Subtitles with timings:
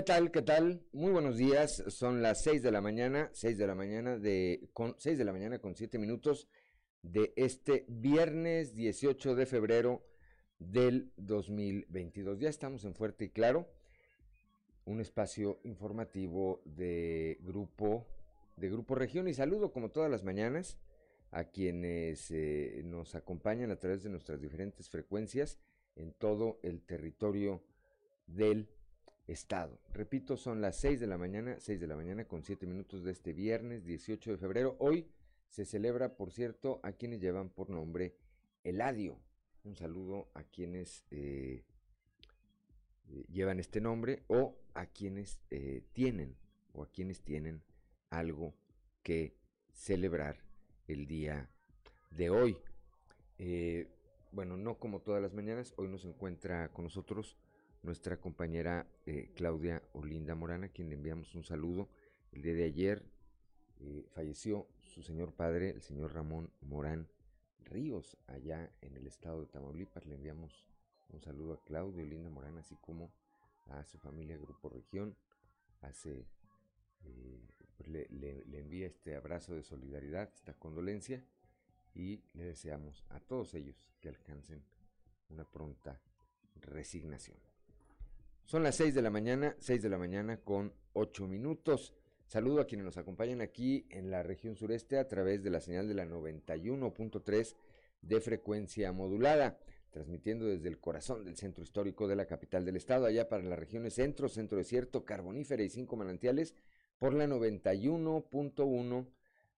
[0.00, 0.30] ¿Qué tal?
[0.30, 0.82] ¿Qué tal?
[0.92, 1.84] Muy buenos días.
[1.88, 5.32] Son las 6 de la mañana, 6 de la mañana de con 6 de la
[5.32, 6.48] mañana con 7 minutos
[7.02, 10.02] de este viernes 18 de febrero
[10.58, 12.38] del 2022.
[12.38, 13.68] Ya estamos en Fuerte y Claro,
[14.86, 18.06] un espacio informativo de grupo
[18.56, 20.78] de Grupo Región y saludo como todas las mañanas
[21.30, 25.58] a quienes eh, nos acompañan a través de nuestras diferentes frecuencias
[25.94, 27.62] en todo el territorio
[28.26, 28.70] del
[29.30, 29.78] Estado.
[29.92, 33.12] Repito, son las 6 de la mañana, 6 de la mañana con 7 minutos de
[33.12, 34.76] este viernes 18 de febrero.
[34.80, 35.06] Hoy
[35.48, 38.16] se celebra, por cierto, a quienes llevan por nombre
[38.64, 39.20] Eladio.
[39.62, 41.62] Un saludo a quienes eh,
[43.08, 46.36] eh, llevan este nombre o a quienes eh, tienen
[46.72, 47.62] o a quienes tienen
[48.10, 48.54] algo
[49.04, 49.36] que
[49.72, 50.38] celebrar
[50.88, 51.48] el día
[52.10, 52.56] de hoy.
[54.32, 57.36] bueno, no como todas las mañanas, hoy nos encuentra con nosotros
[57.82, 61.88] nuestra compañera eh, Claudia Olinda Morana, quien le enviamos un saludo.
[62.32, 63.02] El día de ayer
[63.80, 67.08] eh, falleció su señor padre, el señor Ramón Morán
[67.64, 70.04] Ríos, allá en el estado de Tamaulipas.
[70.06, 70.66] Le enviamos
[71.08, 73.12] un saludo a Claudia Olinda Morán, así como
[73.68, 75.16] a su familia Grupo Región.
[77.04, 77.40] Eh,
[77.86, 81.24] le, le envía este abrazo de solidaridad, esta condolencia,
[81.94, 84.62] y le deseamos a todos ellos que alcancen
[85.30, 86.00] una pronta
[86.60, 87.49] resignación.
[88.50, 91.94] Son las 6 de la mañana, 6 de la mañana con 8 minutos.
[92.26, 95.86] Saludo a quienes nos acompañan aquí en la región sureste a través de la señal
[95.86, 97.54] de la 91.3
[98.02, 99.60] de frecuencia modulada,
[99.92, 103.56] transmitiendo desde el corazón del centro histórico de la capital del estado, allá para las
[103.56, 106.56] regiones centro, centro desierto, carbonífera y cinco manantiales,
[106.98, 109.06] por la 91.1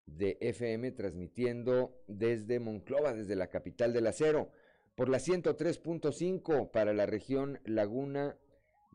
[0.04, 4.50] de FM, transmitiendo desde Monclova, desde la capital del acero,
[4.94, 8.36] por la 103.5 para la región Laguna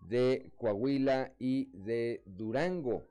[0.05, 3.07] de Coahuila y de Durango,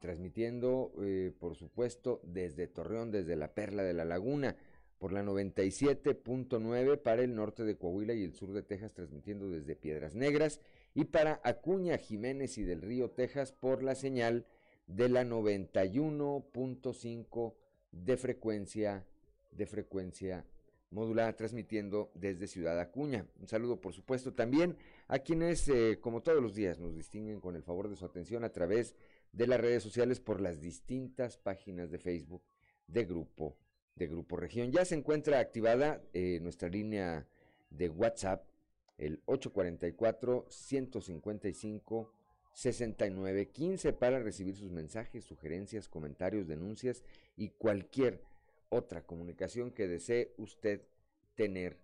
[0.00, 4.56] transmitiendo, eh, por supuesto, desde Torreón, desde la Perla de la Laguna,
[4.98, 9.76] por la 97.9 para el norte de Coahuila y el sur de Texas, transmitiendo desde
[9.76, 10.60] Piedras Negras,
[10.94, 14.46] y para Acuña, Jiménez y del Río, Texas, por la señal
[14.86, 17.54] de la 91.5
[17.92, 19.04] de frecuencia,
[19.52, 20.44] de frecuencia
[20.90, 23.26] modulada transmitiendo desde Ciudad Acuña.
[23.40, 24.76] Un saludo, por supuesto, también
[25.08, 28.44] a quienes, eh, como todos los días, nos distinguen con el favor de su atención
[28.44, 28.94] a través
[29.32, 32.42] de las redes sociales por las distintas páginas de Facebook
[32.86, 33.56] de Grupo,
[33.96, 34.72] de Grupo Región.
[34.72, 37.26] Ya se encuentra activada eh, nuestra línea
[37.70, 38.46] de WhatsApp,
[38.96, 42.12] el 844 155
[43.52, 47.02] 15 para recibir sus mensajes, sugerencias, comentarios, denuncias
[47.36, 48.22] y cualquier
[48.68, 50.82] otra comunicación que desee usted
[51.34, 51.78] tener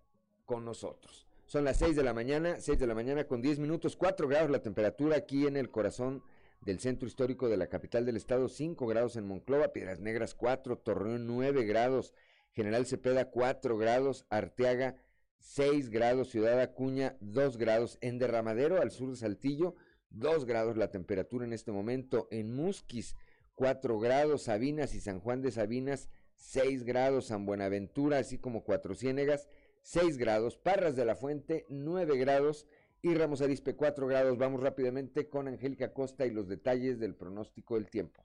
[0.46, 1.29] con nosotros.
[1.50, 4.52] Son las 6 de la mañana, 6 de la mañana con 10 minutos, 4 grados
[4.52, 6.22] la temperatura aquí en el corazón
[6.60, 10.78] del centro histórico de la capital del estado, 5 grados en Monclova, Piedras Negras 4,
[10.78, 12.14] Torreón 9 grados,
[12.52, 14.94] General Cepeda 4 grados, Arteaga
[15.40, 19.74] 6 grados, Ciudad Acuña 2 grados, en Derramadero al sur de Saltillo
[20.10, 23.16] 2 grados la temperatura en este momento, en Musquis
[23.56, 27.26] 4 grados, Sabinas y San Juan de Sabinas 6 grados.
[27.26, 29.48] San Buenaventura, así como Cuatro Ciénegas,
[29.82, 32.66] 6 grados, Parras de la Fuente, 9 grados
[33.02, 34.38] y Ramos Arispe, 4 grados.
[34.38, 38.22] Vamos rápidamente con Angélica Costa y los detalles del pronóstico del tiempo.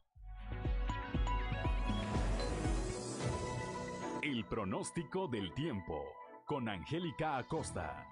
[4.22, 6.04] El pronóstico del tiempo
[6.46, 8.08] con Angélica Acosta.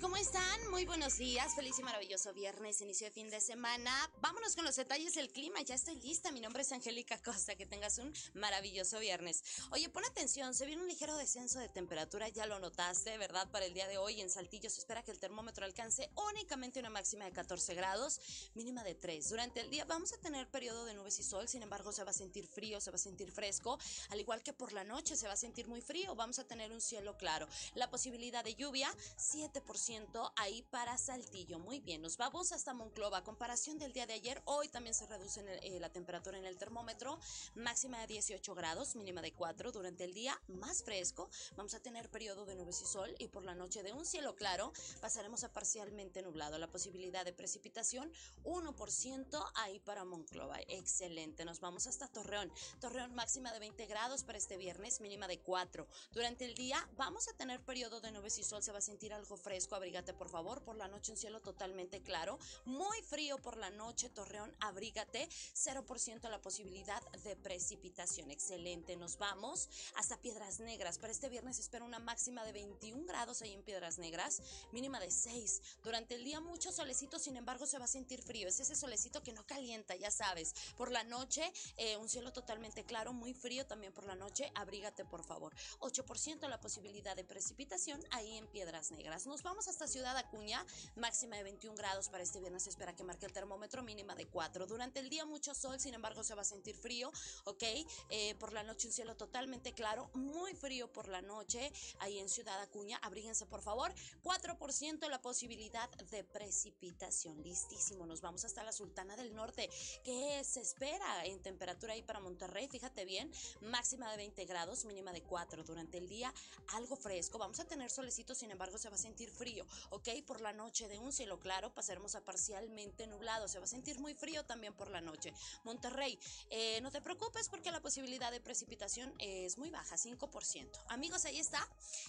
[0.00, 0.70] ¿Cómo están?
[0.70, 3.92] Muy buenos días, feliz y maravilloso viernes, inicio de fin de semana.
[4.22, 6.32] Vámonos con los detalles del clima, ya estoy lista.
[6.32, 9.42] Mi nombre es Angélica Costa, que tengas un maravilloso viernes.
[9.72, 13.50] Oye, pon atención, se viene un ligero descenso de temperatura, ya lo notaste, ¿verdad?
[13.50, 16.90] Para el día de hoy en Saltillo se espera que el termómetro alcance únicamente una
[16.90, 18.20] máxima de 14 grados,
[18.54, 19.28] mínima de 3.
[19.28, 22.10] Durante el día vamos a tener periodo de nubes y sol, sin embargo se va
[22.10, 25.26] a sentir frío, se va a sentir fresco, al igual que por la noche se
[25.26, 27.46] va a sentir muy frío, vamos a tener un cielo claro.
[27.74, 31.58] La posibilidad de lluvia, 7% 0% ahí para Saltillo.
[31.58, 33.18] Muy bien, nos vamos hasta Monclova.
[33.18, 36.56] A comparación del día de ayer, hoy también se reduce eh, la temperatura en el
[36.56, 37.18] termómetro,
[37.56, 41.28] máxima de 18 grados, mínima de 4 durante el día, más fresco.
[41.56, 44.36] Vamos a tener periodo de nubes y sol y por la noche de un cielo
[44.36, 46.58] claro pasaremos a parcialmente nublado.
[46.58, 48.12] La posibilidad de precipitación
[48.44, 50.58] 1% ahí para Monclova.
[50.68, 52.52] Excelente, nos vamos hasta Torreón.
[52.80, 55.86] Torreón máxima de 20 grados para este viernes, mínima de 4.
[56.12, 59.12] Durante el día vamos a tener periodo de nubes y sol, se va a sentir
[59.12, 60.62] algo fresco, abrígate por favor.
[60.62, 66.28] Por la noche un cielo totalmente claro, muy frío por la noche, Torreón, abrígate, 0%
[66.28, 68.30] la posibilidad de precipitación.
[68.30, 70.98] Excelente, nos vamos hasta Piedras Negras.
[70.98, 75.10] Para este viernes espero una máxima de 21 grados ahí en Piedras Negras, mínima de
[75.10, 75.62] 6.
[75.82, 78.48] Durante el día mucho solecito, sin embargo se va a sentir frío.
[78.48, 80.54] Es ese solecito que no calienta, ya sabes.
[80.76, 85.06] Por la noche eh, un cielo totalmente claro, muy frío también por la noche, abrígate
[85.06, 85.54] por favor.
[85.78, 89.26] 8% la posibilidad de precipitación ahí en Piedras Negras.
[89.26, 93.26] Nos vamos hasta Ciudad Acuña, máxima de 21 grados para este viernes, espera que marque
[93.26, 94.66] el termómetro mínima de 4.
[94.66, 97.12] Durante el día mucho sol, sin embargo se va a sentir frío,
[97.44, 97.62] ¿ok?
[98.10, 102.28] Eh, por la noche un cielo totalmente claro, muy frío por la noche ahí en
[102.28, 103.94] Ciudad Acuña, abríguense por favor.
[104.24, 108.06] 4% la posibilidad de precipitación, listísimo.
[108.06, 109.70] Nos vamos hasta la Sultana del Norte,
[110.02, 113.30] que se espera en temperatura ahí para Monterrey, fíjate bien,
[113.60, 116.34] máxima de 20 grados, mínima de 4 durante el día,
[116.74, 117.38] algo fresco.
[117.38, 119.59] Vamos a tener solecito, sin embargo, se va a sentir frío,
[119.90, 120.08] ¿ok?
[120.26, 123.48] Por la noche de un cielo claro pasaremos a parcialmente nublado.
[123.48, 125.32] Se va a sentir muy frío también por la noche.
[125.64, 126.18] Monterrey,
[126.50, 130.70] eh, no te preocupes porque la posibilidad de precipitación es muy baja, 5%.
[130.88, 131.66] Amigos, ahí está.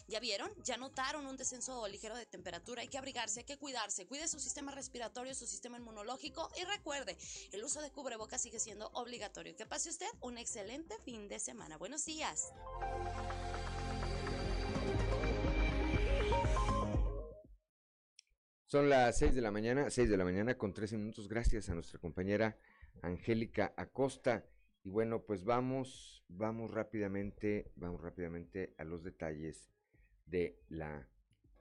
[0.07, 0.51] ¿Ya vieron?
[0.63, 2.81] ¿Ya notaron un descenso ligero de temperatura?
[2.81, 4.05] Hay que abrigarse, hay que cuidarse.
[4.05, 7.17] Cuide su sistema respiratorio, su sistema inmunológico y recuerde,
[7.51, 9.55] el uso de cubrebocas sigue siendo obligatorio.
[9.55, 11.77] Que pase usted un excelente fin de semana.
[11.77, 12.51] Buenos días.
[18.71, 21.73] Son las 6 de la mañana, 6 de la mañana con 13 minutos, gracias a
[21.73, 22.57] nuestra compañera
[23.01, 24.45] Angélica Acosta.
[24.85, 29.69] Y bueno, pues vamos, vamos rápidamente, vamos rápidamente a los detalles
[30.25, 31.05] de la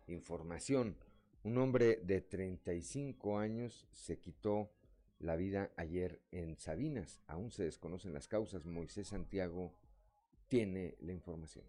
[0.06, 0.98] información.
[1.42, 4.70] Un hombre de 35 años se quitó
[5.18, 7.22] la vida ayer en Sabinas.
[7.26, 8.66] Aún se desconocen las causas.
[8.66, 9.74] Moisés Santiago
[10.46, 11.64] tiene la información.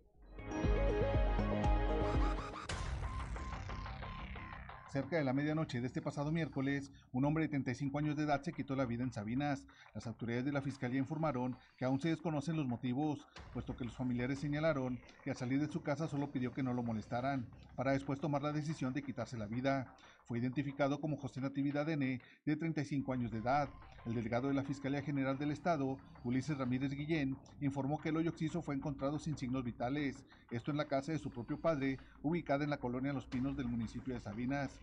[4.91, 8.41] Cerca de la medianoche de este pasado miércoles, un hombre de 35 años de edad
[8.41, 9.65] se quitó la vida en Sabinas.
[9.95, 13.95] Las autoridades de la fiscalía informaron que aún se desconocen los motivos, puesto que los
[13.95, 17.47] familiares señalaron que al salir de su casa solo pidió que no lo molestaran,
[17.77, 19.95] para después tomar la decisión de quitarse la vida.
[20.27, 23.69] Fue identificado como José Natividad N., de 35 años de edad.
[24.05, 28.31] El delegado de la Fiscalía General del Estado, Ulises Ramírez Guillén, informó que el hoyo
[28.31, 32.63] oxiso fue encontrado sin signos vitales, esto en la casa de su propio padre, ubicada
[32.63, 34.80] en la colonia Los Pinos del municipio de Sabinas.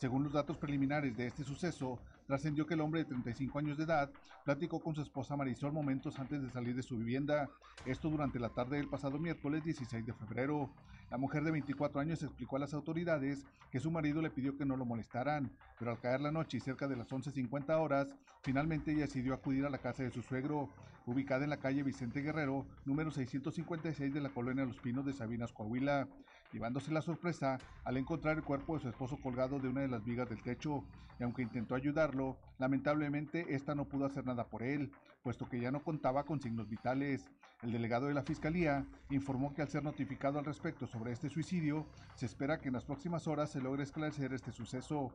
[0.00, 3.84] Según los datos preliminares de este suceso, trascendió que el hombre de 35 años de
[3.84, 4.10] edad
[4.46, 7.50] platicó con su esposa Marisol momentos antes de salir de su vivienda,
[7.84, 10.70] esto durante la tarde del pasado miércoles 16 de febrero.
[11.10, 14.64] La mujer de 24 años explicó a las autoridades que su marido le pidió que
[14.64, 18.08] no lo molestaran, pero al caer la noche y cerca de las 11.50 horas,
[18.42, 20.70] finalmente ella decidió acudir a la casa de su suegro,
[21.04, 25.52] ubicada en la calle Vicente Guerrero, número 656 de la colonia Los Pinos de Sabinas,
[25.52, 26.08] Coahuila,
[26.52, 30.04] llevándose la sorpresa al encontrar el cuerpo de su esposo colgado de una de las
[30.04, 30.84] vigas del techo,
[31.18, 34.90] y aunque intentó ayudarlo, lamentablemente esta no pudo hacer nada por él,
[35.22, 37.30] puesto que ya no contaba con signos vitales.
[37.62, 41.86] El delegado de la Fiscalía informó que al ser notificado al respecto sobre este suicidio,
[42.14, 45.12] se espera que en las próximas horas se logre esclarecer este suceso.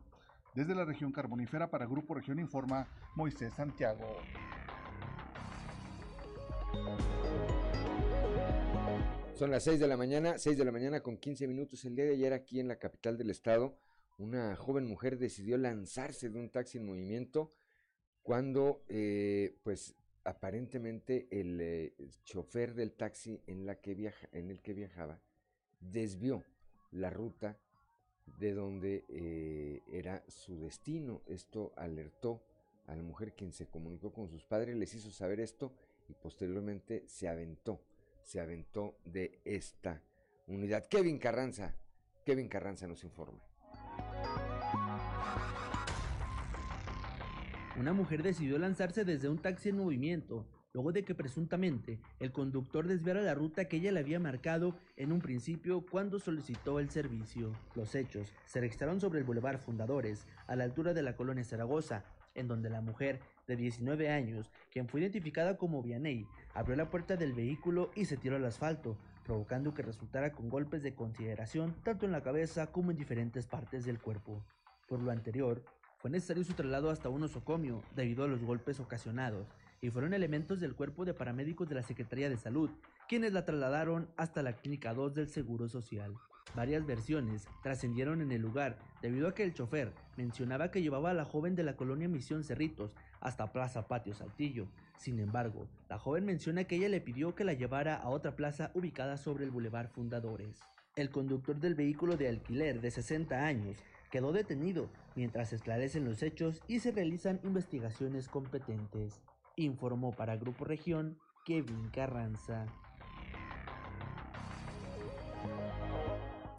[0.54, 4.16] Desde la región carbonífera para Grupo Región Informa, Moisés Santiago.
[9.36, 11.84] Son las 6 de la mañana, 6 de la mañana con 15 minutos.
[11.84, 13.76] El día de ayer aquí en la capital del estado,
[14.16, 17.52] una joven mujer decidió lanzarse de un taxi en movimiento
[18.22, 24.62] cuando eh, pues aparentemente el, eh, chofer del taxi en, la que viaja, en el
[24.62, 25.20] que viajaba
[25.80, 26.42] desvió
[26.90, 27.58] la ruta
[28.38, 31.20] de donde eh, era su destino.
[31.26, 32.42] Esto alertó
[32.86, 35.74] a la mujer quien se comunicó con sus padres, les hizo saber esto
[36.08, 37.82] y posteriormente se aventó,
[38.26, 40.02] se aventó de esta
[40.48, 40.86] unidad.
[40.88, 41.74] Kevin Carranza,
[42.24, 43.38] Kevin Carranza nos informa.
[47.78, 52.88] Una mujer decidió lanzarse desde un taxi en movimiento, luego de que presuntamente el conductor
[52.88, 57.52] desviara la ruta que ella le había marcado en un principio cuando solicitó el servicio.
[57.76, 62.04] Los hechos se registraron sobre el Boulevard Fundadores, a la altura de la colonia Zaragoza,
[62.34, 67.16] en donde la mujer de 19 años, quien fue identificada como Vianey, abrió la puerta
[67.16, 72.06] del vehículo y se tiró al asfalto, provocando que resultara con golpes de consideración tanto
[72.06, 74.44] en la cabeza como en diferentes partes del cuerpo.
[74.88, 75.64] Por lo anterior,
[75.98, 79.48] fue necesario su traslado hasta un osocomio debido a los golpes ocasionados,
[79.80, 82.70] y fueron elementos del cuerpo de paramédicos de la Secretaría de Salud
[83.08, 86.14] quienes la trasladaron hasta la Clínica 2 del Seguro Social.
[86.54, 91.14] Varias versiones trascendieron en el lugar debido a que el chofer mencionaba que llevaba a
[91.14, 92.94] la joven de la colonia Misión Cerritos
[93.26, 94.68] hasta Plaza Patio Saltillo.
[94.98, 98.70] Sin embargo, la joven menciona que ella le pidió que la llevara a otra plaza
[98.74, 100.60] ubicada sobre el Boulevard Fundadores.
[100.94, 103.78] El conductor del vehículo de alquiler de 60 años
[104.12, 109.20] quedó detenido mientras se esclarecen los hechos y se realizan investigaciones competentes.
[109.56, 112.66] Informó para Grupo Región Kevin Carranza.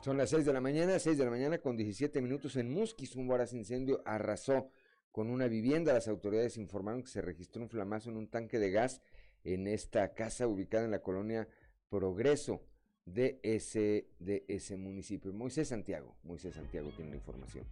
[0.04, 3.16] Son las 6 de la mañana, 6 de la mañana con 17 minutos en Musquis.
[3.16, 4.70] Un voraz incendio arrasó
[5.18, 5.94] con una vivienda.
[5.94, 9.02] Las autoridades informaron que se registró un flamazo en un tanque de gas
[9.44, 11.48] en esta casa ubicada en la colonia
[11.90, 12.62] Progreso
[13.04, 15.34] de ese, de ese municipio.
[15.34, 17.66] Moisés Santiago, Moisés Santiago tiene la información.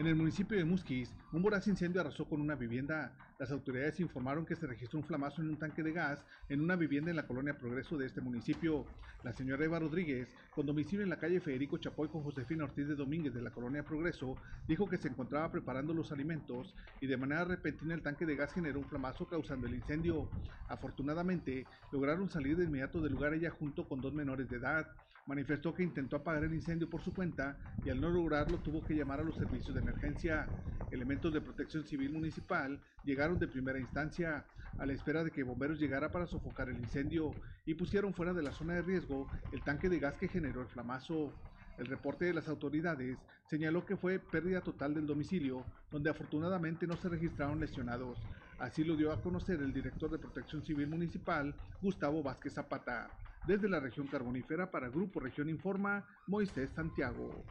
[0.00, 3.12] En el municipio de Musquis, un voraz incendio arrasó con una vivienda.
[3.38, 6.74] Las autoridades informaron que se registró un flamazo en un tanque de gas en una
[6.74, 8.86] vivienda en la colonia Progreso de este municipio.
[9.24, 12.94] La señora Eva Rodríguez, con domicilio en la calle Federico Chapoy con Josefina Ortiz de
[12.94, 17.44] Domínguez de la colonia Progreso, dijo que se encontraba preparando los alimentos y de manera
[17.44, 20.30] repentina el tanque de gas generó un flamazo causando el incendio.
[20.68, 24.86] Afortunadamente, lograron salir de inmediato del lugar ella junto con dos menores de edad
[25.30, 28.96] manifestó que intentó apagar el incendio por su cuenta y al no lograrlo tuvo que
[28.96, 30.48] llamar a los servicios de emergencia.
[30.90, 34.44] Elementos de protección civil municipal llegaron de primera instancia
[34.76, 37.30] a la espera de que bomberos llegara para sofocar el incendio
[37.64, 40.66] y pusieron fuera de la zona de riesgo el tanque de gas que generó el
[40.66, 41.32] flamazo.
[41.78, 43.16] El reporte de las autoridades
[43.48, 48.18] señaló que fue pérdida total del domicilio, donde afortunadamente no se registraron lesionados.
[48.58, 53.08] Así lo dio a conocer el director de Protección Civil Municipal, Gustavo Vázquez Zapata.
[53.46, 57.44] Desde la región carbonífera para Grupo Región Informa, Moisés Santiago.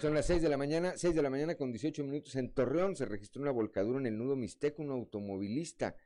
[0.00, 2.36] Son las 6 de la mañana, 6 de la mañana con 18 minutos.
[2.36, 4.82] En Torreón se registró una volcadura en el nudo Mixteco.
[4.82, 5.96] Un automovilista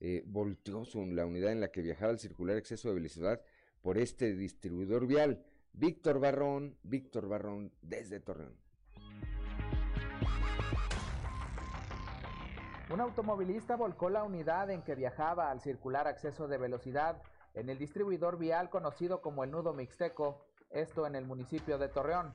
[0.00, 3.40] eh, volteó su, la unidad en la que viajaba al circular exceso de velocidad
[3.80, 5.44] por este distribuidor vial.
[5.72, 8.67] Víctor Barrón, Víctor Barrón desde Torreón.
[12.90, 17.20] Un automovilista volcó la unidad en que viajaba al circular acceso de velocidad
[17.52, 22.32] en el distribuidor vial conocido como el Nudo Mixteco, esto en el municipio de Torreón.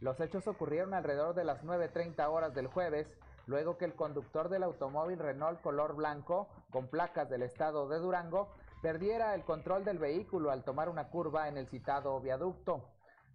[0.00, 3.16] Los hechos ocurrieron alrededor de las 9.30 horas del jueves,
[3.46, 8.48] luego que el conductor del automóvil Renault color blanco, con placas del estado de Durango,
[8.82, 12.88] perdiera el control del vehículo al tomar una curva en el citado viaducto.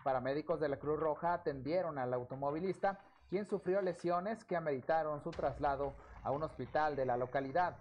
[0.04, 5.94] Paramédicos de la Cruz Roja atendieron al automovilista, quien sufrió lesiones que ameritaron su traslado
[6.27, 7.77] a un hospital de la localidad.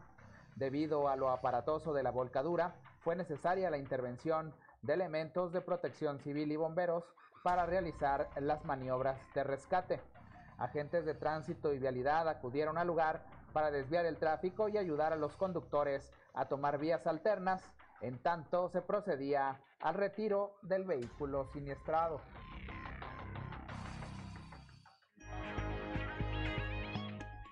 [0.54, 6.20] Debido a lo aparatoso de la volcadura, fue necesaria la intervención de elementos de protección
[6.20, 7.02] civil y bomberos
[7.42, 10.00] para realizar las maniobras de rescate.
[10.58, 15.16] Agentes de tránsito y vialidad acudieron al lugar para desviar el tráfico y ayudar a
[15.16, 17.64] los conductores a tomar vías alternas,
[18.00, 22.20] en tanto se procedía al retiro del vehículo siniestrado.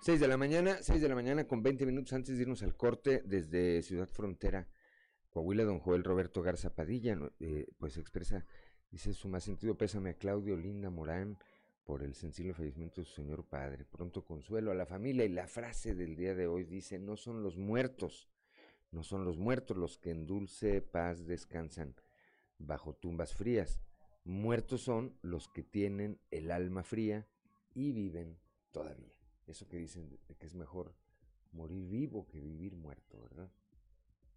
[0.04, 2.76] 6 de la mañana, 6 de la mañana con 20 minutos antes de irnos al
[2.76, 4.68] corte desde Ciudad Frontera,
[5.30, 8.44] Coahuila, don Joel Roberto Garza Padilla, eh, pues expresa,
[8.90, 11.38] dice su más sentido pésame a Claudio Linda Morán
[11.84, 13.87] por el sensible fallecimiento de su señor padre.
[13.87, 17.42] Pronto consuelo a la familia y la frase del día de hoy dice, no son
[17.42, 18.28] los muertos,
[18.90, 21.94] no son los muertos los que en dulce paz descansan
[22.58, 23.80] bajo tumbas frías,
[24.23, 27.26] muertos son los que tienen el alma fría
[27.73, 28.38] y viven
[28.70, 29.13] todavía.
[29.46, 30.94] Eso que dicen que es mejor
[31.52, 33.50] morir vivo que vivir muerto, ¿verdad?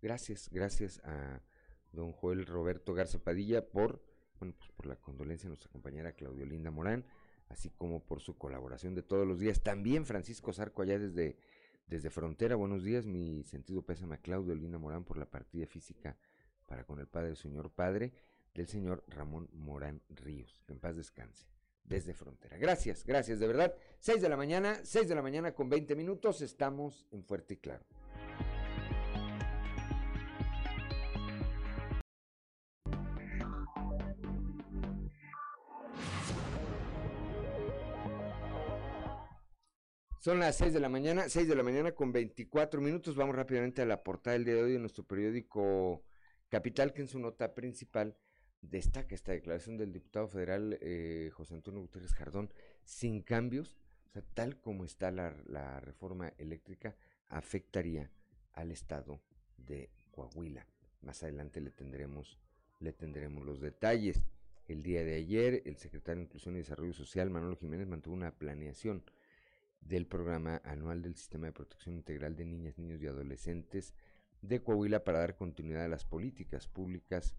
[0.02, 1.42] Gracias, gracias a
[1.92, 4.04] don Joel Roberto Garza Padilla por,
[4.40, 7.06] bueno, pues por la condolencia a nuestra compañera Claudio Linda Morán,
[7.50, 9.64] así como por su colaboración de todos los días.
[9.64, 11.38] También Francisco Zarco allá desde,
[11.88, 12.56] desde Frontera.
[12.56, 16.18] Buenos días, mi sentido pésame a Claudio Linda Morán por la partida física
[16.68, 18.14] para con el padre del señor padre
[18.54, 20.62] del señor Ramón Morán Ríos.
[20.68, 21.57] Que en paz descanse
[21.88, 22.58] desde Frontera.
[22.58, 23.74] Gracias, gracias, de verdad.
[24.00, 27.58] 6 de la mañana, 6 de la mañana con 20 minutos, estamos en Fuerte y
[27.58, 27.86] Claro.
[40.20, 43.16] Son las 6 de la mañana, 6 de la mañana con 24 minutos.
[43.16, 46.04] Vamos rápidamente a la portada del día de hoy de nuestro periódico
[46.50, 48.18] Capital, que en su nota principal
[48.62, 52.52] destaca esta declaración del diputado federal eh, José Antonio Gutiérrez Jardón
[52.84, 53.78] sin cambios
[54.10, 56.96] O sea, tal como está la, la reforma eléctrica,
[57.30, 58.10] afectaría
[58.54, 59.22] al estado
[59.58, 60.66] de Coahuila.
[61.02, 62.40] Más adelante le tendremos,
[62.80, 64.24] le tendremos los detalles.
[64.68, 68.32] El día de ayer, el secretario de Inclusión y Desarrollo Social, Manolo Jiménez, mantuvo una
[68.32, 69.04] planeación
[69.82, 73.94] del programa anual del Sistema de Protección Integral de Niñas, Niños y Adolescentes
[74.42, 77.36] de Coahuila para dar continuidad a las políticas públicas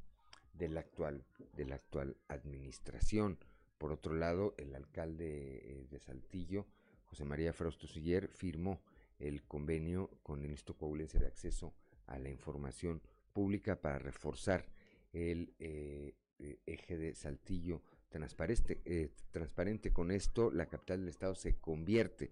[0.59, 1.25] de la actual,
[1.55, 3.38] de la actual administración.
[3.79, 6.67] Por otro lado, el alcalde eh, de Saltillo,
[7.05, 8.83] José María Frausto Siller, firmó
[9.19, 11.75] el convenio con el Instituto Coahuilense de Acceso
[12.07, 13.00] a la Información
[13.33, 14.67] Pública para reforzar
[15.12, 19.93] el eh, eh, eje de Saltillo transparente, transparente.
[19.93, 22.31] Con esto, la capital del estado se convierte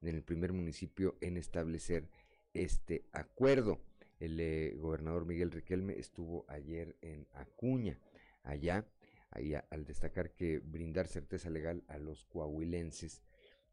[0.00, 2.08] en el primer municipio en establecer
[2.54, 3.78] este acuerdo.
[4.20, 7.98] El eh, gobernador Miguel Riquelme estuvo ayer en Acuña,
[8.42, 8.86] allá,
[9.30, 13.22] allá, al destacar que brindar certeza legal a los coahuilenses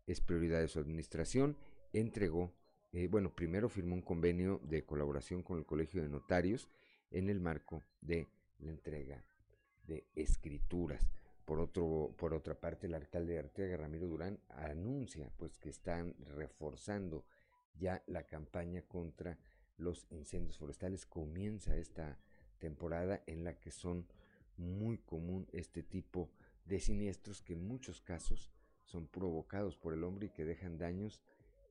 [0.06, 1.58] es prioridad de su administración,
[1.94, 2.54] entregó,
[2.94, 6.70] eh, bueno, primero firmó un convenio de colaboración con el Colegio de Notarios
[7.12, 8.28] en el marco de
[8.60, 9.24] la entrega
[9.88, 11.10] de escrituras.
[11.46, 16.16] Por, otro, por otra parte, el alcalde de Arteaga, Ramiro Durán, anuncia pues que están
[16.20, 17.26] reforzando
[17.76, 19.38] ya la campaña contra
[19.78, 21.06] los incendios forestales.
[21.06, 22.18] Comienza esta
[22.60, 24.08] temporada en la que son
[24.58, 26.30] muy común este tipo
[26.66, 28.52] de siniestros que en muchos casos
[28.84, 31.22] son provocados por el hombre y que dejan daños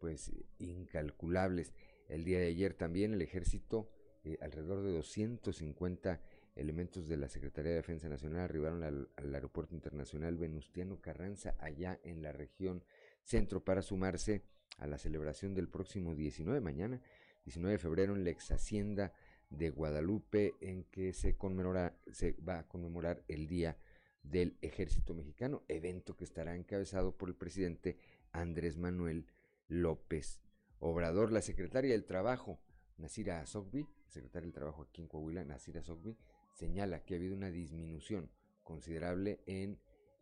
[0.01, 1.73] pues incalculables.
[2.09, 3.89] El día de ayer también el ejército,
[4.25, 6.21] eh, alrededor de 250
[6.57, 11.99] elementos de la Secretaría de Defensa Nacional arribaron al, al, Aeropuerto Internacional Venustiano Carranza, allá
[12.05, 12.85] en la región
[13.25, 14.45] centro, para sumarse
[14.79, 17.01] a la celebración del próximo 19, mañana,
[17.45, 19.13] 19 de febrero, en la ex hacienda
[19.51, 23.77] de Guadalupe, en que se, conmemora, se va a conmemorar el Día
[24.23, 27.99] del Ejército Mexicano, evento que estará encabezado por el presidente
[28.33, 29.27] Andrés Manuel
[29.69, 30.41] López
[30.79, 31.31] Obrador.
[31.31, 32.59] La secretaria del Trabajo,
[32.97, 36.17] Nasira Azogbi, secretaria del Trabajo aquí en Coahuila, Nasira Azogbi,
[36.55, 38.31] señala que ha habido una disminución
[38.63, 39.79] considerable en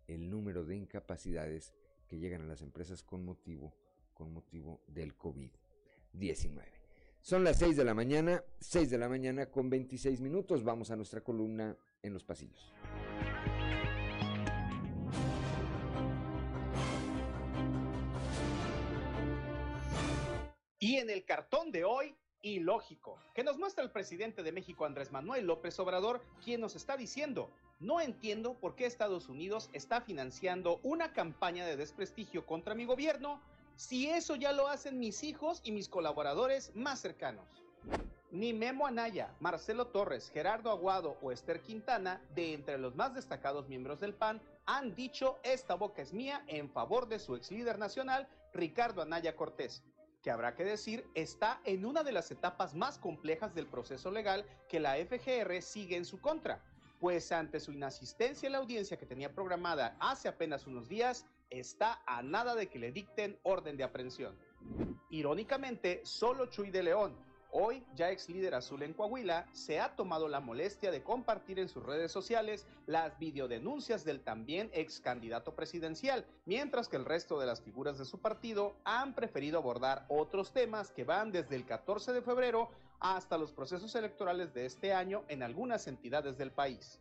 [0.08, 1.72] el número de incapacidades
[2.08, 3.74] que llegan a las empresas con motivo,
[4.14, 6.81] con motivo del COVID-19.
[7.22, 10.64] Son las 6 de la mañana, 6 de la mañana con 26 minutos.
[10.64, 12.72] Vamos a nuestra columna en los pasillos.
[20.80, 25.12] Y en el cartón de hoy, ilógico, que nos muestra el presidente de México Andrés
[25.12, 30.80] Manuel López Obrador, quien nos está diciendo, no entiendo por qué Estados Unidos está financiando
[30.82, 33.40] una campaña de desprestigio contra mi gobierno
[33.76, 37.46] si eso ya lo hacen mis hijos y mis colaboradores más cercanos.
[38.30, 43.68] Ni Memo Anaya, Marcelo Torres, Gerardo Aguado o Esther Quintana, de entre los más destacados
[43.68, 47.78] miembros del PAN, han dicho esta boca es mía en favor de su ex líder
[47.78, 49.82] nacional, Ricardo Anaya Cortés
[50.22, 54.46] que habrá que decir está en una de las etapas más complejas del proceso legal
[54.68, 56.62] que la FGR sigue en su contra,
[57.00, 62.02] pues ante su inasistencia a la audiencia que tenía programada hace apenas unos días, está
[62.06, 64.36] a nada de que le dicten orden de aprehensión.
[65.10, 67.14] Irónicamente, solo Chuy de León,
[67.50, 71.68] hoy ya ex líder azul en Coahuila, se ha tomado la molestia de compartir en
[71.68, 77.46] sus redes sociales las videodenuncias del también ex candidato presidencial, mientras que el resto de
[77.46, 82.12] las figuras de su partido han preferido abordar otros temas que van desde el 14
[82.12, 87.00] de febrero hasta los procesos electorales de este año en algunas entidades del país.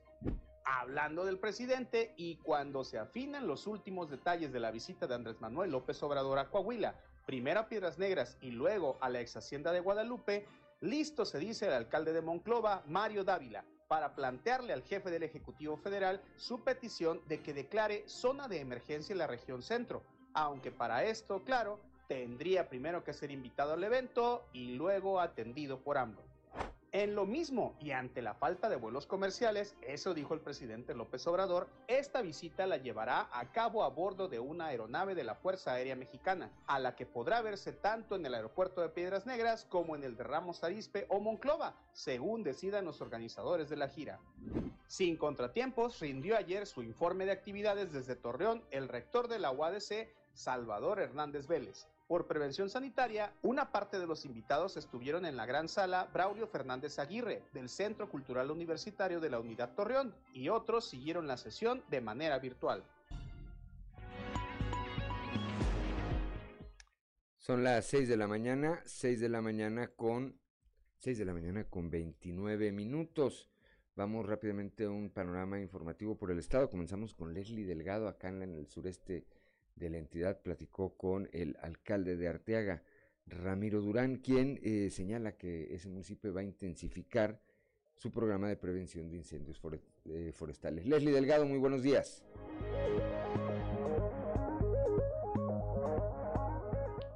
[0.73, 5.41] Hablando del presidente y cuando se afinan los últimos detalles de la visita de Andrés
[5.41, 9.73] Manuel López Obrador a Coahuila, primero a Piedras Negras y luego a la ex hacienda
[9.73, 10.45] de Guadalupe,
[10.79, 15.75] listo se dice el alcalde de Monclova, Mario Dávila, para plantearle al jefe del Ejecutivo
[15.75, 20.03] Federal su petición de que declare zona de emergencia en la región centro,
[20.33, 25.97] aunque para esto, claro, tendría primero que ser invitado al evento y luego atendido por
[25.97, 26.30] AMLO.
[26.93, 31.25] En lo mismo y ante la falta de vuelos comerciales, eso dijo el presidente López
[31.25, 35.71] Obrador, esta visita la llevará a cabo a bordo de una aeronave de la Fuerza
[35.71, 39.95] Aérea Mexicana, a la que podrá verse tanto en el aeropuerto de Piedras Negras como
[39.95, 44.19] en el de Ramos Arizpe o Monclova, según decidan los organizadores de la gira.
[44.87, 50.09] Sin contratiempos, rindió ayer su informe de actividades desde Torreón el rector de la UADC,
[50.33, 51.87] Salvador Hernández Vélez.
[52.11, 56.99] Por prevención sanitaria, una parte de los invitados estuvieron en la gran sala Braulio Fernández
[56.99, 62.01] Aguirre, del Centro Cultural Universitario de la Unidad Torreón, y otros siguieron la sesión de
[62.01, 62.83] manera virtual.
[67.37, 70.37] Son las 6 de la mañana, 6 de la mañana con
[70.97, 73.49] 6 de la mañana con 29 minutos.
[73.95, 76.69] Vamos rápidamente a un panorama informativo por el estado.
[76.69, 79.25] Comenzamos con Leslie Delgado acá en el sureste
[79.81, 82.83] de la entidad platicó con el alcalde de Arteaga,
[83.25, 87.41] Ramiro Durán, quien eh, señala que ese municipio va a intensificar
[87.95, 89.59] su programa de prevención de incendios
[90.05, 90.85] eh, forestales.
[90.85, 92.23] Leslie Delgado, muy buenos días.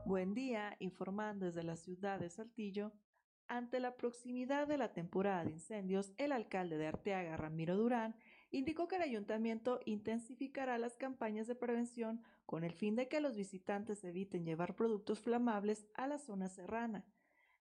[0.06, 2.94] Buen día, informando desde la ciudad de Saltillo.
[3.48, 8.16] Ante la proximidad de la temporada de incendios, el alcalde de Arteaga, Ramiro Durán,
[8.52, 13.36] indicó que el ayuntamiento intensificará las campañas de prevención con el fin de que los
[13.36, 17.06] visitantes eviten llevar productos flamables a la zona serrana.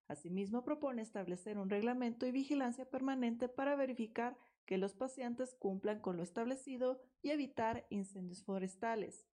[0.06, 6.16] Asimismo, propone establecer un reglamento y vigilancia permanente para verificar que los pacientes cumplan con
[6.16, 9.26] lo establecido y evitar incendios forestales.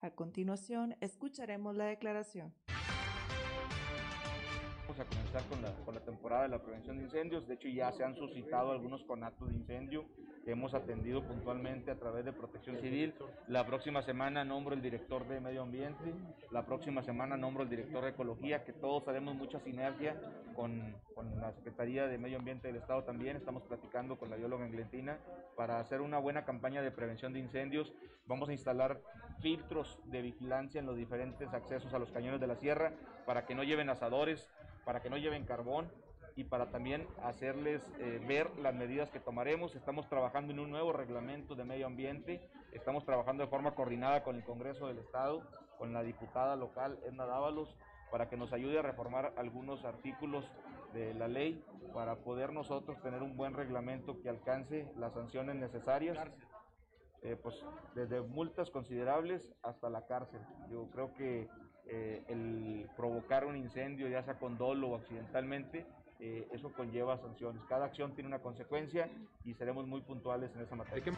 [0.00, 2.54] A continuación, escucharemos la declaración
[4.98, 7.46] a comenzar con la, con la, temporada de la prevención de incendios.
[7.46, 10.06] De hecho, ya se han suscitado algunos conatos de incendio
[10.44, 13.14] que hemos atendido puntualmente a través de Protección Civil.
[13.48, 16.12] La próxima semana nombro el director de Medio Ambiente.
[16.50, 20.20] La próxima semana nombro el director de Ecología, que todos haremos mucha sinergia
[20.54, 23.36] con, con la Secretaría de Medio Ambiente del Estado también.
[23.36, 25.18] Estamos platicando con la bióloga Englentina
[25.56, 27.92] para hacer una buena campaña de prevención de incendios.
[28.26, 29.00] Vamos a instalar
[29.40, 32.92] filtros de vigilancia en los diferentes accesos a los cañones de la sierra
[33.26, 34.48] para que no lleven asadores,
[34.84, 35.90] para que no lleven carbón
[36.36, 39.74] y para también hacerles eh, ver las medidas que tomaremos.
[39.74, 42.40] Estamos trabajando en un nuevo reglamento de medio ambiente,
[42.72, 45.42] estamos trabajando de forma coordinada con el Congreso del Estado,
[45.78, 47.76] con la diputada local Edna Dávalos,
[48.10, 50.44] para que nos ayude a reformar algunos artículos
[50.92, 51.64] de la ley
[51.94, 56.18] para poder nosotros tener un buen reglamento que alcance las sanciones necesarias.
[57.22, 57.54] Eh, pues
[57.94, 60.40] desde multas considerables hasta la cárcel.
[60.68, 61.48] Yo creo que
[61.86, 65.86] eh, el provocar un incendio, ya sea con dolo o accidentalmente,
[66.24, 67.64] eh, eso conlleva sanciones.
[67.68, 69.10] Cada acción tiene una consecuencia
[69.44, 71.12] y seremos muy puntuales en esa materia.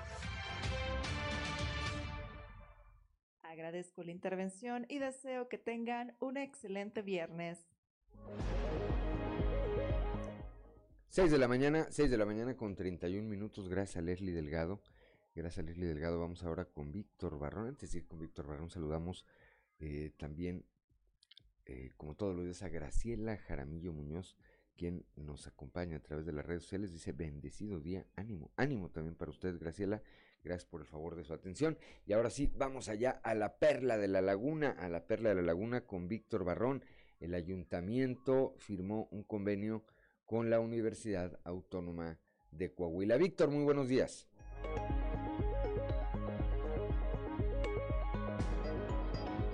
[3.42, 7.58] Agradezco la intervención y deseo que tengan un excelente viernes.
[11.08, 14.80] 6 de la mañana, 6 de la mañana con 31 minutos, gracias a Leslie Delgado.
[15.34, 16.18] Gracias a Leslie Delgado.
[16.18, 17.66] Vamos ahora con Víctor Barrón.
[17.66, 19.26] Antes de ir con Víctor Barrón, saludamos
[19.80, 20.64] eh, también,
[21.66, 24.34] eh, como todos los días, a Graciela Jaramillo Muñoz,
[24.76, 26.92] quien nos acompaña a través de las redes sociales.
[26.92, 30.02] Dice, bendecido día, ánimo, ánimo también para usted, Graciela.
[30.42, 31.78] Gracias por el favor de su atención.
[32.06, 35.36] Y ahora sí, vamos allá a la Perla de la Laguna, a la Perla de
[35.36, 36.84] la Laguna con Víctor Barrón.
[37.18, 39.84] El ayuntamiento firmó un convenio
[40.26, 42.18] con la Universidad Autónoma
[42.50, 43.16] de Coahuila.
[43.16, 44.28] Víctor, muy buenos días.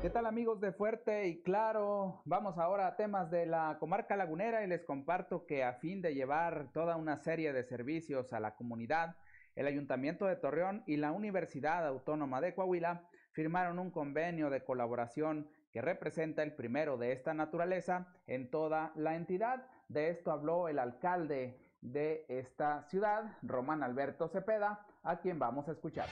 [0.03, 2.23] ¿Qué tal amigos de Fuerte y Claro?
[2.25, 6.15] Vamos ahora a temas de la comarca lagunera y les comparto que a fin de
[6.15, 9.17] llevar toda una serie de servicios a la comunidad,
[9.57, 15.51] el Ayuntamiento de Torreón y la Universidad Autónoma de Coahuila firmaron un convenio de colaboración
[15.71, 19.67] que representa el primero de esta naturaleza en toda la entidad.
[19.89, 25.73] De esto habló el alcalde de esta ciudad, Román Alberto Cepeda, a quien vamos a
[25.73, 26.07] escuchar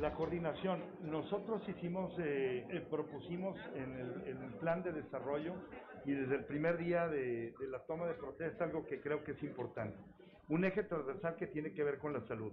[0.00, 0.82] la coordinación.
[1.02, 5.54] Nosotros hicimos, eh, eh, propusimos en el, plan de desarrollo
[6.04, 9.42] y desde el primer día de, la toma de protesta algo que creo que es
[9.42, 9.96] importante.
[10.48, 12.52] Un eje transversal que tiene que ver con la salud,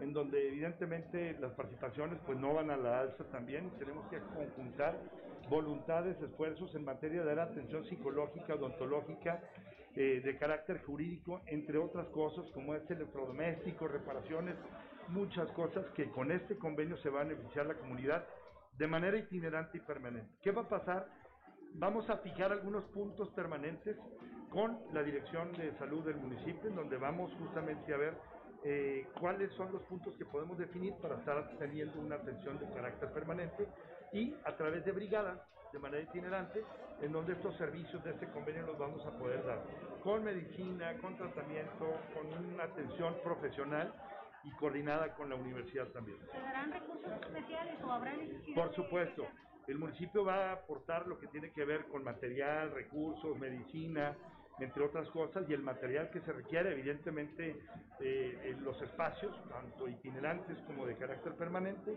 [0.00, 3.70] en donde evidentemente las participaciones pues no van a la alza también.
[3.78, 4.98] Tenemos que conjuntar
[5.48, 9.42] voluntades, esfuerzos en materia de dar atención psicológica, odontológica,
[9.94, 14.56] eh, de carácter jurídico, entre otras cosas como es electrodoméstico, reparaciones
[15.08, 18.26] muchas cosas que con este convenio se va a beneficiar la comunidad
[18.78, 20.30] de manera itinerante y permanente.
[20.42, 21.06] ¿Qué va a pasar?
[21.74, 23.96] Vamos a fijar algunos puntos permanentes
[24.50, 28.14] con la Dirección de Salud del municipio, en donde vamos justamente a ver
[28.64, 33.10] eh, cuáles son los puntos que podemos definir para estar teniendo una atención de carácter
[33.12, 33.66] permanente
[34.12, 35.38] y a través de brigadas
[35.72, 36.62] de manera itinerante,
[37.00, 39.62] en donde estos servicios de este convenio los vamos a poder dar
[40.02, 43.92] con medicina, con tratamiento, con una atención profesional
[44.44, 46.18] y coordinada con la universidad también.
[46.30, 48.54] ¿Se darán recursos especiales o habrá necesidad?
[48.54, 49.26] Por supuesto.
[49.68, 54.16] El municipio va a aportar lo que tiene que ver con material, recursos, medicina,
[54.58, 57.56] entre otras cosas, y el material que se requiere, evidentemente,
[58.00, 61.96] eh, en los espacios, tanto itinerantes como de carácter permanente,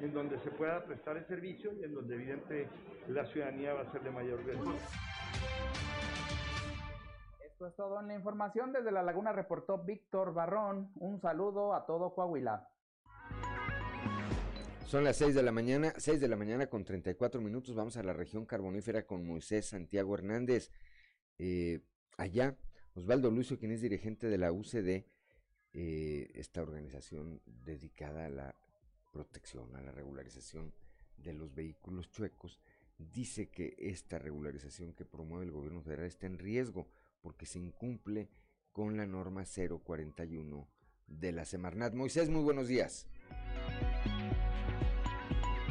[0.00, 2.68] en donde se pueda prestar el servicio y en donde, evidentemente,
[3.08, 4.74] la ciudadanía va a ser de mayor riesgo.
[7.56, 8.70] Esto es todo en la información.
[8.70, 10.92] Desde La Laguna reportó Víctor Barrón.
[10.96, 12.68] Un saludo a todo Coahuila.
[14.84, 17.74] Son las 6 de la mañana, 6 de la mañana con 34 minutos.
[17.74, 20.70] Vamos a la región carbonífera con Moisés Santiago Hernández.
[21.38, 21.80] Eh,
[22.18, 22.58] allá,
[22.94, 25.06] Osvaldo Lucio, quien es dirigente de la UCD,
[25.72, 28.54] eh, esta organización dedicada a la
[29.14, 30.74] protección, a la regularización
[31.16, 32.60] de los vehículos chuecos,
[32.98, 36.86] dice que esta regularización que promueve el gobierno federal está en riesgo
[37.26, 38.30] porque se incumple
[38.70, 40.68] con la norma 041
[41.08, 41.92] de la Semarnat.
[41.92, 43.08] Moisés, muy buenos días.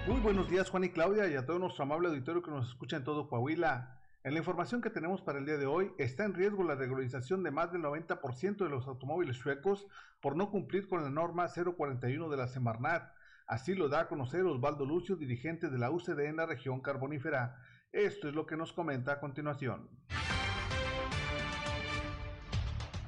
[0.06, 2.98] Muy buenos días Juan y Claudia y a todo nuestro amable auditorio que nos escucha
[2.98, 4.02] en todo Coahuila.
[4.26, 7.42] En la información que tenemos para el día de hoy, está en riesgo la regularización
[7.42, 9.88] de más del 90% de los automóviles suecos
[10.20, 13.14] por no cumplir con la norma 041 de la Semarnat.
[13.48, 17.62] Así lo da a conocer Osvaldo Lucio, dirigente de la UCD en la región carbonífera.
[17.94, 19.88] Esto es lo que nos comenta a continuación.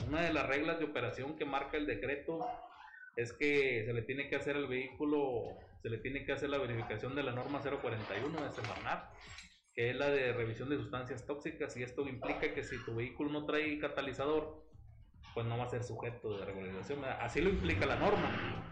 [0.08, 2.48] Una de las reglas de operación que marca el decreto
[3.18, 6.58] es que se le tiene que hacer al vehículo, se le tiene que hacer la
[6.58, 9.14] verificación de la norma 041 de Semarnat,
[9.74, 13.32] que es la de revisión de sustancias tóxicas, y esto implica que si tu vehículo
[13.32, 14.64] no trae catalizador,
[15.34, 17.04] pues no va a ser sujeto de regularización.
[17.04, 18.64] Así lo implica la norma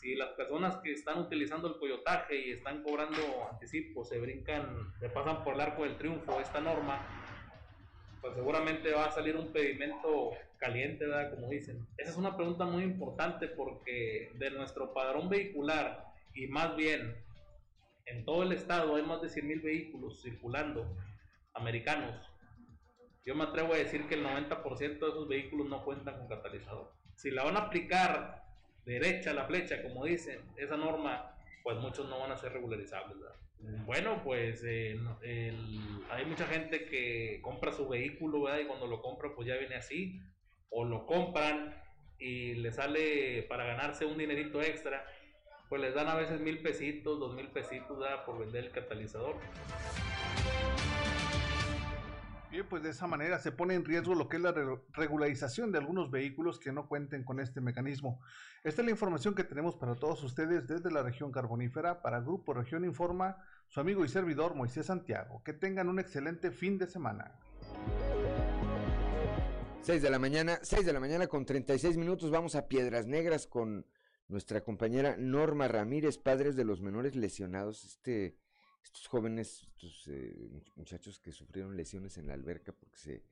[0.00, 3.18] si las personas que están utilizando el coyotaje y están cobrando
[3.50, 7.17] anticipos se brincan, se pasan por el arco del triunfo esta norma,
[8.20, 11.34] pues seguramente va a salir un pedimento caliente, ¿verdad?
[11.34, 11.86] Como dicen.
[11.96, 17.16] Esa es una pregunta muy importante porque de nuestro padrón vehicular y más bien
[18.06, 20.86] en todo el estado hay más de 100.000 vehículos circulando
[21.54, 22.14] americanos.
[23.24, 26.92] Yo me atrevo a decir que el 90% de esos vehículos no cuentan con catalizador.
[27.14, 28.44] Si la van a aplicar
[28.86, 33.18] derecha la flecha, como dicen, esa norma, pues muchos no van a ser regularizables.
[33.60, 39.56] Bueno, pues hay mucha gente que compra su vehículo y cuando lo compra pues ya
[39.56, 40.20] viene así,
[40.70, 41.74] o lo compran
[42.18, 45.04] y le sale para ganarse un dinerito extra,
[45.68, 49.36] pues les dan a veces mil pesitos, dos mil pesitos por vender el catalizador.
[52.50, 54.54] Bien, pues de esa manera se pone en riesgo lo que es la
[54.94, 58.22] regularización de algunos vehículos que no cuenten con este mecanismo.
[58.64, 62.00] Esta es la información que tenemos para todos ustedes desde la región carbonífera.
[62.00, 63.36] Para Grupo Región Informa,
[63.68, 65.42] su amigo y servidor Moisés Santiago.
[65.44, 67.38] Que tengan un excelente fin de semana.
[69.82, 72.30] 6 de la mañana, 6 de la mañana con 36 minutos.
[72.30, 73.84] Vamos a Piedras Negras con
[74.26, 77.84] nuestra compañera Norma Ramírez, padres de los menores lesionados.
[77.84, 78.38] Este
[78.88, 83.22] estos jóvenes, estos eh, muchachos que sufrieron lesiones en la alberca porque se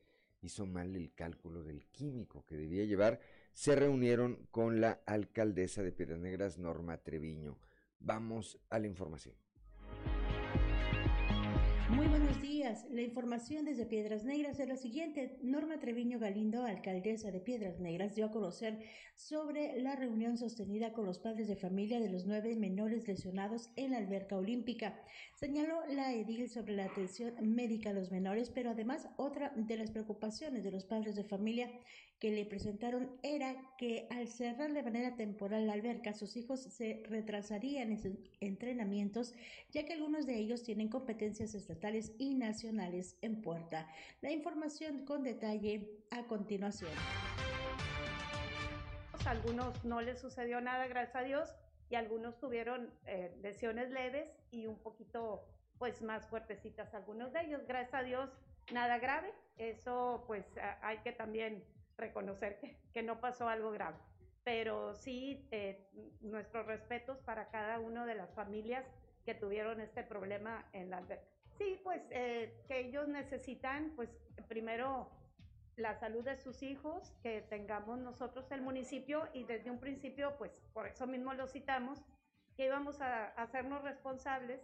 [0.43, 3.21] hizo mal el cálculo del químico que debía llevar,
[3.55, 7.59] se reunieron con la alcaldesa de Piedras Negras, Norma Treviño.
[7.99, 9.35] Vamos a la información.
[11.91, 12.85] Muy buenos días.
[12.91, 15.39] La información desde Piedras Negras es la siguiente.
[15.43, 18.81] Norma Treviño Galindo, alcaldesa de Piedras Negras, dio a conocer
[19.15, 23.93] sobre la reunión sostenida con los padres de familia de los nueve menores lesionados en
[23.93, 25.01] la alberca olímpica.
[25.37, 29.93] Señaló la edil sobre la atención médica a los menores, pero además otra de las
[29.93, 31.71] preocupaciones de los padres de familia
[32.19, 37.03] que le presentaron era que al cerrar de manera temporal la alberca, sus hijos se
[37.09, 39.35] retrasarían en sus entrenamientos,
[39.71, 43.89] ya que algunos de ellos tienen competencias estatales y nacionales en puerta.
[44.23, 46.91] La información con detalle a continuación.
[49.27, 51.55] Algunos no les sucedió nada, gracias a Dios,
[51.91, 55.45] y algunos tuvieron eh, lesiones leves y un poquito
[55.79, 57.67] pues más fuertecitas algunos de ellos.
[57.67, 58.31] Gracias a Dios,
[58.73, 59.33] nada grave.
[59.59, 60.45] Eso pues
[60.83, 61.65] hay que también
[61.97, 62.59] reconocer
[62.93, 63.97] que, no pasó algo grave.
[64.45, 65.89] Pero sí, eh,
[66.21, 68.85] nuestros respetos para cada una de las familias
[69.25, 71.27] que tuvieron este problema en la alberca.
[71.59, 74.11] Sí, pues eh, que ellos necesitan, pues
[74.49, 75.11] primero
[75.77, 80.53] la salud de sus hijos, que tengamos nosotros el municipio y desde un principio, pues
[80.73, 82.03] por eso mismo lo citamos,
[82.57, 84.61] que íbamos a hacernos responsables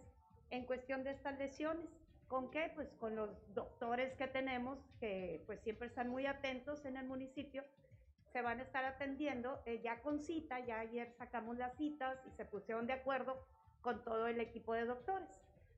[0.49, 1.89] en cuestión de estas lesiones.
[2.33, 2.71] ¿Con qué?
[2.73, 7.63] Pues con los doctores que tenemos, que pues siempre están muy atentos en el municipio,
[8.31, 12.31] se van a estar atendiendo eh, ya con cita, ya ayer sacamos las citas y
[12.31, 13.45] se pusieron de acuerdo
[13.81, 15.29] con todo el equipo de doctores.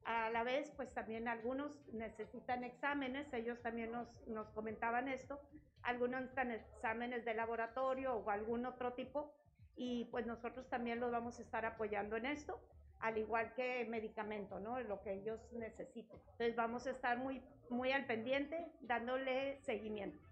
[0.06, 5.42] A la vez, pues también algunos necesitan exámenes, ellos también nos, nos comentaban esto,
[5.82, 9.36] algunos necesitan exámenes de laboratorio o algún otro tipo,
[9.76, 12.62] y pues nosotros también los vamos a estar apoyando en esto
[13.00, 14.80] al igual que medicamento, ¿no?
[14.82, 16.20] Lo que ellos necesiten.
[16.32, 20.24] Entonces vamos a estar muy, muy al pendiente, dándole seguimiento.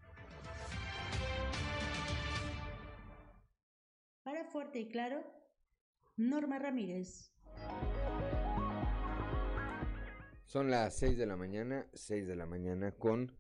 [4.23, 5.23] Para Fuerte y Claro,
[6.15, 7.33] Norma Ramírez.
[10.45, 13.35] Son las 6 de la mañana, 6 de la mañana con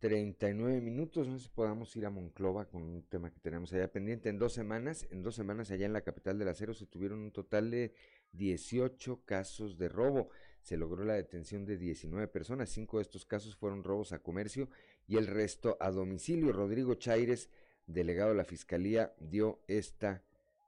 [0.00, 1.28] 39 minutos.
[1.28, 4.28] No sé si podamos ir a Monclova con un tema que tenemos allá pendiente.
[4.28, 7.32] En dos semanas, en dos semanas allá en la capital del acero se tuvieron un
[7.32, 7.94] total de
[8.36, 10.30] 18 casos de robo.
[10.62, 12.70] Se logró la detención de 19 personas.
[12.70, 14.68] Cinco de estos casos fueron robos a comercio
[15.06, 16.52] y el resto a domicilio.
[16.52, 17.50] Rodrigo Chaires,
[17.86, 20.22] delegado de la Fiscalía, dio esta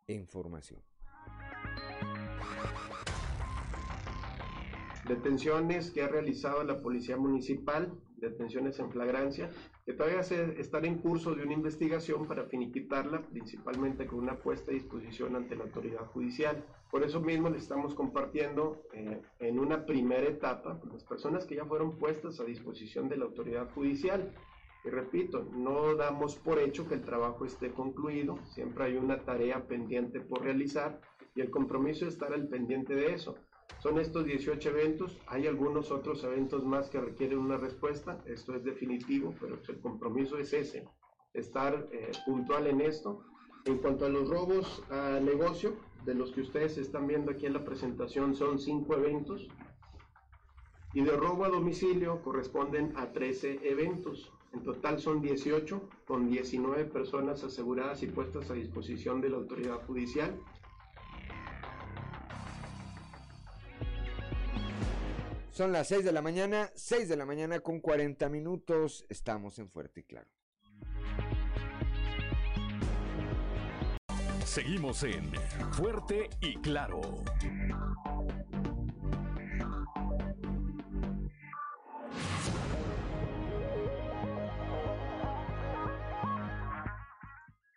[0.06, 0.82] información.
[5.06, 9.50] Detenciones que ha realizado la Policía Municipal, detenciones en flagrancia,
[9.84, 14.70] que todavía se, están en curso de una investigación para finiquitarla, principalmente con una puesta
[14.70, 16.64] a disposición ante la autoridad judicial.
[16.90, 21.64] Por eso mismo le estamos compartiendo eh, en una primera etapa las personas que ya
[21.64, 24.32] fueron puestas a disposición de la autoridad judicial.
[24.84, 29.66] Y repito, no damos por hecho que el trabajo esté concluido, siempre hay una tarea
[29.66, 31.00] pendiente por realizar
[31.34, 33.36] y el compromiso es estar al pendiente de eso.
[33.80, 38.64] Son estos 18 eventos, hay algunos otros eventos más que requieren una respuesta, esto es
[38.64, 40.88] definitivo, pero el compromiso es ese,
[41.32, 43.24] estar eh, puntual en esto.
[43.64, 47.52] En cuanto a los robos a negocio, de los que ustedes están viendo aquí en
[47.52, 49.48] la presentación, son 5 eventos,
[50.94, 54.32] y de robo a domicilio corresponden a 13 eventos.
[54.54, 59.84] En total son 18, con 19 personas aseguradas y puestas a disposición de la autoridad
[59.86, 60.40] judicial.
[65.58, 69.04] Son las 6 de la mañana, 6 de la mañana con 40 minutos.
[69.08, 70.28] Estamos en Fuerte y Claro.
[74.44, 75.32] Seguimos en
[75.72, 77.00] Fuerte y Claro.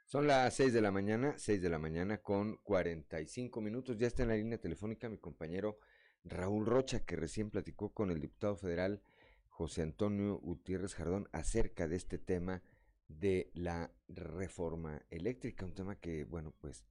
[0.05, 3.97] Son las 6 de la mañana, 6 de la mañana con 45 minutos.
[3.97, 5.79] Ya está en la línea telefónica mi compañero
[6.23, 9.01] Raúl Rocha, que recién platicó con el diputado federal
[9.49, 12.61] José Antonio Gutiérrez Jardón acerca de este tema
[13.07, 16.85] de la reforma eléctrica, un tema que, bueno, pues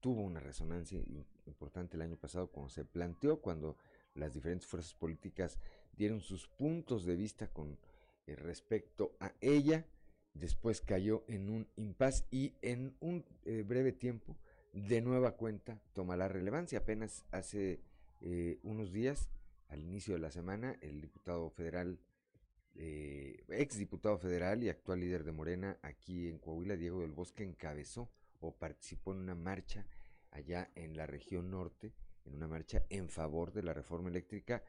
[0.00, 1.00] tuvo una resonancia
[1.46, 3.76] importante el año pasado cuando se planteó, cuando
[4.14, 5.58] las diferentes fuerzas políticas
[5.96, 7.78] dieron sus puntos de vista con
[8.26, 9.86] eh, respecto a ella,
[10.34, 14.36] después cayó en un impas y en un eh, breve tiempo,
[14.72, 16.80] de nueva cuenta, toma la relevancia.
[16.80, 17.80] Apenas hace
[18.26, 19.28] eh, unos días,
[19.68, 21.98] al inicio de la semana, el diputado federal,
[22.74, 27.44] eh, ex diputado federal y actual líder de Morena aquí en Coahuila, Diego del Bosque,
[27.44, 28.08] encabezó
[28.40, 29.86] o participó en una marcha
[30.30, 31.92] allá en la región norte,
[32.24, 34.62] en una marcha en favor de la reforma eléctrica,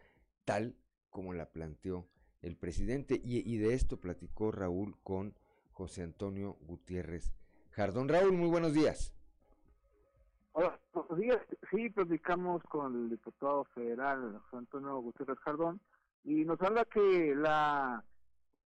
[0.44, 0.76] tal
[1.10, 2.10] como la planteó
[2.42, 3.22] el presidente.
[3.24, 5.34] Y, de esto platicó Raúl con
[5.72, 7.32] José Antonio Gutiérrez
[7.72, 8.10] Jardón.
[8.10, 9.14] Raúl, muy buenos días.
[10.52, 11.40] Hola, buenos días.
[11.76, 15.82] Sí, platicamos con el diputado federal José Antonio Gutiérrez Jardón
[16.24, 18.02] y nos habla que la,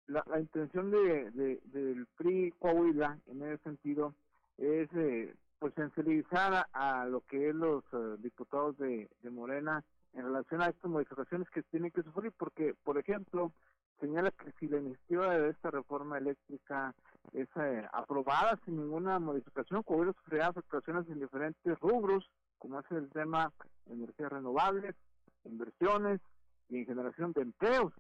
[0.09, 4.13] la, intención de, del PRI Coahuila en ese sentido
[4.59, 10.63] es eh, pues sensibilizar a, lo que es los eh, diputados de, Morena en relación
[10.63, 13.53] a estas modificaciones que tienen que sufrir, porque, por ejemplo,
[14.01, 16.93] señala que si la iniciativa de esta reforma eléctrica
[17.33, 22.29] es eh, aprobada sin ninguna modificación, Coahuila sufrirá afectaciones en diferentes rubros,
[22.67, 23.53] como es el tema
[23.87, 24.97] de energías renovables,
[25.45, 26.21] inversiones
[26.69, 27.93] y en generación de empleos.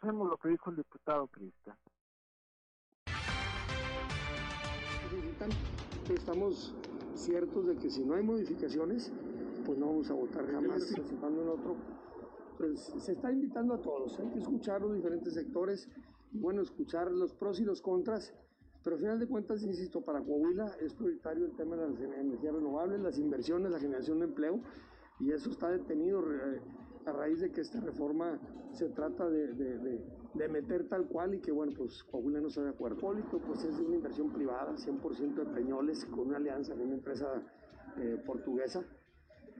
[0.00, 1.76] Sabemos lo que dijo el diputado Crista.
[6.08, 6.72] Estamos
[7.14, 9.12] ciertos de que si no hay modificaciones,
[9.64, 10.92] pues no vamos a votar jamás.
[10.92, 11.76] en otro
[12.58, 15.90] pues se está invitando a todos, hay que escuchar los diferentes sectores,
[16.30, 18.32] bueno, escuchar los pros y los contras,
[18.86, 22.54] pero al final de cuentas, insisto, para Coahuila es prioritario el tema de las energías
[22.54, 24.60] renovables, las inversiones, la generación de empleo,
[25.18, 26.22] y eso está detenido
[27.04, 28.38] a raíz de que esta reforma
[28.70, 32.68] se trata de, de, meter tal cual y que, bueno, pues Coahuila no está de
[32.68, 32.98] acuerdo.
[32.98, 37.42] Polito, pues es una inversión privada, 100% de Peñoles, con una alianza con una empresa
[37.96, 38.84] eh, portuguesa.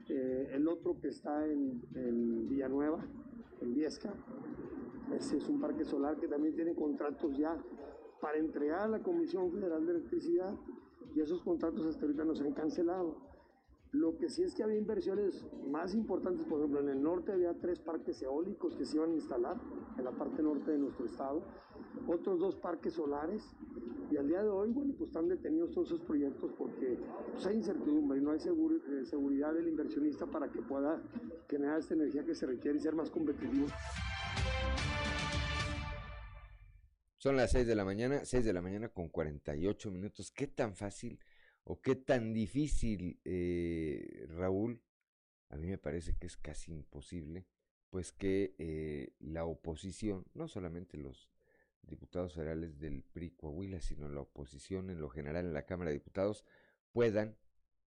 [0.08, 1.80] Eh, el otro que está en,
[2.48, 3.04] Villanueva,
[3.60, 4.14] en Viesca,
[5.12, 7.60] es un parque solar que también tiene contratos ya
[8.20, 10.54] para entregar a la Comisión Federal de Electricidad
[11.14, 13.16] y esos contratos hasta ahorita no se han cancelado.
[13.92, 17.54] Lo que sí es que había inversiones más importantes, por ejemplo, en el norte había
[17.54, 19.56] tres parques eólicos que se iban a instalar
[19.96, 21.42] en la parte norte de nuestro estado,
[22.06, 23.42] otros dos parques solares
[24.10, 26.98] y al día de hoy, bueno, pues están detenidos todos esos proyectos porque
[27.32, 31.02] pues, hay incertidumbre y no hay eh, seguridad del inversionista para que pueda
[31.48, 33.66] generar esta energía que se requiere y ser más competitivo.
[37.26, 40.30] Son las 6 de la mañana, 6 de la mañana con 48 minutos.
[40.30, 41.18] ¿Qué tan fácil
[41.64, 44.80] o qué tan difícil, eh, Raúl?
[45.48, 47.44] A mí me parece que es casi imposible,
[47.90, 51.28] pues que eh, la oposición, no solamente los
[51.82, 55.96] diputados federales del PRI Coahuila, sino la oposición en lo general en la Cámara de
[55.96, 56.44] Diputados
[56.92, 57.36] puedan,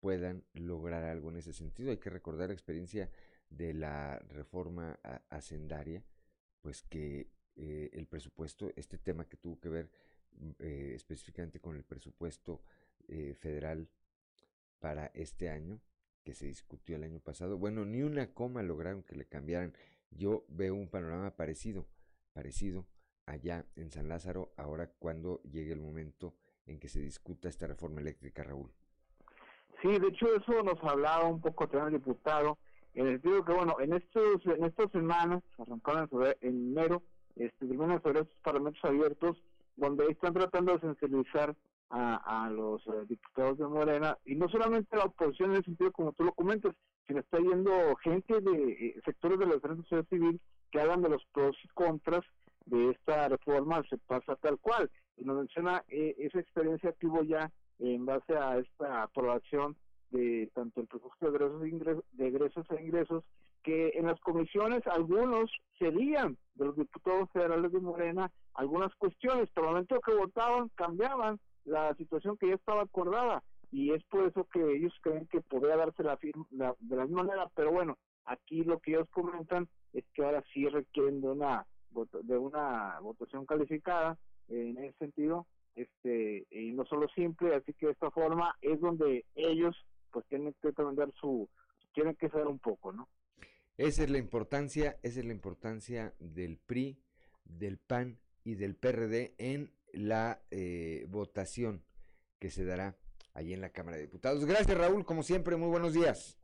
[0.01, 1.91] puedan lograr algo en ese sentido.
[1.91, 3.11] Hay que recordar la experiencia
[3.51, 6.07] de la reforma hacendaria,
[6.63, 9.91] pues que eh, el presupuesto, este tema que tuvo que ver
[10.33, 12.61] mm, eh, específicamente con el presupuesto
[13.09, 13.89] eh, federal
[14.79, 15.81] para este año,
[16.23, 17.57] que se discutió el año pasado.
[17.57, 19.73] Bueno, ni una coma lograron que le cambiaran.
[20.11, 21.87] Yo veo un panorama parecido,
[22.33, 22.87] parecido
[23.27, 26.35] allá en San Lázaro, ahora cuando llegue el momento
[26.67, 28.71] en que se discuta esta reforma eléctrica, Raúl.
[29.83, 32.59] Sí, de hecho eso nos hablaba un poco también el diputado,
[32.95, 36.09] en el sentido que, bueno, en estos en estas semanas, arrancaron
[36.41, 37.03] en enero,
[37.59, 39.37] terminan sobre estos parlamentos abiertos,
[39.77, 41.55] donde están tratando de sensibilizar
[41.91, 46.13] a, los eh, diputados de Morena, y no solamente la oposición en el sentido como
[46.13, 46.75] tú lo comentas,
[47.07, 50.41] sino está yendo gente de eh, sectores de la sociedad civil
[50.73, 52.25] que hagan de los pros y contras
[52.65, 54.91] de esta reforma, se pasa tal cual.
[55.17, 59.77] Y nos menciona eh, esa experiencia que hubo ya en base a esta aprobación
[60.11, 63.25] de tanto el presupuesto de ingresos, de egresos e ingresos,
[63.67, 69.67] que en las comisiones algunos cedían de los diputados federales de Morena algunas cuestiones, pero
[69.67, 73.43] al momento que votaban cambiaban la situación que ya estaba acordada.
[73.73, 77.25] Y es por eso que ellos creen que podría darse la, firma, de la misma
[77.25, 81.67] manera, pero bueno, aquí lo que ellos comentan es que ahora sí requieren de una
[82.25, 85.47] de una votación calificada en ese sentido
[85.77, 89.75] este y no solo simple así que de esta forma es donde ellos
[90.11, 91.49] pues tienen que cambiar su
[91.95, 93.09] tienen que saber un poco no
[93.79, 96.99] esa es la importancia esa es la importancia del PRI
[97.45, 101.85] del PAN y del PRD en la eh, votación
[102.39, 102.97] que se dará
[103.35, 104.45] allí en la Cámara de Diputados.
[104.45, 106.39] Gracias, Raúl, como siempre, muy buenos días.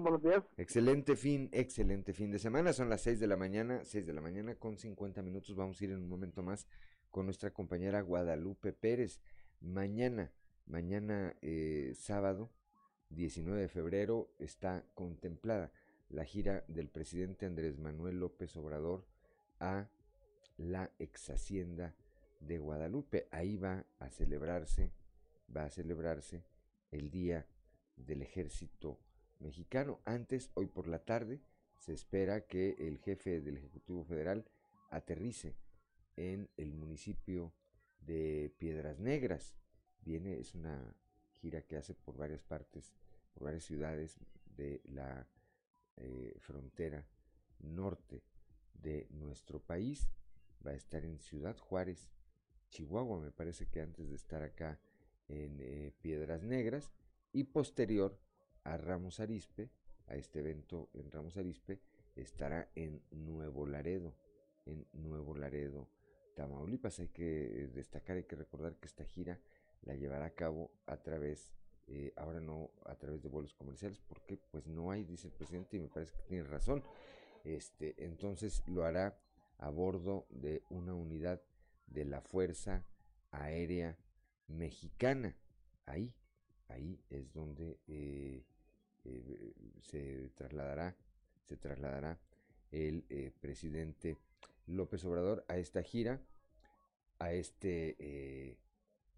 [0.00, 0.44] buenos días.
[0.56, 2.72] Excelente fin, excelente fin de semana.
[2.72, 5.56] Son las 6 de la mañana, 6 de la mañana con 50 minutos.
[5.56, 6.66] Vamos a ir en un momento más
[7.10, 9.20] con nuestra compañera Guadalupe Pérez.
[9.60, 10.32] Mañana,
[10.66, 12.50] mañana eh, sábado,
[13.10, 15.72] 19 de febrero, está contemplada
[16.12, 19.04] la gira del presidente Andrés Manuel López Obrador
[19.58, 19.88] a
[20.58, 21.94] la ex hacienda
[22.40, 23.28] de Guadalupe.
[23.30, 24.92] Ahí va a celebrarse,
[25.54, 26.44] va a celebrarse
[26.90, 27.46] el Día
[27.96, 28.98] del Ejército
[29.40, 30.00] Mexicano.
[30.04, 31.40] Antes, hoy por la tarde,
[31.78, 34.44] se espera que el jefe del Ejecutivo Federal
[34.90, 35.56] aterrice
[36.16, 37.54] en el municipio
[38.00, 39.56] de Piedras Negras.
[40.02, 40.94] Viene, es una
[41.40, 42.92] gira que hace por varias partes,
[43.32, 44.18] por varias ciudades
[44.56, 45.26] de la
[46.02, 47.06] eh, frontera
[47.60, 48.22] norte
[48.74, 50.08] de nuestro país.
[50.66, 52.10] Va a estar en Ciudad Juárez,
[52.70, 54.80] Chihuahua, me parece que antes de estar acá
[55.28, 56.92] en eh, Piedras Negras
[57.32, 58.18] y posterior
[58.64, 59.70] a Ramos Arispe,
[60.06, 61.80] a este evento en Ramos Arispe,
[62.16, 64.14] estará en Nuevo Laredo,
[64.66, 65.88] en Nuevo Laredo,
[66.34, 66.98] Tamaulipas.
[67.00, 69.40] Hay que destacar, hay que recordar que esta gira
[69.82, 71.52] la llevará a cabo a través,
[71.88, 75.76] eh, ahora no a través de vuelos comerciales, porque pues no hay, dice el presidente,
[75.76, 76.82] y me parece que tiene razón.
[77.44, 79.18] Este, entonces lo hará
[79.58, 81.40] a bordo de una unidad
[81.86, 82.84] de la Fuerza
[83.30, 83.96] Aérea
[84.48, 85.36] Mexicana.
[85.86, 86.14] Ahí,
[86.68, 88.44] ahí es donde eh,
[89.04, 90.96] eh, se trasladará,
[91.48, 92.18] se trasladará
[92.70, 94.16] el eh, presidente
[94.66, 96.20] López Obrador a esta gira,
[97.18, 98.58] a este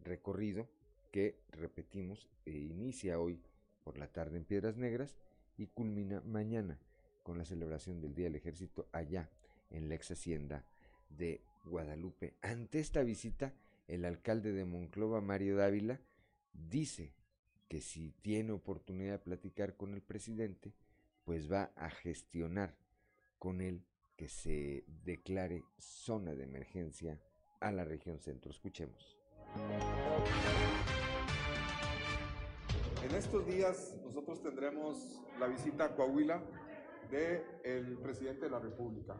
[0.01, 0.69] recorrido
[1.15, 3.41] que, repetimos, inicia hoy
[3.85, 5.17] por la tarde en Piedras Negras
[5.57, 6.77] y culmina mañana
[7.23, 9.31] con la celebración del Día del Ejército allá
[9.71, 10.65] en la ex hacienda
[11.11, 12.35] de Guadalupe.
[12.43, 13.55] Ante esta visita,
[13.87, 16.01] el alcalde de Monclova, Mario Dávila,
[16.53, 17.13] dice
[17.69, 20.75] que si tiene oportunidad de platicar con el presidente,
[21.25, 22.75] pues va a gestionar
[23.39, 23.85] con él
[24.17, 27.21] que se declare zona de emergencia
[27.61, 28.51] a la región centro.
[28.51, 29.17] Escuchemos.
[33.15, 36.43] En estos días nosotros tendremos la visita a Coahuila
[37.13, 39.15] del presidente de la República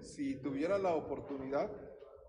[0.00, 1.70] si tuviera la oportunidad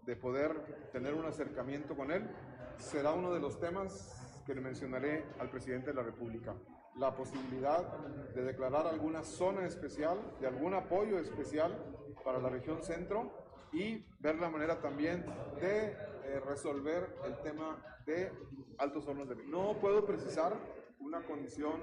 [0.03, 2.29] de poder tener un acercamiento con él,
[2.77, 6.53] será uno de los temas que le mencionaré al presidente de la República.
[6.97, 7.97] La posibilidad
[8.35, 11.83] de declarar alguna zona especial, de algún apoyo especial
[12.23, 13.31] para la región centro
[13.73, 15.25] y ver la manera también
[15.59, 18.31] de eh, resolver el tema de
[18.77, 20.53] altos hornos de No puedo precisar
[21.01, 21.73] una condición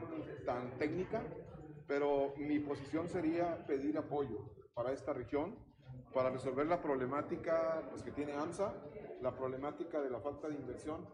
[0.45, 1.23] tan técnica,
[1.87, 4.39] pero mi posición sería pedir apoyo
[4.75, 5.57] para esta región
[6.13, 8.75] para resolver la problemática pues, que tiene AMSA,
[9.21, 11.07] la problemática de la falta de inversión,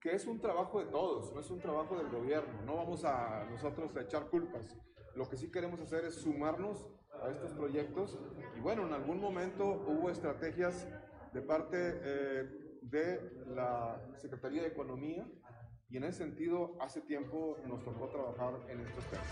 [0.00, 3.44] que es un trabajo de todos, no es un trabajo del gobierno, no vamos a
[3.50, 4.76] nosotros a echar culpas.
[5.14, 6.88] Lo que sí queremos hacer es sumarnos
[7.22, 8.18] a estos proyectos
[8.56, 10.88] y bueno, en algún momento hubo estrategias
[11.32, 15.26] de parte eh, de la Secretaría de Economía
[15.92, 19.26] y en ese sentido hace tiempo nos tocó trabajar en estos temas.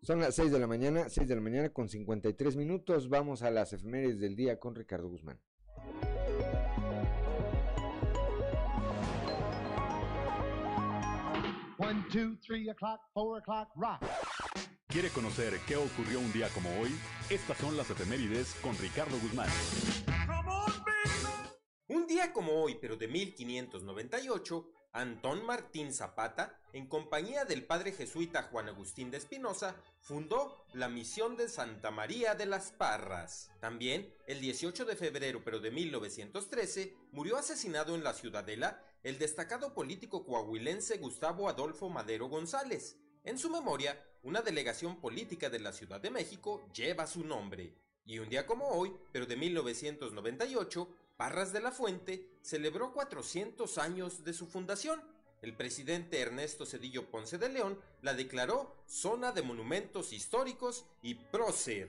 [0.00, 3.08] Son las 6 de la mañana, 6 de la mañana con 53 minutos.
[3.10, 5.38] Vamos a las efemérides del día con Ricardo Guzmán.
[14.88, 16.90] ¿Quiere conocer qué ocurrió un día como hoy?
[17.28, 19.48] Estas son las efemérides con Ricardo Guzmán.
[21.88, 28.42] Un día como hoy, pero de 1598, Antón Martín Zapata, en compañía del padre jesuita
[28.42, 33.52] Juan Agustín de Espinosa, fundó la misión de Santa María de las Parras.
[33.60, 39.72] También, el 18 de febrero pero de 1913, murió asesinado en la Ciudadela el destacado
[39.72, 42.96] político coahuilense Gustavo Adolfo Madero González.
[43.22, 47.76] En su memoria, una delegación política de la Ciudad de México lleva su nombre.
[48.08, 54.22] Y un día como hoy, pero de 1998, Parras de la Fuente celebró 400 años
[54.22, 55.02] de su fundación.
[55.40, 61.88] El presidente Ernesto Cedillo Ponce de León la declaró zona de monumentos históricos y prócer.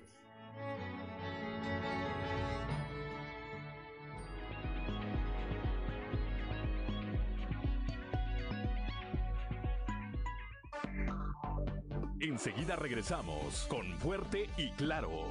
[12.21, 15.27] Enseguida regresamos con Fuerte y Claro.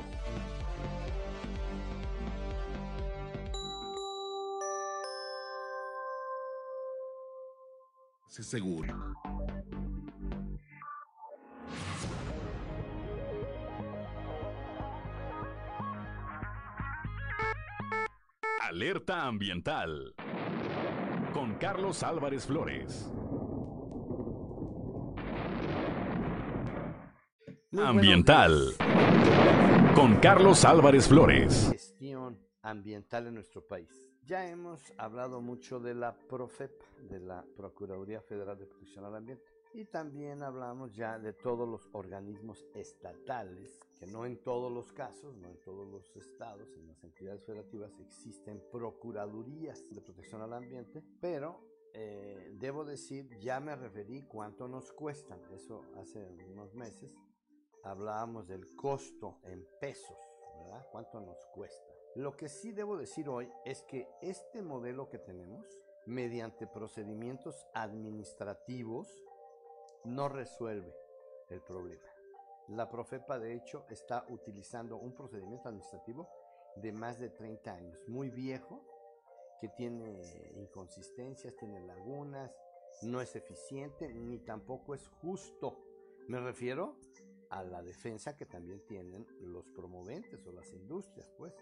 [8.43, 9.17] Seguro.
[18.63, 20.15] Alerta ambiental
[21.33, 23.11] con Carlos Álvarez Flores.
[27.79, 28.75] Ambiental
[29.95, 31.69] con Carlos Álvarez Flores.
[31.73, 34.16] Gestión ambiental en nuestro país.
[34.27, 39.45] Ya hemos hablado mucho de la PROFEP, de la Procuraduría Federal de Protección al Ambiente,
[39.73, 45.37] y también hablamos ya de todos los organismos estatales, que no en todos los casos,
[45.37, 51.05] no en todos los estados, en las entidades federativas existen procuradurías de protección al ambiente,
[51.21, 51.61] pero
[51.95, 57.15] eh, debo decir, ya me referí cuánto nos cuestan, eso hace unos meses,
[57.85, 60.19] hablábamos del costo en pesos,
[60.59, 60.85] ¿verdad?
[60.91, 61.96] ¿Cuánto nos cuesta?
[62.17, 65.67] Lo que sí debo decir hoy es que este modelo que tenemos,
[66.07, 69.07] mediante procedimientos administrativos,
[70.03, 70.97] no resuelve
[71.51, 72.11] el problema.
[72.69, 76.27] La Profepa, de hecho, está utilizando un procedimiento administrativo
[76.77, 78.81] de más de 30 años, muy viejo,
[79.61, 80.23] que tiene
[80.55, 82.51] inconsistencias, tiene lagunas,
[83.03, 85.85] no es eficiente ni tampoco es justo.
[86.29, 86.97] Me refiero
[87.51, 91.55] a la defensa que también tienen los promoventes o las industrias, pues.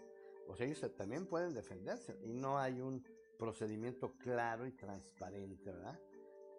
[0.47, 3.03] O sea, ellos también pueden defenderse y no hay un
[3.37, 5.99] procedimiento claro y transparente, ¿verdad?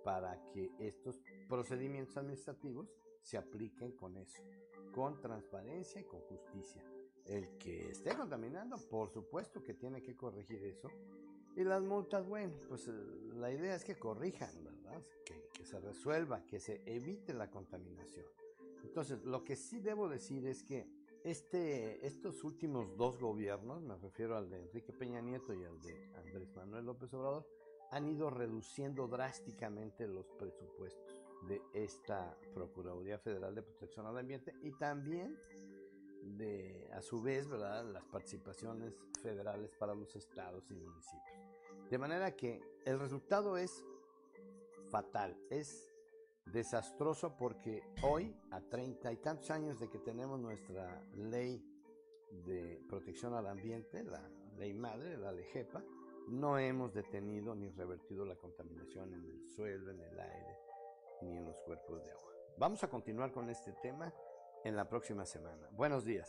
[0.04, 2.88] Para que estos procedimientos administrativos
[3.22, 4.42] se apliquen con eso,
[4.92, 6.82] con transparencia y con justicia.
[7.24, 10.88] El que esté contaminando, por supuesto que tiene que corregir eso.
[11.56, 12.92] Y las multas, bueno, pues eh,
[13.34, 15.02] la idea es que corrijan, ¿verdad?
[15.24, 18.26] Que, que se resuelva, que se evite la contaminación.
[18.84, 20.86] Entonces, lo que sí debo decir es que
[21.26, 26.12] este, estos últimos dos gobiernos, me refiero al de Enrique Peña Nieto y al de
[26.14, 27.44] Andrés Manuel López Obrador,
[27.90, 34.70] han ido reduciendo drásticamente los presupuestos de esta Procuraduría Federal de Protección al Ambiente y
[34.78, 35.36] también
[36.22, 41.90] de, a su vez, ¿verdad?, las participaciones federales para los estados y municipios.
[41.90, 43.84] De manera que el resultado es
[44.90, 45.92] fatal, es
[46.46, 51.62] desastroso porque hoy, a treinta y tantos años de que tenemos nuestra ley
[52.30, 55.84] de protección al ambiente, la ley madre, la LEGEPA,
[56.28, 60.58] no hemos detenido ni revertido la contaminación en el suelo, en el aire,
[61.22, 62.32] ni en los cuerpos de agua.
[62.58, 64.12] Vamos a continuar con este tema
[64.64, 65.68] en la próxima semana.
[65.72, 66.28] Buenos días.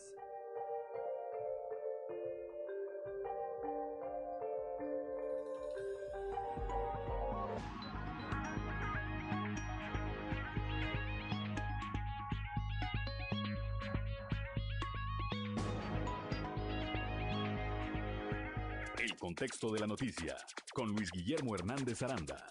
[19.38, 20.36] Contexto de la noticia
[20.74, 22.44] con Luis Guillermo Hernández Aranda.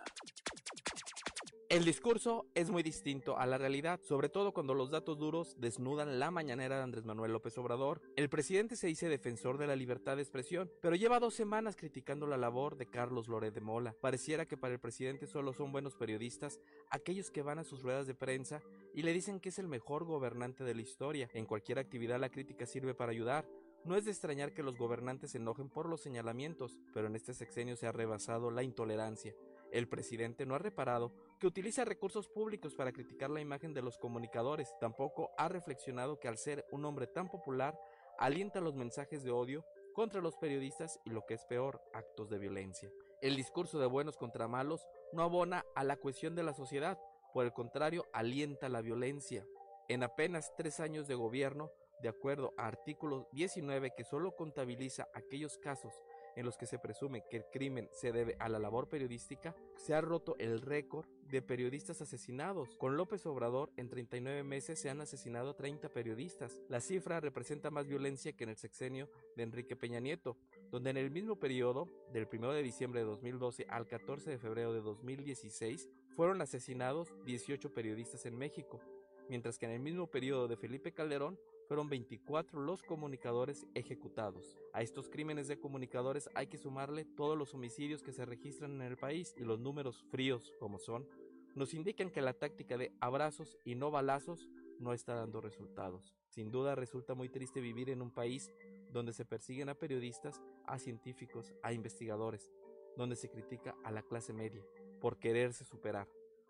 [1.70, 6.18] El discurso es muy distinto a la realidad, sobre todo cuando los datos duros desnudan
[6.18, 8.02] la mañanera de Andrés Manuel López Obrador.
[8.16, 12.26] El presidente se dice defensor de la libertad de expresión, pero lleva dos semanas criticando
[12.26, 13.94] la labor de Carlos Loret de Mola.
[14.00, 18.08] Pareciera que para el presidente solo son buenos periodistas aquellos que van a sus ruedas
[18.08, 18.62] de prensa
[18.94, 21.30] y le dicen que es el mejor gobernante de la historia.
[21.34, 23.46] En cualquier actividad la crítica sirve para ayudar.
[23.88, 27.34] No es de extrañar que los gobernantes se enojen por los señalamientos, pero en este
[27.34, 29.34] sexenio se ha rebasado la intolerancia.
[29.72, 33.98] El presidente no ha reparado que utiliza recursos públicos para criticar la imagen de los
[33.98, 34.76] comunicadores.
[34.82, 37.80] Tampoco ha reflexionado que al ser un hombre tan popular,
[38.20, 39.64] alienta los mensajes de odio
[39.94, 42.92] contra los periodistas y lo que es peor, actos de violencia.
[43.22, 47.00] El discurso de buenos contra malos no abona a la cohesión de la sociedad.
[47.34, 49.46] por el contrario, alienta la violencia.
[49.88, 51.72] En apenas tres años de gobierno,
[52.02, 55.94] de acuerdo a artículo 19 que solo contabiliza aquellos casos
[56.38, 59.96] en los que se presume que el crimen se debe a la labor periodística, se
[59.96, 62.76] ha roto el récord de periodistas asesinados.
[62.78, 66.62] Con López Obrador, en 39 meses se han asesinado 30 periodistas.
[66.70, 70.38] La cifra representa más violencia que en el sexenio de Enrique Peña Nieto,
[70.70, 74.74] donde en el mismo periodo, del 1 de diciembre de 2012 al 14 de febrero
[74.74, 78.80] de 2016, fueron asesinados 18 periodistas en México,
[79.28, 84.58] mientras que en el mismo periodo de Felipe Calderón fueron 24 los comunicadores ejecutados.
[84.74, 88.82] A estos crímenes de comunicadores hay que sumarle todos los homicidios que se registran en
[88.82, 91.08] el país y los números fríos como son,
[91.56, 94.48] nos indican que la táctica de abrazos y no balazos
[94.80, 96.16] no está dando resultados.
[96.30, 98.52] Sin duda resulta muy triste vivir en un país
[98.92, 102.52] donde se persiguen a periodistas, a científicos, a investigadores,
[102.96, 104.64] donde se critica a la clase media
[105.02, 106.08] por quererse superar,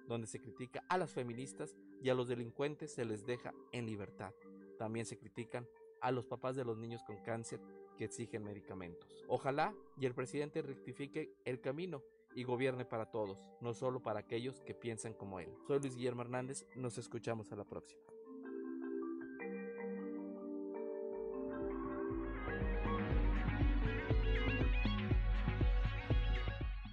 [0.08, 4.34] donde se critica a las feministas y a los delincuentes se les deja en libertad.
[4.78, 5.68] También se critican
[6.02, 7.60] a los papás de los niños con cáncer
[7.98, 9.26] que exigen medicamentos.
[9.28, 12.04] Ojalá y el presidente rectifique el camino
[12.36, 15.52] y gobierne para todos, no solo para aquellos que piensan como él.
[15.66, 18.02] Soy Luis Guillermo Hernández, nos escuchamos a la próxima.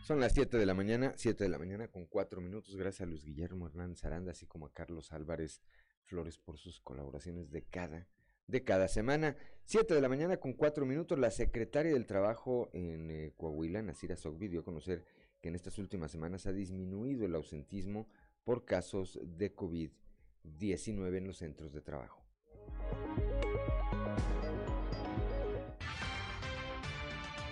[0.05, 2.76] Son las 7 de la mañana, 7 de la mañana con 4 minutos.
[2.76, 5.62] Gracias a Luis Guillermo Hernández Aranda, así como a Carlos Álvarez
[6.05, 8.07] Flores por sus colaboraciones de cada,
[8.46, 9.36] de cada semana.
[9.64, 11.18] 7 de la mañana con 4 minutos.
[11.18, 15.05] La secretaria del Trabajo en eh, Coahuila, Nasira Sogbi, dio a conocer
[15.40, 18.09] que en estas últimas semanas ha disminuido el ausentismo
[18.44, 22.24] por casos de COVID-19 en los centros de trabajo.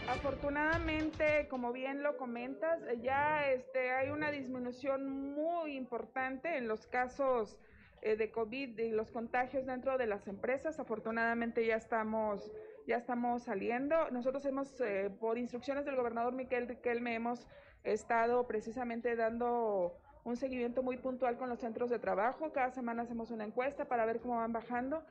[0.09, 7.59] Afortunadamente, como bien lo comentas, ya este, hay una disminución muy importante en los casos
[8.03, 10.80] eh, de COVID y los contagios dentro de las empresas.
[10.80, 12.50] Afortunadamente ya estamos,
[12.86, 14.11] ya estamos saliendo.
[14.11, 17.46] Nosotros hemos, eh, por instrucciones del gobernador Miquel Riquelme, hemos
[17.84, 22.53] estado precisamente dando un seguimiento muy puntual con los centros de trabajo.
[22.53, 25.05] Cada semana hacemos una encuesta para ver cómo van bajando.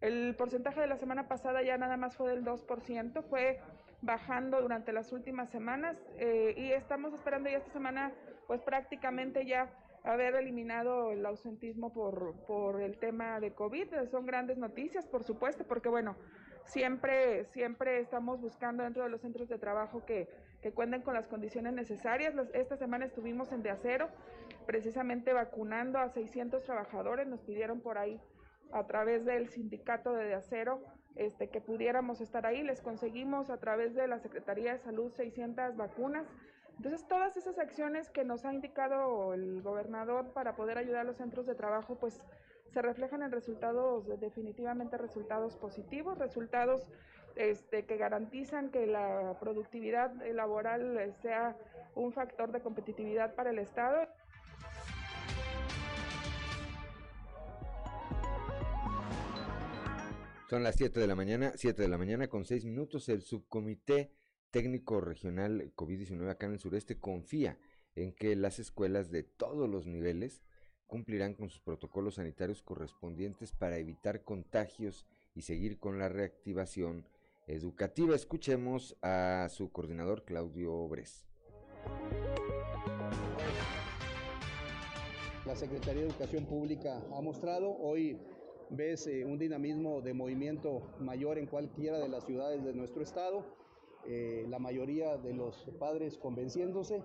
[0.00, 3.60] El porcentaje de la semana pasada ya nada más fue del 2%, fue
[4.00, 8.12] bajando durante las últimas semanas eh, y estamos esperando ya esta semana
[8.48, 9.70] pues prácticamente ya
[10.04, 14.08] haber eliminado el ausentismo por, por el tema de COVID.
[14.10, 16.16] Son grandes noticias, por supuesto, porque bueno,
[16.64, 20.28] siempre, siempre estamos buscando dentro de los centros de trabajo que,
[20.60, 22.34] que cuenten con las condiciones necesarias.
[22.52, 24.08] esta semana estuvimos en De Acero,
[24.66, 28.20] precisamente vacunando a 600 trabajadores, nos pidieron por ahí
[28.72, 30.80] a través del sindicato de De Acero
[31.16, 35.76] este, que pudiéramos estar ahí, les conseguimos a través de la Secretaría de Salud 600
[35.76, 36.26] vacunas
[36.76, 41.16] entonces, todas esas acciones que nos ha indicado el gobernador para poder ayudar a los
[41.16, 42.20] centros de trabajo, pues
[42.72, 46.88] se reflejan en resultados, definitivamente resultados positivos, resultados
[47.36, 51.56] este, que garantizan que la productividad laboral sea
[51.94, 54.08] un factor de competitividad para el Estado.
[60.48, 63.08] Son las 7 de la mañana, 7 de la mañana con 6 minutos.
[63.08, 64.12] El subcomité
[64.52, 67.58] técnico regional COVID-19 acá en el sureste confía
[67.96, 70.42] en que las escuelas de todos los niveles
[70.86, 77.08] cumplirán con sus protocolos sanitarios correspondientes para evitar contagios y seguir con la reactivación
[77.46, 78.14] educativa.
[78.14, 81.24] Escuchemos a su coordinador Claudio Bres.
[85.46, 88.18] La Secretaría de Educación Pública ha mostrado hoy
[88.68, 93.61] ves eh, un dinamismo de movimiento mayor en cualquiera de las ciudades de nuestro estado
[94.06, 97.02] eh, la mayoría de los padres convenciéndose.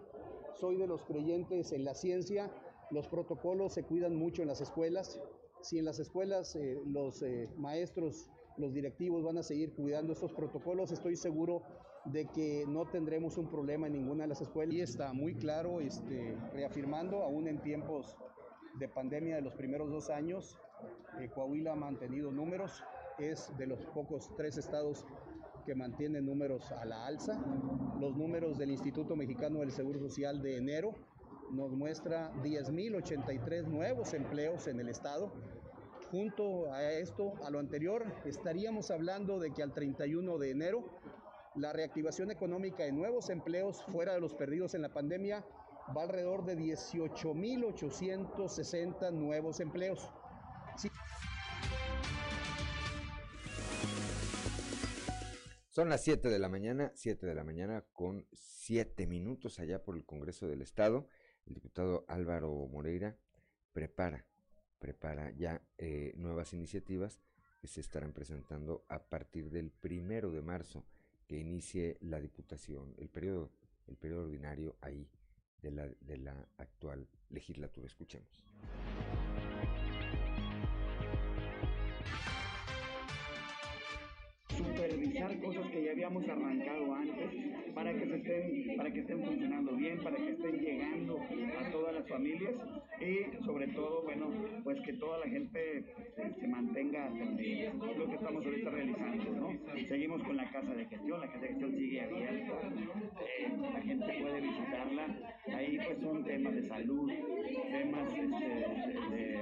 [0.55, 2.49] Soy de los creyentes en la ciencia,
[2.89, 5.21] los protocolos se cuidan mucho en las escuelas.
[5.61, 10.33] Si en las escuelas eh, los eh, maestros, los directivos van a seguir cuidando estos
[10.33, 11.61] protocolos, estoy seguro
[12.05, 14.73] de que no tendremos un problema en ninguna de las escuelas.
[14.73, 18.17] Y está muy claro, este, reafirmando, aún en tiempos
[18.79, 20.57] de pandemia de los primeros dos años,
[21.33, 22.83] Coahuila ha mantenido números,
[23.17, 25.05] es de los pocos tres estados
[25.67, 27.37] que mantiene números a la alza.
[27.99, 30.95] Los números del Instituto Mexicano del Seguro Social de enero
[31.51, 35.29] nos muestra 10.083 nuevos empleos en el estado.
[36.09, 40.85] Junto a esto, a lo anterior, estaríamos hablando de que al 31 de enero
[41.53, 45.43] la reactivación económica de nuevos empleos fuera de los perdidos en la pandemia
[45.95, 50.09] va alrededor de 18.860 nuevos empleos.
[55.77, 59.95] Son las 7 de la mañana, 7 de la mañana con 7 minutos allá por
[59.95, 61.07] el Congreso del Estado.
[61.45, 63.15] El diputado Álvaro Moreira
[63.73, 64.25] prepara,
[64.79, 67.19] prepara ya eh, nuevas iniciativas
[67.61, 70.83] que se estarán presentando a partir del primero de marzo
[71.27, 73.51] que inicie la diputación, el periodo,
[73.85, 75.07] el periodo ordinario ahí
[75.61, 77.85] de la, de la actual legislatura.
[77.85, 78.43] Escuchemos.
[85.35, 87.31] Cosas que ya habíamos arrancado antes
[87.75, 91.19] para que se estén para que estén funcionando bien para que estén llegando
[91.59, 92.55] a todas las familias
[93.01, 94.27] y sobre todo bueno
[94.63, 95.83] pues que toda la gente
[96.39, 101.27] se, mantenga lo que estamos ahorita realizando no seguimos con la casa de gestión la
[101.27, 105.07] casa de gestión sigue abierta eh, la gente puede visitarla.
[105.53, 107.11] Ahí pues son temas de salud
[107.71, 109.36] temas este, de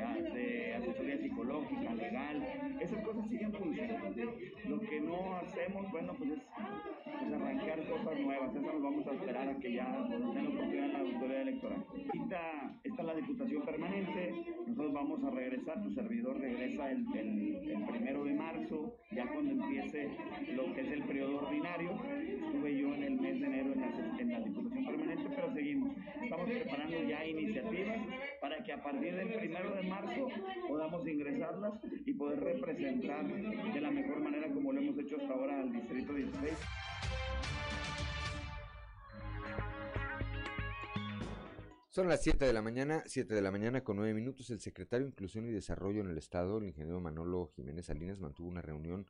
[0.76, 2.41] asesoría psicológica legal
[2.80, 4.36] esas cosas siguen funcionando
[4.68, 8.55] lo que no hacemos, bueno, pues es, arrancar cosas nuevas.
[8.55, 11.86] Eso nos vamos a esperar a que ya nos den la oportunidad la autoridad electoral.
[11.89, 14.34] Ahorita está la diputación permanente,
[14.68, 20.09] nosotros vamos a regresar, tu servidor regresa el, el, primero de marzo, ya cuando empiece
[20.53, 21.91] lo que es el periodo ordinario.
[22.45, 25.05] Estuve yo en el mes de enero en la, en la diputación permanente,
[25.36, 25.96] pero seguimos.
[26.24, 27.98] Estamos preparando ya iniciativas
[28.42, 30.28] para que a partir del primero de marzo
[30.68, 31.74] podamos ingresarlas
[32.06, 36.14] y poder representar de la mejor manera como lo hemos hecho hasta ahora al Distrito
[36.14, 36.54] 16.
[41.90, 44.50] Son las 7 de la mañana, 7 de la mañana con 9 minutos.
[44.50, 48.50] El secretario de Inclusión y Desarrollo en el Estado, el ingeniero Manolo Jiménez Salinas, mantuvo
[48.50, 49.08] una reunión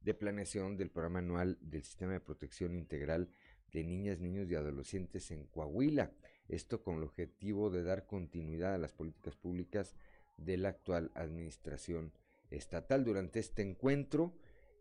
[0.00, 3.30] de planeación del programa anual del Sistema de Protección Integral
[3.72, 6.12] de Niñas, Niños y Adolescentes en Coahuila.
[6.48, 9.94] Esto con el objetivo de dar continuidad a las políticas públicas
[10.36, 12.12] de la actual administración
[12.50, 13.04] estatal.
[13.04, 14.34] Durante este encuentro,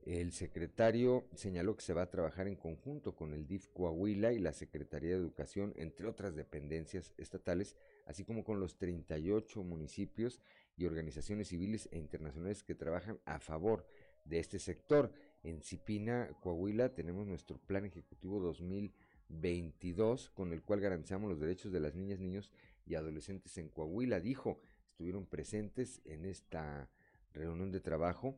[0.05, 4.39] el secretario señaló que se va a trabajar en conjunto con el DIF Coahuila y
[4.39, 7.75] la Secretaría de Educación, entre otras dependencias estatales,
[8.05, 10.39] así como con los 38 municipios
[10.77, 13.85] y organizaciones civiles e internacionales que trabajan a favor
[14.23, 15.11] de este sector.
[15.43, 21.79] En Cipina, Coahuila, tenemos nuestro Plan Ejecutivo 2022, con el cual garantizamos los derechos de
[21.79, 22.51] las niñas, niños
[22.85, 24.19] y adolescentes en Coahuila.
[24.19, 24.59] Dijo,
[24.89, 26.89] estuvieron presentes en esta
[27.33, 28.35] reunión de trabajo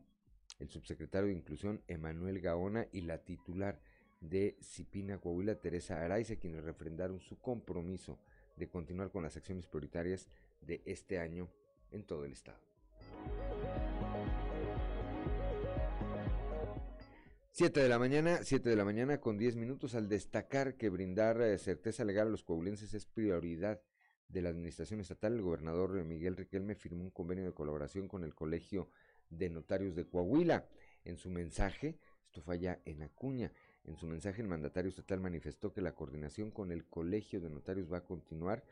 [0.58, 3.80] el subsecretario de Inclusión Emanuel Gaona y la titular
[4.20, 8.18] de Cipina Coahuila, Teresa Araiza, quienes refrendaron su compromiso
[8.56, 10.28] de continuar con las acciones prioritarias
[10.60, 11.48] de este año
[11.90, 12.69] en todo el estado.
[17.52, 21.42] Siete de la mañana, siete de la mañana con diez minutos al destacar que brindar
[21.42, 23.82] eh, certeza legal a los coahuilenses es prioridad
[24.28, 25.34] de la administración estatal.
[25.34, 28.88] El gobernador Miguel Riquelme firmó un convenio de colaboración con el Colegio
[29.30, 30.68] de Notarios de Coahuila.
[31.04, 33.52] En su mensaje, esto falla en Acuña,
[33.84, 37.92] en su mensaje el mandatario estatal manifestó que la coordinación con el Colegio de Notarios
[37.92, 38.62] va a continuar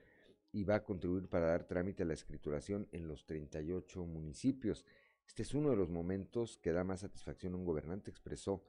[0.52, 4.84] y va a contribuir para dar trámite a la escrituración en los 38 municipios.
[5.28, 8.64] Este es uno de los momentos que da más satisfacción a un gobernante, expresó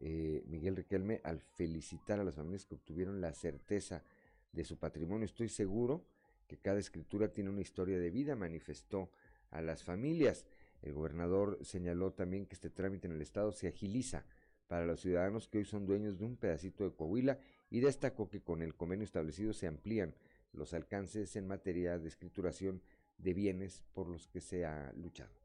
[0.00, 4.04] eh, Miguel Riquelme al felicitar a las familias que obtuvieron la certeza
[4.52, 5.26] de su patrimonio.
[5.26, 6.06] Estoy seguro
[6.46, 9.10] que cada escritura tiene una historia de vida, manifestó
[9.50, 10.46] a las familias.
[10.82, 14.24] El gobernador señaló también que este trámite en el Estado se agiliza
[14.68, 17.38] para los ciudadanos que hoy son dueños de un pedacito de Coahuila
[17.70, 20.14] y destacó que con el convenio establecido se amplían
[20.52, 22.80] los alcances en materia de escrituración
[23.18, 25.37] de bienes por los que se ha luchado.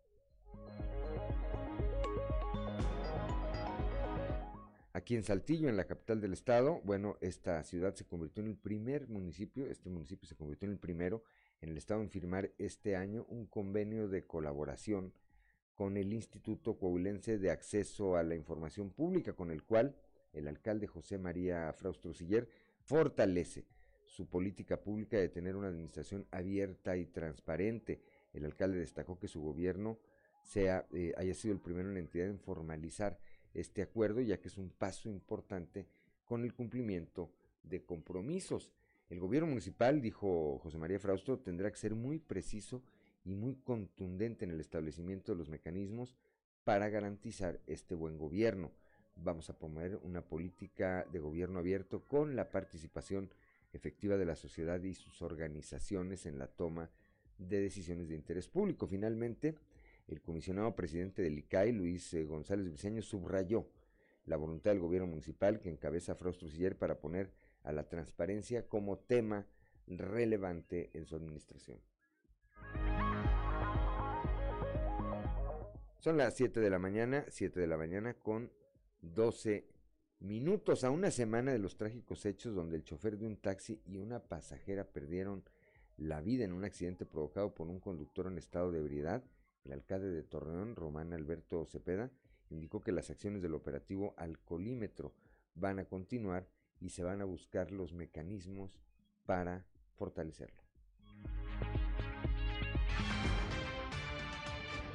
[4.96, 8.58] Aquí en Saltillo, en la capital del estado, bueno, esta ciudad se convirtió en el
[8.58, 11.24] primer municipio, este municipio se convirtió en el primero
[11.62, 15.12] en el estado en firmar este año un convenio de colaboración
[15.74, 19.96] con el Instituto Coahuilense de Acceso a la Información Pública, con el cual
[20.34, 22.48] el alcalde José María Fraustro Siller
[22.82, 23.66] fortalece
[24.06, 28.04] su política pública de tener una administración abierta y transparente.
[28.32, 29.98] El alcalde destacó que su gobierno
[30.44, 33.18] sea, eh, haya sido el primero en la entidad en formalizar
[33.54, 35.88] este acuerdo, ya que es un paso importante
[36.26, 37.32] con el cumplimiento
[37.64, 38.72] de compromisos.
[39.10, 42.82] El gobierno municipal, dijo José María Fraustro, tendrá que ser muy preciso
[43.26, 46.16] y muy contundente en el establecimiento de los mecanismos
[46.64, 48.72] para garantizar este buen gobierno.
[49.16, 53.30] Vamos a promover una política de gobierno abierto con la participación
[53.74, 56.90] efectiva de la sociedad y sus organizaciones en la toma
[57.38, 58.88] de decisiones de interés público.
[58.88, 59.56] Finalmente,
[60.08, 63.68] el comisionado presidente del ICAI, Luis eh, González Briceño, subrayó
[64.26, 67.32] la voluntad del gobierno municipal que encabeza Frostro Siller para poner
[67.64, 69.46] a la transparencia como tema
[69.88, 71.80] relevante en su administración.
[76.00, 78.52] Son las 7 de la mañana, 7 de la mañana con
[79.02, 79.66] 12
[80.20, 83.98] minutos a una semana de los trágicos hechos donde el chofer de un taxi y
[83.98, 85.44] una pasajera perdieron
[85.98, 89.24] la vida en un accidente provocado por un conductor en estado de ebriedad,
[89.66, 92.12] el alcalde de Torreón, Román Alberto Cepeda,
[92.50, 95.14] indicó que las acciones del operativo alcoholímetro
[95.56, 96.48] van a continuar
[96.80, 98.80] y se van a buscar los mecanismos
[99.26, 100.62] para fortalecerlo.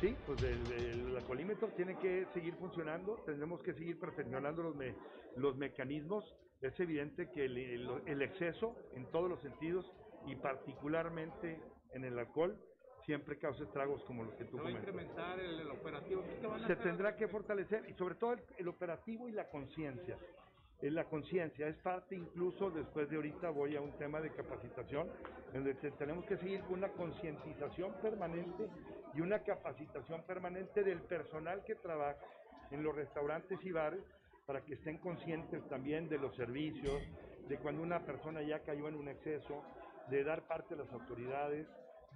[0.01, 4.95] Sí, pues el, el, alcoholímetro tiene que seguir funcionando, tendremos que seguir perfeccionando los, me,
[5.35, 6.37] los mecanismos.
[6.61, 7.59] Es evidente que el,
[8.07, 9.91] el, exceso en todos los sentidos
[10.27, 11.61] y particularmente
[11.93, 12.61] en el alcohol
[13.09, 14.83] siempre causa estragos como los que tú comentas.
[14.83, 16.23] incrementar el, el operativo?
[16.67, 20.19] Se tendrá que fortalecer y sobre todo el, operativo y la conciencia.
[20.83, 25.09] La conciencia es parte incluso después de ahorita voy a un tema de capacitación
[25.55, 28.69] en el que tenemos que seguir con una concientización permanente
[29.15, 32.21] y una capacitación permanente del personal que trabaja
[32.71, 34.03] en los restaurantes y bares
[34.45, 37.03] para que estén conscientes también de los servicios,
[37.49, 39.65] de cuando una persona ya cayó en un exceso,
[40.11, 41.67] de dar parte a las autoridades,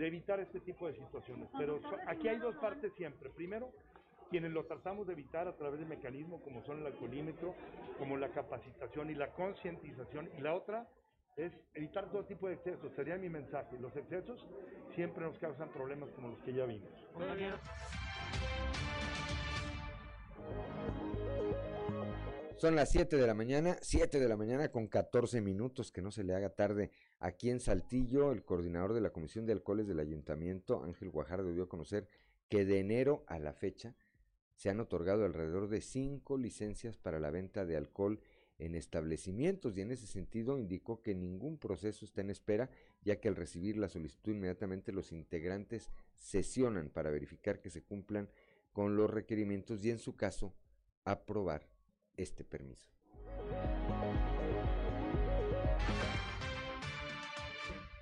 [0.03, 1.48] de evitar este tipo de situaciones.
[1.57, 3.30] Pero aquí hay dos partes siempre.
[3.30, 3.70] Primero,
[4.30, 7.55] quienes lo tratamos de evitar a través de mecanismos como son el alcoholímetro,
[8.00, 10.28] como la capacitación y la concientización.
[10.36, 10.88] Y la otra
[11.36, 12.92] es evitar todo tipo de excesos.
[12.96, 13.78] Sería mi mensaje.
[13.78, 14.44] Los excesos
[14.96, 16.90] siempre nos causan problemas como los que ya vimos.
[22.62, 26.12] Son las 7 de la mañana, 7 de la mañana con 14 minutos, que no
[26.12, 26.92] se le haga tarde.
[27.18, 31.64] Aquí en Saltillo, el coordinador de la Comisión de Alcoholes del Ayuntamiento, Ángel Guajardo, dio
[31.64, 32.06] a conocer
[32.48, 33.96] que de enero a la fecha
[34.54, 38.20] se han otorgado alrededor de cinco licencias para la venta de alcohol
[38.60, 42.70] en establecimientos y en ese sentido indicó que ningún proceso está en espera,
[43.02, 48.30] ya que al recibir la solicitud inmediatamente los integrantes sesionan para verificar que se cumplan
[48.72, 50.54] con los requerimientos y en su caso
[51.04, 51.72] aprobar
[52.16, 52.88] este permiso.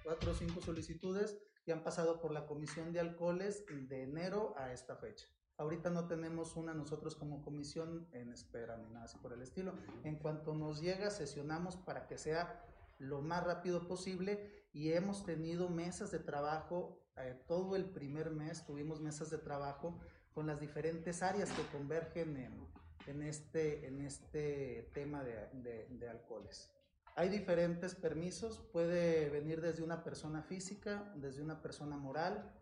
[0.02, 4.72] Cuatro o cinco solicitudes que han pasado por la Comisión de Alcoholes de enero a
[4.72, 5.26] esta fecha.
[5.56, 9.74] Ahorita no tenemos una nosotros como comisión en espera ni nada así por el estilo.
[10.04, 12.64] En cuanto nos llega, sesionamos para que sea
[12.98, 18.64] lo más rápido posible y hemos tenido mesas de trabajo, eh, todo el primer mes
[18.64, 20.00] tuvimos mesas de trabajo
[20.32, 22.66] con las diferentes áreas que convergen en,
[23.06, 26.70] en este, en este tema de, de, alcoholes.
[27.16, 32.52] Hay diferentes permisos, puede venir desde una persona física, desde una persona moral,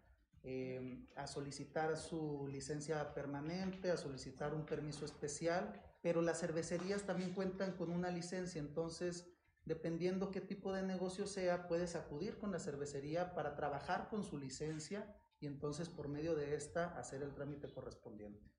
[0.42, 7.34] eh, a solicitar su licencia permanente, a solicitar un permiso especial, pero las cervecerías también
[7.34, 9.26] cuentan con una licencia, entonces
[9.64, 14.38] dependiendo qué tipo de negocio sea, puedes acudir con la cervecería para trabajar con su
[14.38, 18.57] licencia y entonces por medio de esta hacer el trámite correspondiente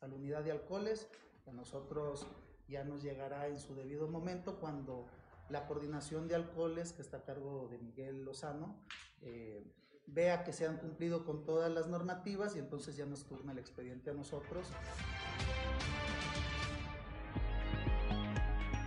[0.00, 1.08] a la unidad de alcoholes.
[1.46, 2.26] A nosotros
[2.68, 5.06] ya nos llegará en su debido momento cuando
[5.48, 8.76] la coordinación de alcoholes, que está a cargo de Miguel Lozano,
[9.20, 9.62] eh,
[10.06, 13.58] vea que se han cumplido con todas las normativas y entonces ya nos turna el
[13.58, 14.66] expediente a nosotros.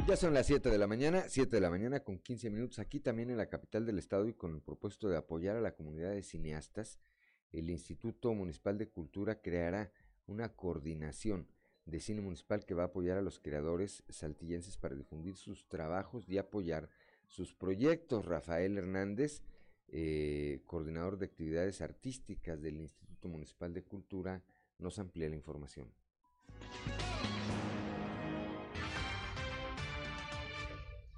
[0.07, 3.01] Ya son las 7 de la mañana, 7 de la mañana con 15 minutos, aquí
[3.01, 6.11] también en la capital del estado y con el propósito de apoyar a la comunidad
[6.11, 6.97] de cineastas,
[7.51, 9.91] el Instituto Municipal de Cultura creará
[10.27, 11.47] una coordinación
[11.85, 16.27] de cine municipal que va a apoyar a los creadores saltillenses para difundir sus trabajos
[16.29, 16.89] y apoyar
[17.27, 18.25] sus proyectos.
[18.25, 19.41] Rafael Hernández,
[19.87, 24.43] eh, coordinador de actividades artísticas del Instituto Municipal de Cultura,
[24.79, 25.91] nos amplía la información.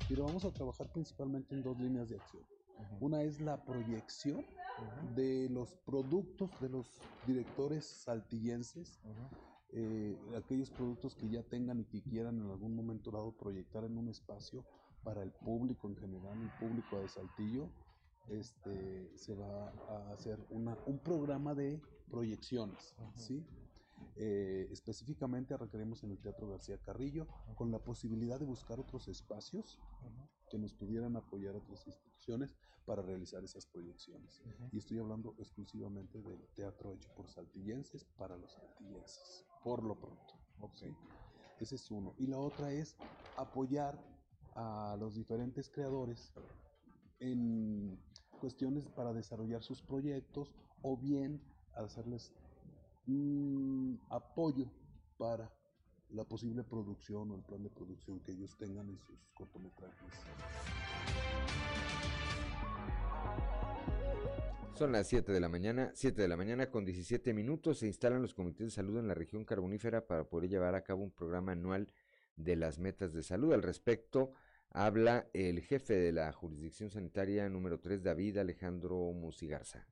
[0.08, 2.59] Pero vamos a trabajar principalmente en dos líneas de acción.
[2.80, 2.98] Uh -huh.
[3.02, 5.14] Una es la proyección uh -huh.
[5.16, 6.88] de los productos de los
[7.28, 9.38] directores saltillenses, uh -huh.
[9.72, 13.98] eh, aquellos productos que ya tengan y que quieran en algún momento dado proyectar en
[13.98, 14.64] un espacio
[15.04, 17.70] para el público en general, el público de Saltillo,
[18.30, 23.46] este, se va a hacer una, un programa de proyecciones, ¿sí?
[24.16, 29.80] Eh, específicamente requerimos en el Teatro García Carrillo, con la posibilidad de buscar otros espacios
[30.50, 34.42] que nos pudieran apoyar otras instituciones para realizar esas proyecciones.
[34.42, 34.70] Uh -huh.
[34.72, 40.34] Y estoy hablando exclusivamente del teatro hecho por saltillenses para los saltillenses, por lo pronto.
[40.60, 40.96] Okay.
[41.60, 42.16] Ese es uno.
[42.18, 42.96] Y la otra es
[43.38, 44.00] apoyar
[44.56, 46.34] a los diferentes creadores
[47.20, 48.00] en
[48.40, 51.42] cuestiones para desarrollar sus proyectos o bien
[51.76, 52.34] hacerles
[53.08, 54.66] un apoyo
[55.18, 55.52] para
[56.12, 60.14] la posible producción o el plan de producción que ellos tengan en sus cortometrajes.
[64.74, 67.80] Son las 7 de la mañana, 7 de la mañana con 17 minutos.
[67.80, 71.04] Se instalan los comités de salud en la región carbonífera para poder llevar a cabo
[71.04, 71.92] un programa anual
[72.38, 73.52] de las metas de salud.
[73.52, 74.32] Al respecto,
[74.72, 79.88] Habla el jefe de la jurisdicción sanitaria número 3, David Alejandro Musigarza.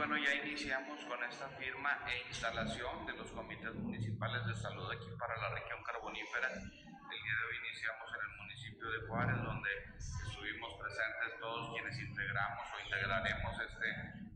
[0.00, 5.12] Bueno, ya iniciamos con esta firma e instalación de los comités municipales de salud aquí
[5.20, 6.48] para la región carbonífera.
[6.56, 9.68] El día de hoy iniciamos en el municipio de Juárez, donde
[10.00, 13.88] estuvimos presentes todos quienes integramos o integraremos este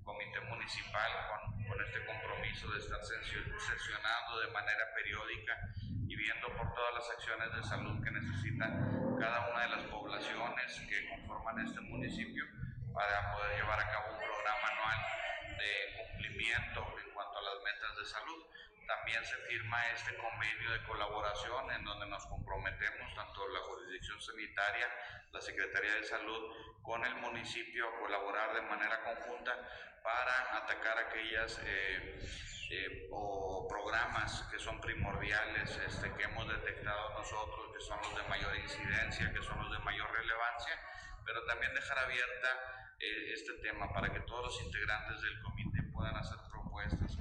[0.05, 6.75] comité municipal con, con este compromiso de estar sesionando de manera periódica y viendo por
[6.77, 8.69] todas las acciones de salud que necesita
[9.17, 12.45] cada una de las poblaciones que conforman este municipio
[12.93, 15.25] para poder llevar a cabo un programa anual
[15.59, 18.47] de cumplimiento en cuanto a las metas de salud.
[18.87, 24.89] También se firma este convenio de colaboración en donde nos comprometemos tanto la jurisdicción sanitaria,
[25.33, 26.53] la Secretaría de Salud,
[26.83, 29.57] con el municipio a colaborar de manera conjunta
[30.03, 32.21] para atacar aquellas eh,
[32.71, 38.29] eh, o programas que son primordiales, este, que hemos detectado nosotros, que son los de
[38.29, 40.79] mayor incidencia, que son los de mayor relevancia,
[41.25, 46.39] pero también dejar abierta este tema para que todos los integrantes del comité puedan hacer
[46.51, 47.19] propuestas.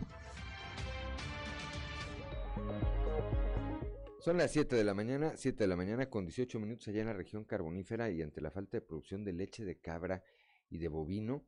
[4.19, 7.07] Son las 7 de la mañana, 7 de la mañana con 18 minutos allá en
[7.07, 10.23] la región carbonífera y ante la falta de producción de leche de cabra
[10.69, 11.45] y de bovino,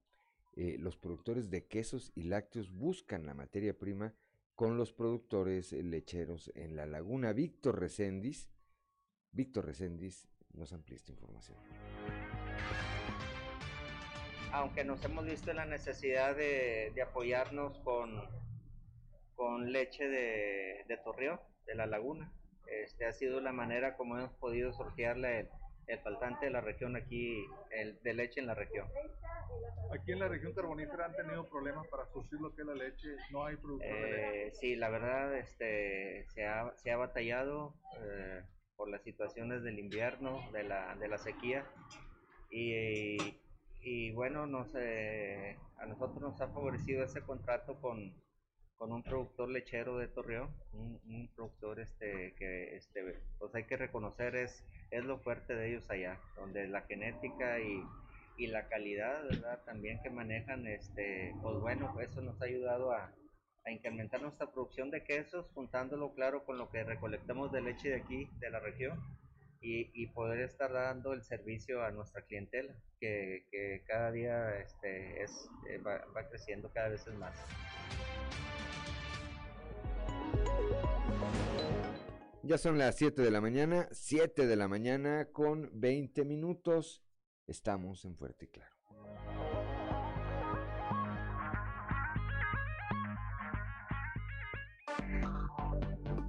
[0.58, 4.14] eh, los productores de quesos y lácteos buscan la materia prima
[4.56, 7.34] con los productores lecheros en la laguna.
[7.34, 8.50] Víctor Recendis,
[9.32, 11.58] Víctor Recendis nos amplía esta información.
[14.56, 18.24] Aunque nos hemos visto en la necesidad de, de apoyarnos con,
[19.36, 22.32] con leche de, de Torreón, de la laguna,
[22.68, 25.50] este ha sido la manera como hemos podido sortearle el,
[25.88, 28.88] el faltante de la región aquí, el de leche en la región.
[29.94, 33.10] Aquí en la región carbonífera han tenido problemas para surtir lo que es la leche,
[33.32, 34.48] no hay de leche.
[34.48, 38.42] Eh, sí, la verdad este, se, ha, se ha batallado eh,
[38.78, 41.66] por las situaciones del invierno, de la, de la sequía
[42.50, 43.18] y,
[43.86, 48.12] y bueno, nos, eh, a nosotros nos ha favorecido ese contrato con,
[48.78, 54.36] con un productor lechero de Torreón, un, productor este que este pues hay que reconocer
[54.36, 57.84] es es lo fuerte de ellos allá, donde la genética y,
[58.38, 59.64] y la calidad, ¿verdad?
[59.66, 63.14] También que manejan, este, pues bueno, eso nos ha ayudado a,
[63.66, 67.98] a incrementar nuestra producción de quesos, juntándolo claro con lo que recolectamos de leche de
[67.98, 69.00] aquí, de la región,
[69.66, 75.24] y, y poder estar dando el servicio a nuestra clientela, que, que cada día este,
[75.24, 77.36] es, eh, va, va creciendo cada vez más.
[82.44, 87.02] Ya son las 7 de la mañana, 7 de la mañana con 20 minutos.
[87.48, 88.76] Estamos en Fuerte y Claro.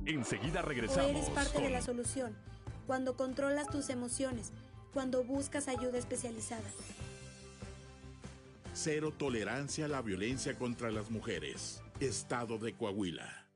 [0.06, 1.10] Enseguida O regresamos.
[1.10, 2.36] eres parte con de la solución.
[2.86, 4.52] Cuando controlas tus emociones,
[4.92, 6.70] cuando buscas ayuda especializada.
[8.74, 11.82] Cero tolerancia a la violencia contra las mujeres.
[11.98, 13.46] Estado de Coahuila.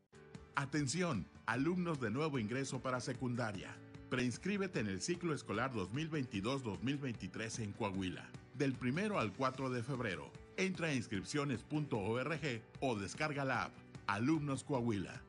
[0.56, 3.76] Atención, alumnos de nuevo ingreso para secundaria.
[4.08, 8.28] Preinscríbete en el ciclo escolar 2022-2023 en Coahuila.
[8.54, 10.32] Del 1 al 4 de febrero.
[10.56, 13.72] Entra a inscripciones.org o descarga la app
[14.08, 15.22] Alumnos Coahuila.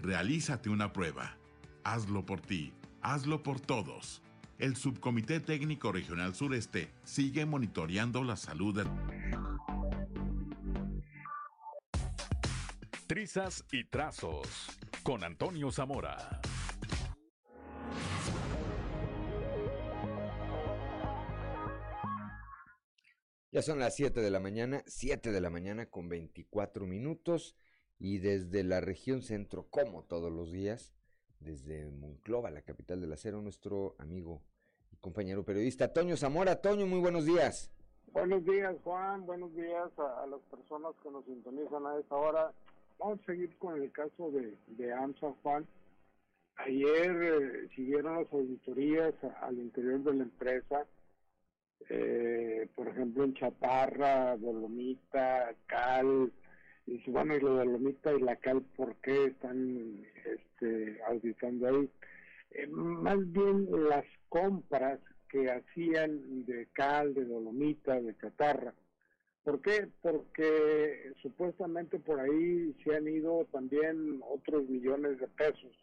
[0.00, 1.36] Realízate una prueba.
[1.82, 4.22] Hazlo por ti, hazlo por todos.
[4.58, 8.86] El Subcomité Técnico Regional Sureste sigue monitoreando la salud.
[13.08, 14.68] Trizas y Trazos
[15.02, 16.40] con Antonio Zamora.
[23.52, 27.54] Ya son las 7 de la mañana, 7 de la mañana con 24 minutos
[27.98, 30.94] y desde la región centro, como todos los días,
[31.38, 34.40] desde Monclova, la capital del acero, nuestro amigo
[34.90, 36.62] y compañero periodista Toño Zamora.
[36.62, 37.70] Toño, muy buenos días.
[38.14, 39.26] Buenos días, Juan.
[39.26, 42.52] Buenos días a, las personas que nos sintonizan a esta hora.
[42.98, 45.66] Vamos a seguir con el caso de, de AMSA, Juan.
[46.56, 50.86] Ayer eh, siguieron las auditorías al interior de la empresa,
[51.94, 56.32] eh, por ejemplo en Chaparra, Dolomita, Cal,
[56.86, 61.68] Y dice, bueno, y lo de Lomita y la cal, ¿por qué están este, auditando
[61.68, 61.90] ahí?
[62.52, 68.72] Eh, más bien las compras que hacían de cal, de dolomita, de catarra.
[69.44, 69.88] ¿Por qué?
[70.00, 75.76] Porque supuestamente por ahí se han ido también otros millones de pesos,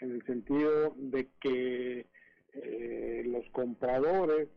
[0.00, 2.06] en el sentido de que
[2.54, 4.48] eh, los compradores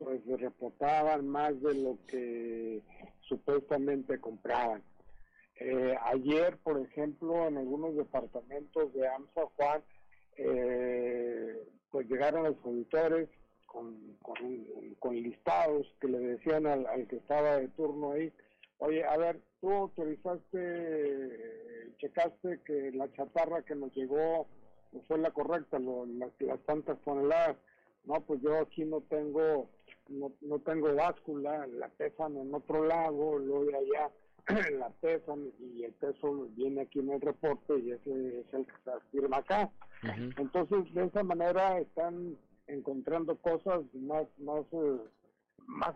[0.00, 2.80] pues reportaban más de lo que
[3.28, 4.82] supuestamente compraban.
[5.56, 9.82] Eh, ayer, por ejemplo, en algunos departamentos de AMSA Juan,
[10.38, 13.28] eh, pues llegaron los auditores
[13.66, 18.32] con, con, listados que le decían al, que estaba de turno ahí,
[18.78, 24.46] oye, a ver, tú autorizaste, checaste que la chatarra que nos llegó
[25.06, 27.58] fue la correcta, las, las tantas toneladas.
[28.04, 29.68] No, pues yo aquí no tengo,
[30.10, 34.10] no, no tengo báscula, la pesan en otro lado, luego de allá
[34.78, 38.72] la pesan y el peso viene aquí en el reporte y ese es el que
[38.84, 39.70] se firma acá.
[40.38, 42.36] Entonces, de esa manera están
[42.66, 44.98] encontrando cosas más más eh,
[45.66, 45.94] más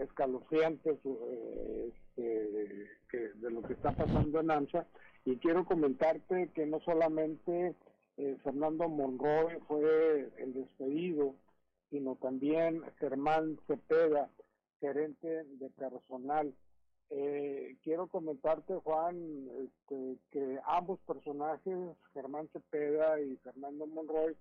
[0.00, 4.86] escalofriantes eh, este, que de lo que está pasando en ANSA
[5.24, 7.74] y quiero comentarte que no solamente
[8.16, 11.34] eh, Fernando Monroy fue el despedido
[11.90, 14.30] sino también Germán Cepeda
[14.80, 16.54] gerente de personal
[17.82, 21.76] quiero comentarte Juan este, que ambos personajes
[22.12, 24.36] Germán Cepeda y Fernando Monroy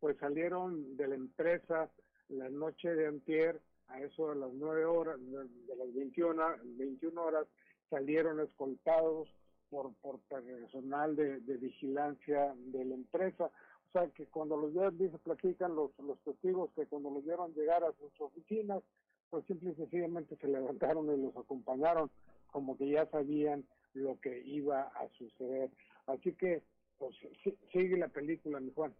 [0.00, 1.90] pues salieron de la empresa
[2.28, 7.46] la noche de antier a eso de las nueve horas, de, las 21, 21 horas,
[7.88, 9.28] salieron escoltados
[9.70, 9.92] por
[10.28, 13.50] personal de, vigilancia de la empresa.
[13.88, 17.52] O sea que cuando los vieron, dice, platican los, los testigos que cuando los vieron
[17.54, 18.82] llegar a sus oficinas,
[19.30, 22.10] pues simple y sencillamente se levantaron y los acompañaron,
[22.48, 23.64] como que ya sabían
[23.94, 25.70] lo que iba a suceder.
[26.06, 26.62] Así que,
[26.98, 27.14] pues
[27.72, 28.92] sigue la película, mi Juan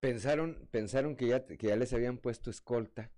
[0.00, 3.10] pensaron, pensaron que ya, que ya les habían puesto escolta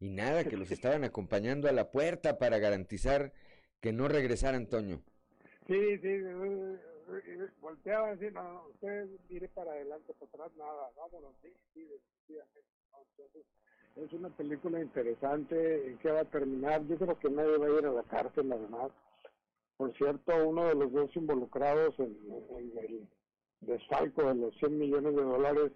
[0.00, 3.32] y nada, que los estaban acompañando a la puerta para garantizar
[3.80, 5.02] que no regresara Antonio.
[5.66, 6.08] Sí, sí,
[7.60, 11.34] volteaban así, no, no, usted mire para adelante, para atrás, nada, vámonos,
[13.96, 16.86] es una película interesante, ¿en qué va a terminar?
[16.86, 18.90] Yo creo que nadie va a ir a la cárcel, además.
[19.76, 22.16] Por cierto, uno de los dos involucrados en,
[22.56, 23.08] en el
[23.60, 25.72] desfalco de los 100 millones de dólares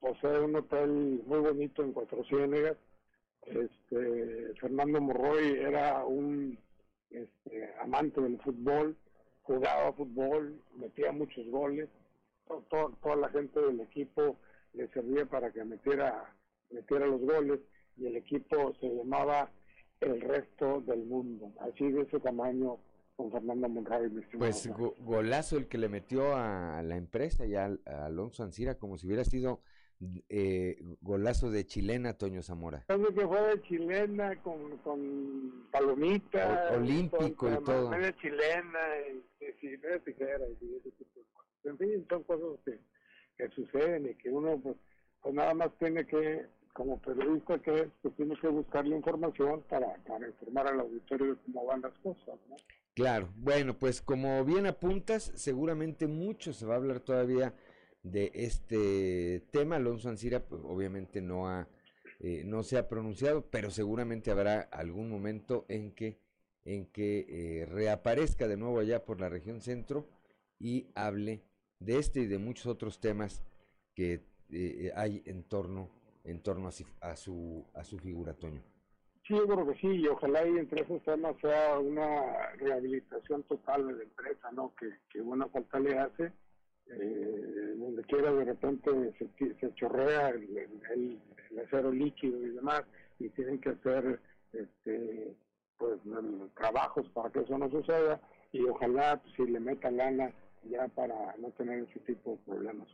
[0.00, 2.76] posee un hotel muy bonito en Cuatro Ciénegas.
[3.46, 6.58] Este, Fernando Morroy era un
[7.10, 8.96] este, amante del fútbol,
[9.42, 11.88] jugaba fútbol, metía muchos goles.
[12.68, 14.36] toda la gente del equipo
[14.72, 16.34] le servía para que metiera,
[16.70, 17.60] metiera los goles
[17.96, 19.50] y el equipo se llamaba
[20.00, 21.52] el resto del mundo.
[21.60, 22.78] Así de ese tamaño
[23.16, 24.08] con Fernando Monroy.
[24.38, 24.68] Pues
[25.00, 29.06] golazo el que le metió a la empresa y a, a Alonso Ancira como si
[29.06, 29.60] hubiera sido
[30.28, 32.84] eh, golazo de chilena, Toño Zamora.
[32.86, 36.70] que fue de chilena con, con palomita.
[36.74, 37.90] olímpico y todo.
[37.90, 38.78] De chilena
[39.08, 39.50] y, y,
[40.04, 41.64] tijera y ese tipo de cosas.
[41.64, 42.78] En fin, son cosas que,
[43.36, 44.76] que suceden y que uno pues,
[45.22, 49.62] pues nada más tiene que, como periodista que es, pues tiene que buscar la información
[49.68, 52.56] para, para informar al auditorio de cómo van las cosas, ¿no?
[52.94, 57.54] Claro, bueno, pues como bien apuntas, seguramente mucho se va a hablar todavía
[58.02, 59.76] de este tema.
[59.76, 61.68] Alonso Ancira, pues, obviamente no ha,
[62.20, 66.18] eh, no se ha pronunciado, pero seguramente habrá algún momento en que,
[66.64, 70.06] en que eh, reaparezca de nuevo allá por la región centro
[70.58, 71.42] y hable
[71.80, 73.42] de este y de muchos otros temas
[73.94, 75.90] que eh, hay en torno,
[76.24, 78.62] en torno a, su, a su figura, Toño.
[79.26, 83.86] Sí, yo creo que sí, y ojalá y entre esos temas sea una rehabilitación total
[83.86, 84.74] de la empresa, ¿no?
[84.74, 86.32] Que, que buena falta le hace
[86.88, 91.20] eh, donde quiera de repente se, se chorrea el,
[91.64, 92.82] acero líquido y demás,
[93.18, 94.20] y tienen que hacer
[94.52, 95.34] este,
[95.78, 96.00] pues
[96.56, 98.20] trabajos para que eso no suceda,
[98.52, 100.32] y ojalá pues, si le metan lana
[100.70, 102.88] ya para no tener ese tipo de problemas.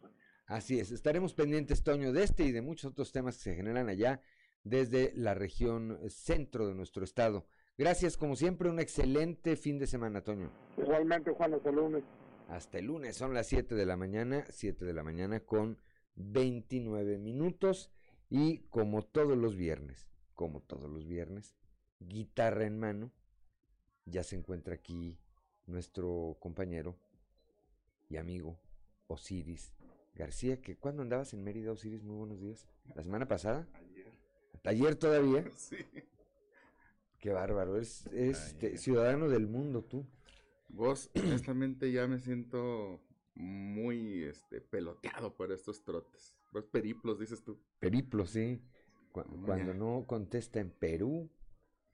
[0.47, 3.89] Así es, estaremos pendientes, Toño, de este y de muchos otros temas que se generan
[3.89, 4.21] allá
[4.65, 7.47] desde la región centro de nuestro estado.
[7.77, 10.51] Gracias, como siempre, un excelente fin de semana, Toño.
[10.77, 12.03] Igualmente, Juan, hasta lunes
[12.49, 13.17] hasta el lunes.
[13.17, 15.79] Son las 7 de la mañana, 7 de la mañana con
[16.17, 17.93] 29 minutos.
[18.31, 21.55] Y como todos los viernes, como todos los viernes,
[22.01, 23.13] guitarra en mano,
[24.05, 25.19] ya se encuentra aquí
[25.67, 26.99] nuestro compañero
[28.09, 28.59] y amigo
[29.07, 29.73] Osiris
[30.15, 32.67] García, que cuando andabas en Mérida, Osiris, muy buenos días.
[32.95, 33.69] ¿La semana pasada?
[33.75, 34.13] Ayer.
[34.65, 35.45] ¿Ayer todavía?
[35.57, 35.77] Sí.
[37.19, 40.07] Qué bárbaro, es, es ciudadano del mundo tú.
[40.69, 43.01] Vos, honestamente, ya me siento
[43.35, 46.35] muy este, peloteado por estos trotes.
[46.53, 47.59] Los periplos, dices tú.
[47.79, 48.61] Periplos, sí.
[49.13, 51.31] Cu- cuando no contesta en Perú,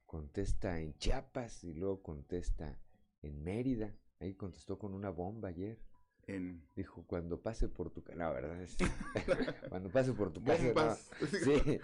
[0.06, 2.80] contesta en Chiapas y luego contesta
[3.22, 3.94] en Mérida.
[4.20, 5.78] Ahí contestó con una bomba ayer.
[6.26, 6.66] En...
[6.74, 8.18] Dijo, cuando pase por tu casa.
[8.18, 8.62] No, ¿verdad?
[8.62, 8.76] Es-
[9.68, 10.62] cuando pase por tu casa.
[10.62, 10.68] no.
[10.68, 11.10] Bombas.
[11.44, 11.80] Sí.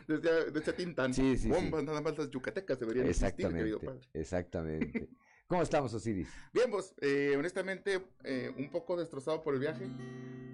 [0.76, 1.12] Tintán.
[1.12, 1.50] Sí, sí.
[1.50, 4.00] Bombas, nada más las yucatecas deberían existir, querido padre.
[4.14, 5.08] Exactamente.
[5.50, 6.28] ¿Cómo estamos, Osiris?
[6.52, 9.84] Bien, vos, eh, honestamente, eh, un poco destrozado por el viaje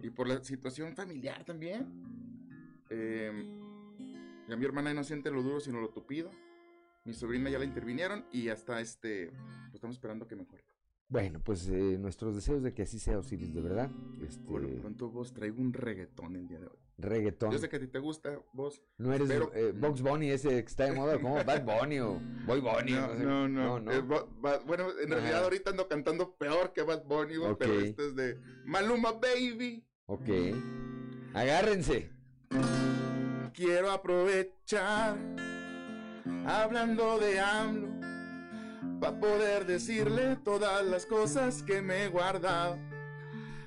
[0.03, 1.87] y por la situación familiar también.
[2.89, 3.31] Eh,
[4.49, 6.31] ya mi hermana no siente lo duro, sino lo tupido.
[7.05, 9.33] Mi sobrina ya la intervinieron y hasta este,
[9.65, 10.65] pues estamos esperando que mejore.
[11.09, 13.91] Bueno, pues eh, nuestros deseos de que así sea, Osiris, de verdad.
[14.21, 16.77] Este, Por lo pronto, vos traigo un reggaetón el día de hoy.
[16.99, 17.53] reggaetón.
[17.53, 18.83] Yo sé que a ti te gusta, vos.
[18.99, 22.21] No eres pero- eh, Box Bunny ese que está de moda, como Bad Bunny o
[22.47, 22.93] Boy Bunny.
[22.93, 23.25] No, sé.
[23.25, 23.79] no, no.
[23.79, 23.93] no.
[23.93, 24.01] Eh,
[24.67, 25.21] bueno, en Ajá.
[25.21, 29.85] realidad ahorita ando cantando peor que Bad Bunny, güey, pero este es de Maluma Baby.
[30.07, 30.29] Ok.
[31.35, 32.11] Agárrense.
[33.53, 35.17] Quiero aprovechar,
[36.47, 37.86] hablando de AMLO,
[39.01, 42.79] para poder decirle todas las cosas que me he guardado.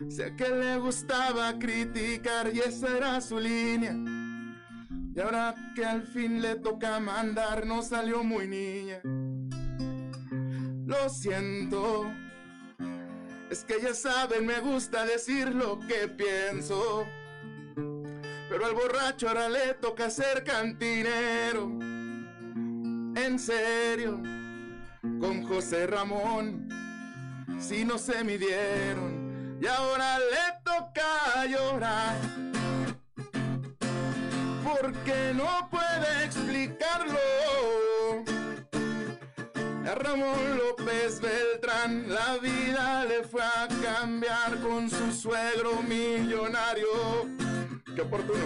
[0.07, 3.93] Sé que le gustaba criticar y esa era su línea.
[5.13, 9.01] Y ahora que al fin le toca mandar, no salió muy niña.
[10.85, 12.09] Lo siento,
[13.49, 17.05] es que ya saben, me gusta decir lo que pienso.
[17.75, 21.65] Pero al borracho ahora le toca ser cantinero.
[23.15, 24.21] En serio,
[25.01, 26.67] con José Ramón,
[27.59, 32.15] si no se midieron, y ahora le toca llorar.
[34.63, 37.19] Porque no puede explicarlo.
[39.85, 47.27] A Ramón López Beltrán la vida le fue a cambiar con su suegro millonario.
[47.95, 48.45] Qué oportuno.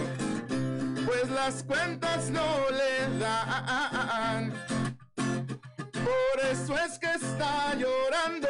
[1.04, 4.52] Pues las cuentas no le dan.
[6.04, 8.48] Por eso es que está llorando.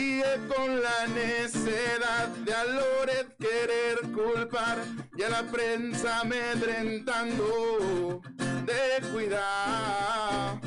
[0.00, 4.78] Sigue con la necedad de a Loret querer culpar
[5.14, 8.22] y a la prensa amedrentando
[8.64, 10.58] de cuidar.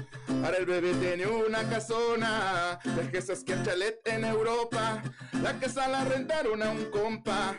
[0.44, 2.78] Ahora el bebé tiene una casona,
[3.12, 5.02] esas que chalet en Europa.
[5.42, 7.56] La casa la rentaron a un compa,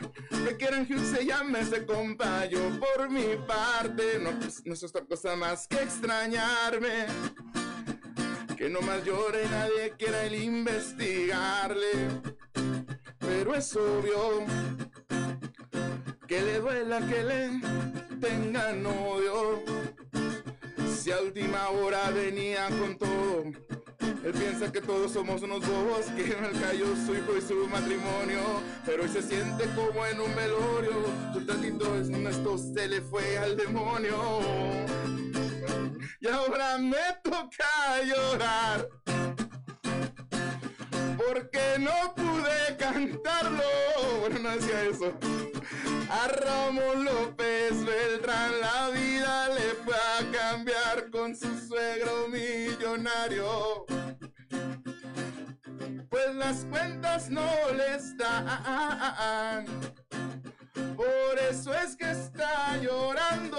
[0.47, 2.45] que quieren que se llame ese compa.
[2.45, 7.07] Yo por mi parte, no, pues, no es otra cosa más que extrañarme.
[8.57, 12.21] Que no más llore nadie quiera el investigarle.
[13.19, 14.45] Pero es obvio
[16.27, 17.61] que le duela que le
[18.19, 19.61] tengan odio.
[20.95, 23.43] Si a última hora venía con todo,
[24.23, 28.39] él piensa que todos somos unos bobos, que mal cayó su hijo y su matrimonio,
[28.85, 30.93] pero hoy se siente como en un velorio,
[31.33, 35.24] su tantito es esto se le fue al demonio.
[36.19, 38.87] Y ahora me toca llorar,
[41.17, 43.63] porque no pude cantarlo,
[44.19, 45.13] bueno, no decía eso.
[46.09, 53.85] A Ramón López Beltrán la vida le fue a cambiar con su suegro millonario.
[56.09, 59.65] Pues las cuentas no les dan.
[60.95, 63.57] Por eso es que está llorando.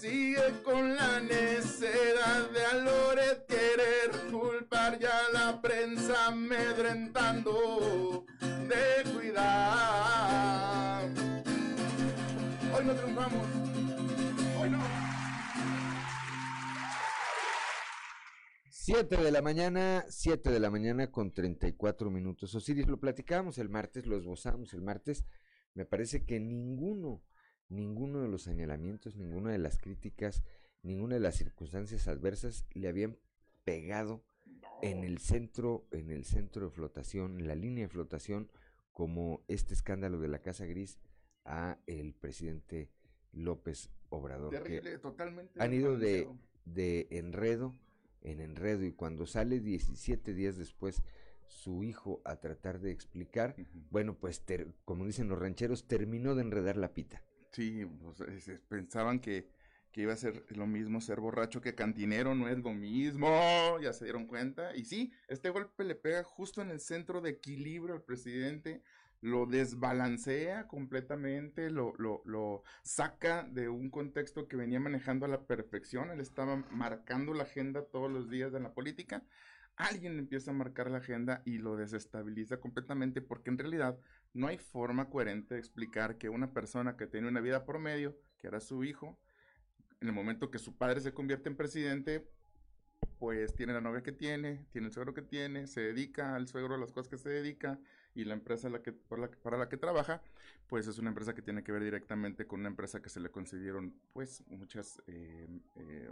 [0.00, 11.02] Sigue con la necedad de a Loret querer culpar ya la prensa amedrentando de cuidar.
[12.74, 13.46] Hoy no triunfamos.
[14.58, 14.78] Hoy no.
[18.70, 22.54] 7 de la mañana, 7 de la mañana con 34 minutos.
[22.54, 25.26] Osiris, lo platicábamos el martes, lo esbozamos el martes.
[25.74, 27.22] Me parece que ninguno,
[27.70, 30.42] ninguno de los señalamientos, ninguna de las críticas,
[30.82, 33.16] ninguna de las circunstancias adversas le habían
[33.64, 34.22] pegado
[34.82, 38.50] en el centro, en el centro de flotación, en la línea de flotación,
[38.92, 40.98] como este escándalo de la Casa Gris
[41.44, 42.90] a el presidente
[43.32, 44.50] López Obrador.
[44.50, 45.62] que Terrible, totalmente.
[45.62, 46.28] han ido de,
[46.64, 47.74] de enredo
[48.22, 51.02] en enredo y cuando sale 17 días después
[51.46, 53.56] su hijo a tratar de explicar,
[53.90, 57.22] bueno, pues ter- como dicen los rancheros, terminó de enredar la pita.
[57.52, 59.48] Sí, pues, es- es- pensaban que,
[59.92, 63.28] que iba a ser lo mismo ser borracho que cantinero, no es lo mismo,
[63.80, 64.74] ya se dieron cuenta.
[64.76, 68.82] Y sí, este golpe le pega justo en el centro de equilibrio al presidente,
[69.20, 75.46] lo desbalancea completamente, lo, lo, lo, saca de un contexto que venía manejando a la
[75.46, 79.22] perfección, él estaba marcando la agenda todos los días de la política,
[79.76, 83.98] alguien empieza a marcar la agenda y lo desestabiliza completamente porque en realidad
[84.32, 88.46] no hay forma coherente de explicar que una persona que tiene una vida promedio, que
[88.46, 89.18] era su hijo,
[90.00, 92.26] en el momento que su padre se convierte en presidente,
[93.18, 96.74] pues tiene la novia que tiene, tiene el suegro que tiene, se dedica al suegro
[96.74, 97.78] a las cosas que se dedica
[98.14, 100.22] y la empresa la que, para la que trabaja,
[100.68, 103.30] pues es una empresa que tiene que ver directamente con una empresa que se le
[103.30, 106.10] concedieron pues muchas, eh, eh,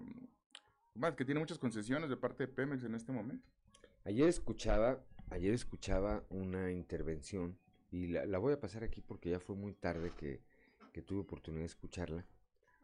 [1.16, 3.48] que tiene muchas concesiones de parte de Pemex en este momento.
[4.04, 7.58] Ayer escuchaba, ayer escuchaba una intervención
[7.90, 10.40] y la, voy a pasar aquí porque ya fue muy tarde que,
[11.06, 12.26] tuve oportunidad de escucharla,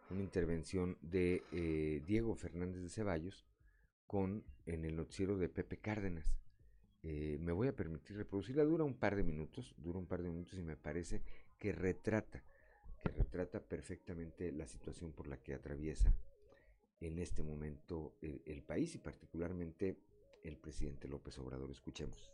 [0.09, 3.45] una intervención de eh, Diego Fernández de Ceballos,
[4.07, 6.39] con en el noticiero de Pepe Cárdenas.
[7.03, 10.31] Eh, me voy a permitir reproducirla, dura un par de minutos, dura un par de
[10.31, 11.23] minutos y me parece
[11.59, 12.45] que retrata,
[13.03, 16.15] que retrata perfectamente la situación por la que atraviesa
[17.01, 19.99] en este momento el país y particularmente
[20.45, 21.73] el presidente López Obrador.
[21.73, 22.31] Escuchemos.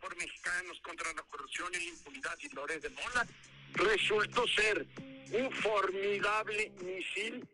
[0.00, 3.26] Por mexicanos contra la corrupción y la impunidad y Lórez de Mola,
[3.74, 4.86] resultó ser
[5.32, 7.46] un formidable misil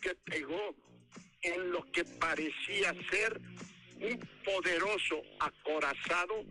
[0.00, 0.74] que pegó
[1.42, 3.40] en lo que parecía ser
[4.00, 6.44] un poderoso acorazado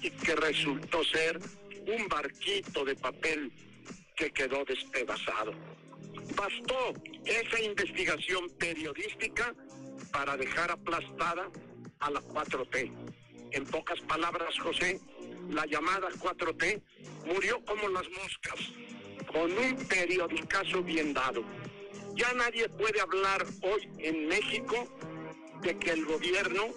[0.00, 1.38] y que resultó ser
[1.86, 3.52] un barquito de papel
[4.16, 5.52] que quedó despedazado.
[6.36, 6.94] Bastó
[7.24, 9.54] esa investigación periodística
[10.12, 11.50] para dejar aplastada
[12.00, 13.01] a la 4T
[13.52, 15.00] en pocas palabras, José,
[15.50, 16.82] la llamada 4T
[17.26, 18.60] murió como las moscas,
[19.26, 21.44] con un periodicazo bien dado.
[22.14, 24.88] Ya nadie puede hablar hoy en México
[25.62, 26.68] de que el gobierno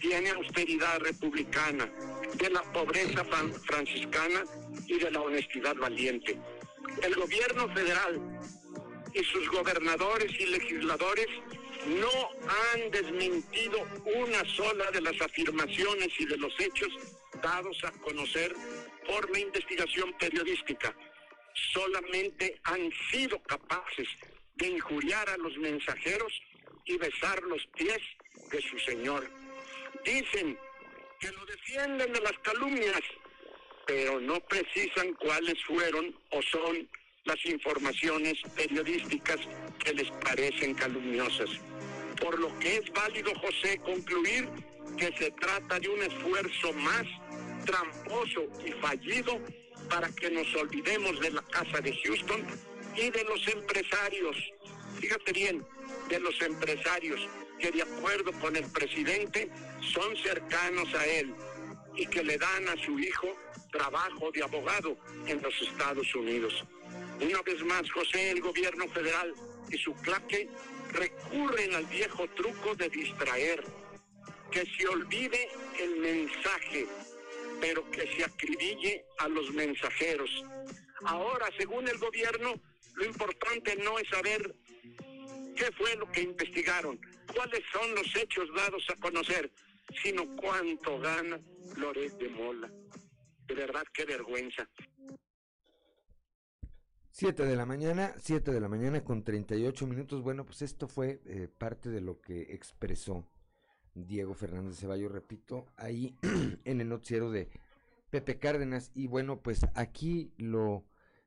[0.00, 1.90] tiene austeridad republicana,
[2.34, 3.24] de la pobreza
[3.62, 4.44] franciscana
[4.86, 6.38] y de la honestidad valiente.
[7.02, 8.20] El gobierno federal
[9.14, 11.28] y sus gobernadores y legisladores
[11.86, 16.88] no han desmentido una sola de las afirmaciones y de los hechos
[17.42, 18.54] dados a conocer
[19.06, 20.94] por la investigación periodística.
[21.72, 24.08] Solamente han sido capaces
[24.56, 26.32] de injuriar a los mensajeros
[26.84, 28.00] y besar los pies
[28.50, 29.28] de su Señor.
[30.04, 30.58] Dicen
[31.20, 33.00] que lo defienden de las calumnias,
[33.86, 36.88] pero no precisan cuáles fueron o son
[37.24, 39.38] las informaciones periodísticas
[39.82, 41.48] que les parecen calumniosas.
[42.20, 44.48] Por lo que es válido, José, concluir
[44.98, 47.04] que se trata de un esfuerzo más
[47.64, 49.40] tramposo y fallido
[49.88, 52.44] para que nos olvidemos de la casa de Houston
[52.94, 54.36] y de los empresarios,
[55.00, 55.64] fíjate bien,
[56.08, 57.20] de los empresarios
[57.58, 59.50] que de acuerdo con el presidente
[59.92, 61.34] son cercanos a él
[61.96, 63.34] y que le dan a su hijo
[63.72, 64.96] trabajo de abogado
[65.26, 66.64] en los Estados Unidos.
[67.20, 69.32] Una vez más, José, el gobierno federal
[69.70, 70.48] y su claque
[70.92, 73.64] recurren al viejo truco de distraer,
[74.50, 75.48] que se olvide
[75.80, 76.86] el mensaje,
[77.60, 80.30] pero que se acribille a los mensajeros.
[81.04, 82.54] Ahora, según el gobierno,
[82.94, 84.54] lo importante no es saber
[85.56, 87.00] qué fue lo que investigaron,
[87.34, 89.50] cuáles son los hechos dados a conocer,
[90.02, 91.40] sino cuánto gana
[91.76, 92.70] Loret de Mola.
[93.46, 94.68] De verdad, qué vergüenza.
[97.16, 100.20] 7 de la mañana, 7 de la mañana con 38 minutos.
[100.24, 103.24] Bueno, pues esto fue eh, parte de lo que expresó
[103.94, 106.18] Diego Fernández Ceballos, repito, ahí
[106.64, 107.50] en el noticiero de
[108.10, 108.90] Pepe Cárdenas.
[108.96, 110.86] Y bueno, pues aquí lo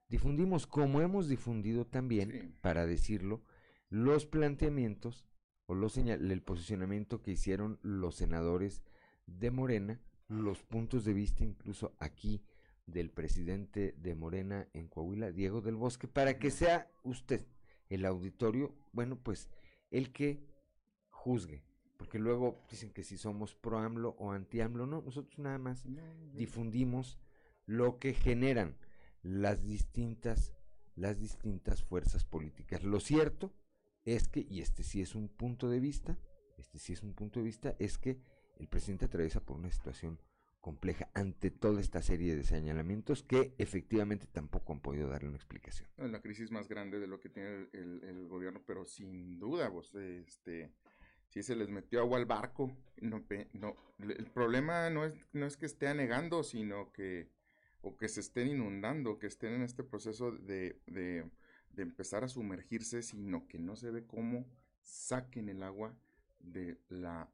[0.09, 3.41] difundimos como hemos difundido también, para decirlo,
[3.89, 5.25] los planteamientos
[5.67, 8.83] o los el posicionamiento que hicieron los senadores
[9.25, 12.43] de Morena, los puntos de vista incluso aquí
[12.87, 17.45] del presidente de Morena en Coahuila, Diego del Bosque, para que sea usted
[17.89, 19.49] el auditorio, bueno, pues
[19.91, 20.43] el que
[21.09, 21.63] juzgue,
[21.97, 25.85] porque luego dicen que si somos pro AMLO o anti AMLO, no, nosotros nada más
[26.33, 27.19] difundimos
[27.65, 28.77] lo que generan
[29.21, 30.53] las distintas
[30.97, 32.83] las distintas fuerzas políticas.
[32.83, 33.53] Lo cierto
[34.03, 36.17] es que y este sí es un punto de vista,
[36.57, 38.19] este sí es un punto de vista es que
[38.57, 40.19] el presidente atraviesa por una situación
[40.61, 45.89] compleja ante toda esta serie de señalamientos que efectivamente tampoco han podido darle una explicación.
[45.97, 50.71] La crisis más grande de lo que tiene el, gobierno, pero sin duda, vos, este,
[51.29, 53.23] si se les metió agua al barco, no,
[53.53, 57.29] no, el problema no es, no es que esté anegando, sino que,
[57.81, 61.29] o que se estén inundando, que estén en este proceso de, de,
[61.71, 64.45] de empezar a sumergirse, sino que no se ve cómo
[64.81, 65.95] saquen el agua
[66.39, 67.29] de la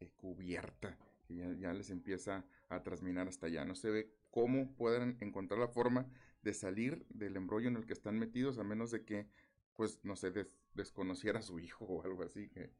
[0.00, 0.96] eh, cubierta,
[1.26, 2.44] que ya les empieza
[2.74, 3.64] a trasminar hasta allá.
[3.64, 6.06] No se ve cómo puedan encontrar la forma
[6.42, 9.26] de salir del embrollo en el que están metidos, a menos de que,
[9.74, 12.70] pues, no sé, des- desconociera a su hijo o algo así, que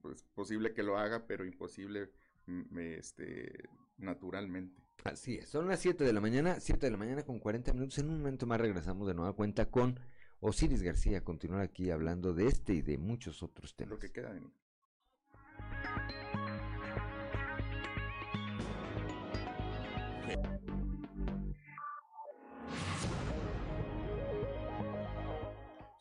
[0.00, 2.10] pues posible que lo haga, pero imposible
[2.46, 3.68] mm, este,
[3.98, 4.82] naturalmente.
[5.04, 7.98] Así es, son las 7 de la mañana, 7 de la mañana con 40 minutos.
[7.98, 10.00] En un momento más regresamos de nueva cuenta con
[10.40, 13.90] Osiris García, a continuar aquí hablando de este y de muchos otros temas.
[13.92, 14.52] Lo que queda de mí.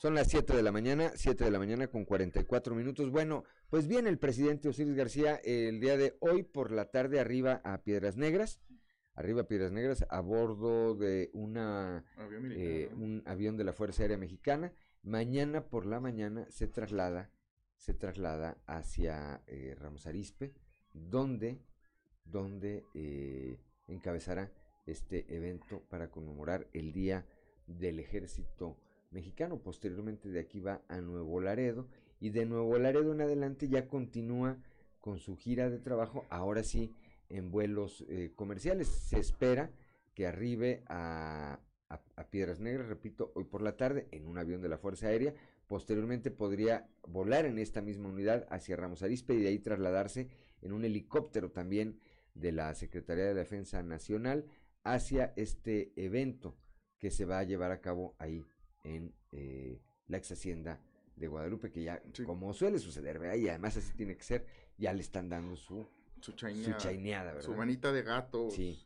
[0.02, 3.11] Son las 7 de la mañana, 7 de la mañana con 44 minutos.
[3.11, 7.61] Bueno, pues viene el presidente Osiris García el día de hoy por la tarde arriba
[7.64, 8.60] a Piedras Negras,
[9.14, 14.02] arriba a Piedras Negras a bordo de una Avión eh, un avión de la Fuerza
[14.02, 14.73] Aérea Mexicana.
[15.03, 17.30] Mañana por la mañana se traslada,
[17.76, 20.56] se traslada hacia eh, Ramos Arizpe,
[20.95, 21.61] donde,
[22.26, 24.52] donde eh, encabezará
[24.88, 27.28] este evento para conmemorar el Día
[27.68, 28.80] del Ejército
[29.11, 29.59] Mexicano.
[29.59, 31.88] Posteriormente de aquí va a Nuevo Laredo
[32.19, 34.57] y de Nuevo Laredo en adelante ya continúa
[34.99, 36.93] con su gira de trabajo, ahora sí
[37.29, 38.88] en vuelos eh, comerciales.
[38.88, 39.71] Se espera
[40.13, 41.59] que arribe a,
[42.29, 45.33] Piedras Negras, repito, hoy por la tarde en un avión de la Fuerza Aérea.
[45.67, 50.29] Posteriormente podría volar en esta misma unidad hacia Ramos Arizpe y de ahí trasladarse
[50.61, 51.99] en un helicóptero también
[52.33, 54.45] de la Secretaría de Defensa Nacional
[54.83, 56.55] hacia este evento
[56.97, 58.45] que se va a llevar a cabo ahí
[58.83, 60.79] en eh, la ex hacienda
[61.15, 63.35] de Guadalupe, que ya, como suele suceder, ¿verdad?
[63.35, 64.45] Y además así tiene que ser,
[64.77, 65.85] ya le están dando su,
[66.19, 67.41] su chaineada, chaineada, ¿verdad?
[67.45, 68.49] Su manita de gato.
[68.49, 68.79] Sí.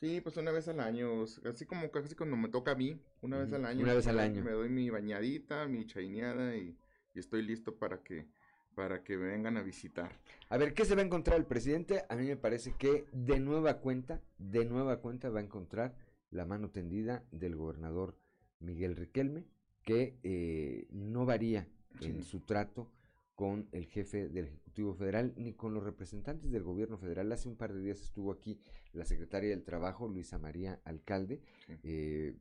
[0.00, 3.38] Sí, pues una vez al año, así como casi cuando me toca a mí, una
[3.38, 3.82] vez al año.
[3.82, 4.42] una vez al me- año.
[4.42, 6.76] Me doy mi bañadita, mi chaineada y,
[7.14, 8.26] y estoy listo para que,
[8.74, 10.10] para que me vengan a visitar.
[10.48, 12.04] A ver, ¿qué se va a encontrar el presidente?
[12.08, 15.94] A mí me parece que de nueva cuenta, de nueva cuenta va a encontrar
[16.30, 18.16] la mano tendida del gobernador
[18.60, 19.44] Miguel Riquelme,
[19.82, 21.68] que eh, no varía
[22.00, 22.90] en su trato
[23.34, 27.32] con el jefe del Ejecutivo Federal ni con los representantes del gobierno federal.
[27.32, 28.60] Hace un par de días estuvo aquí
[28.92, 31.40] la secretaria del Trabajo, Luisa María Alcalde,
[31.82, 32.36] eh,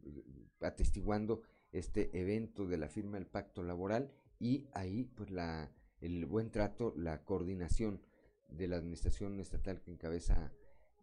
[0.59, 1.41] atestiguando
[1.71, 5.71] este evento de la firma del pacto laboral y ahí pues la
[6.01, 8.01] el buen trato, la coordinación
[8.49, 10.53] de la administración estatal que encabeza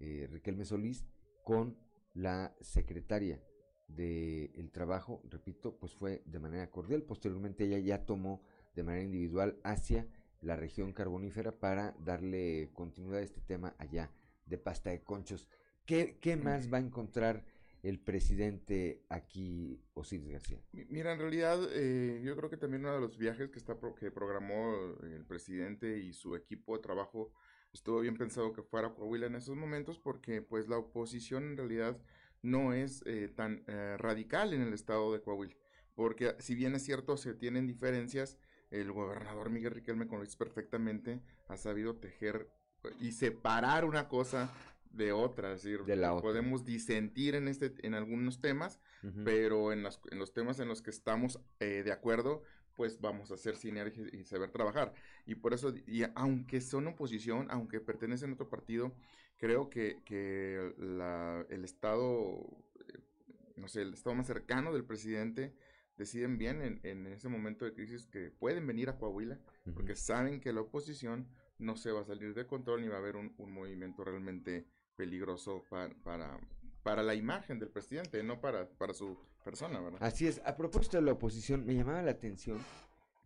[0.00, 1.04] eh, Riquelme Solís
[1.44, 1.76] con
[2.14, 3.40] la secretaria
[3.88, 7.02] del trabajo, repito, pues fue de manera cordial.
[7.02, 8.42] Posteriormente ella ya tomó
[8.74, 10.06] de manera individual hacia
[10.42, 14.10] la región carbonífera para darle continuidad a este tema allá
[14.44, 15.46] de pasta de conchos.
[15.86, 17.44] ¿Qué, qué más va a encontrar
[17.82, 20.60] el presidente aquí, Osiris García?
[20.72, 23.78] Mi- Mira, en realidad eh, yo creo que también uno de los viajes que, está
[23.78, 27.32] pro- que programó el presidente y su equipo de trabajo
[27.72, 31.56] estuvo bien pensado que fuera a Coahuila en esos momentos porque pues la oposición en
[31.56, 31.98] realidad
[32.46, 35.54] no es eh, tan eh, radical en el estado de Coahuila.
[35.94, 38.38] Porque si bien es cierto se tienen diferencias,
[38.70, 42.48] el gobernador Miguel Riquelme, como lo dices perfectamente, ha sabido tejer
[43.00, 44.50] y separar una cosa
[44.90, 46.22] de otra, es decir, De la otra.
[46.22, 48.80] podemos disentir en este en algunos temas,
[49.24, 52.42] pero en, las- en los temas en los que estamos eh, de acuerdo,
[52.74, 54.92] pues vamos a hacer sinergia y saber trabajar.
[55.26, 58.92] Y por eso, y aunque son oposición, aunque pertenecen a otro partido,
[59.38, 62.40] creo que, que la- el Estado,
[62.88, 62.98] eh,
[63.56, 65.54] no sé, el Estado más cercano del presidente
[65.96, 69.38] deciden bien en, en ese momento de crisis que pueden venir a Coahuila,
[69.74, 72.98] porque saben que la oposición no se va a salir de control ni va a
[72.98, 76.38] haber un, un movimiento realmente peligroso pa- para,
[76.82, 80.02] para la imagen del presidente, no para, para su persona, ¿verdad?
[80.02, 82.58] Así es, a propósito de la oposición, me llamaba la atención,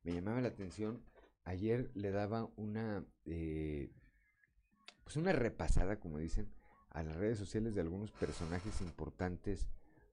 [0.04, 1.02] me llamaba la atención,
[1.44, 3.90] ayer le daba una, eh,
[5.10, 6.48] pues una repasada, como dicen,
[6.90, 9.66] a las redes sociales de algunos personajes importantes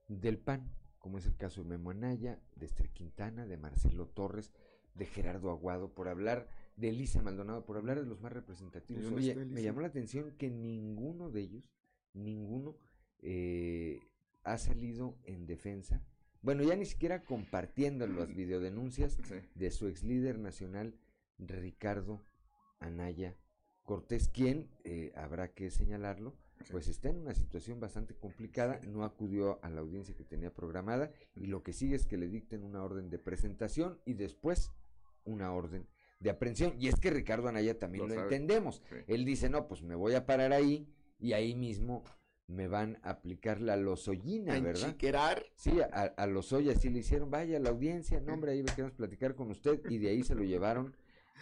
[0.07, 4.51] del PAN, como es el caso de Memo Anaya, de Esther Quintana, de Marcelo Torres,
[4.95, 9.03] de Gerardo Aguado, por hablar de Elisa Maldonado, por hablar de los más representativos.
[9.03, 11.63] ¿De dónde Oye, me llamó la atención que ninguno de ellos,
[12.13, 12.75] ninguno
[13.19, 13.99] eh,
[14.41, 16.03] ha salido en defensa.
[16.41, 19.19] Bueno, ya ni siquiera compartiendo las videodenuncias
[19.53, 20.95] de su ex líder nacional,
[21.37, 22.23] Ricardo
[22.79, 23.37] Anaya
[23.87, 26.35] Cortés, quien, eh, habrá que señalarlo,
[26.71, 31.09] pues está en una situación bastante complicada, no acudió a la audiencia que tenía programada
[31.35, 34.73] y lo que sigue es que le dicten una orden de presentación y después
[35.23, 35.87] una orden
[36.19, 36.73] de aprehensión.
[36.77, 38.83] Y es que Ricardo Anaya también Lo entendemos.
[38.89, 38.97] Sí.
[39.07, 40.85] Él dice, no, pues me voy a parar ahí
[41.17, 42.03] y ahí mismo
[42.45, 44.83] me van a aplicar la lozoyina, ¿verdad?
[44.83, 45.45] enchiquerar.
[45.55, 49.33] Sí, a, a Lozoya sí le hicieron, vaya la audiencia, no hombre, ahí queremos platicar
[49.33, 50.93] con usted y de ahí se lo llevaron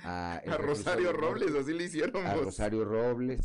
[0.03, 2.45] a, Rosario Robles, así le hicieron, A vos.
[2.45, 3.41] Rosario Robles.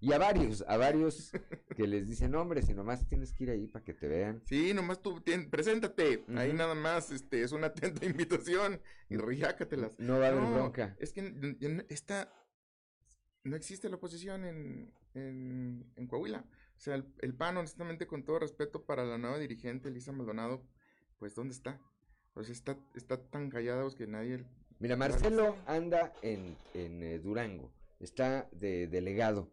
[0.00, 1.32] Y a varios, a varios
[1.76, 4.40] que les dicen, hombre, si nomás tienes que ir ahí para que te vean.
[4.46, 6.24] Sí, nomás tú, tien- preséntate.
[6.36, 8.80] Ahí nada más, este, es una atenta invitación.
[9.08, 9.98] Y riácatelas.
[9.98, 10.96] No va a haber bronca.
[11.00, 11.56] Es que
[11.88, 12.32] esta,
[13.42, 16.44] no existe la oposición en, en, en Coahuila.
[16.76, 20.64] O sea, el, el PAN, honestamente, con todo respeto para la nueva dirigente, Elisa Maldonado,
[21.18, 21.80] pues, ¿dónde está?
[22.34, 24.44] Pues está, está tan callados que nadie...
[24.80, 29.50] Mira, Marcelo anda en, en eh, Durango, está de delegado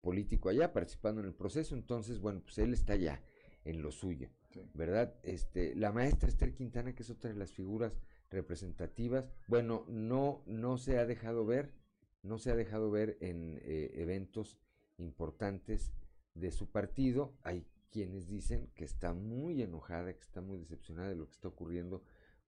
[0.00, 3.20] político allá, participando en el proceso, entonces, bueno, pues él está allá,
[3.64, 4.30] en lo suyo,
[4.74, 5.16] ¿verdad?
[5.24, 7.98] Este, la maestra Esther Quintana, que es otra de las figuras
[8.30, 11.74] representativas, bueno, no, no se ha dejado ver,
[12.22, 14.60] no se ha dejado ver en eh, eventos
[14.96, 15.92] importantes
[16.34, 21.16] de su partido, hay quienes dicen que está muy enojada, que está muy decepcionada de
[21.16, 22.04] lo que está ocurriendo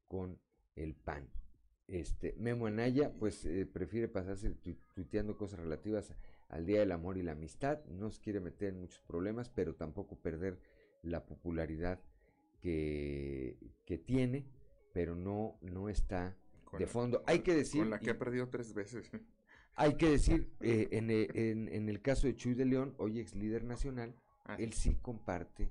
[0.06, 0.38] con
[0.76, 1.28] el PAN.
[1.90, 6.14] Este, Memo Anaya, pues eh, prefiere pasarse tu- tuiteando cosas relativas
[6.48, 9.74] al Día del Amor y la Amistad, no se quiere meter en muchos problemas, pero
[9.74, 10.58] tampoco perder
[11.02, 12.00] la popularidad
[12.60, 13.56] que,
[13.86, 14.46] que tiene,
[14.92, 17.22] pero no, no está Con de la- fondo.
[17.26, 19.10] Hay que decir, Con la que y- ha perdido tres veces.
[19.74, 23.18] hay que decir, eh, en, eh, en- en el caso de Chuy de León, hoy
[23.20, 24.14] ex líder nacional,
[24.46, 25.70] Ah, él sí comparte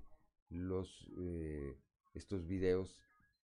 [0.49, 1.75] los eh,
[2.13, 2.95] estos videos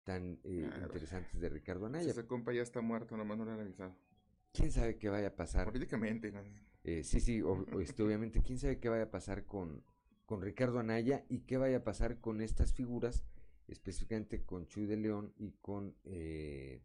[0.04, 0.86] tan eh, Claro.
[0.86, 2.12] interesantes de Ricardo Anaya.
[2.12, 3.96] ese compa ya está muerto, nomás no le han avisado.
[4.52, 5.66] ¿Quién sabe qué vaya a pasar?
[5.66, 6.42] Políticamente, ¿no?
[6.84, 9.84] Eh, sí, sí, o- o, este, obviamente, quién sabe qué vaya a pasar con,
[10.26, 13.24] con Ricardo Anaya y qué vaya a pasar con estas figuras,
[13.68, 16.82] específicamente con Chuy de León y con eh,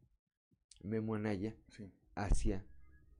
[0.82, 1.90] Memo Anaya, Sí.
[2.14, 2.64] hacia,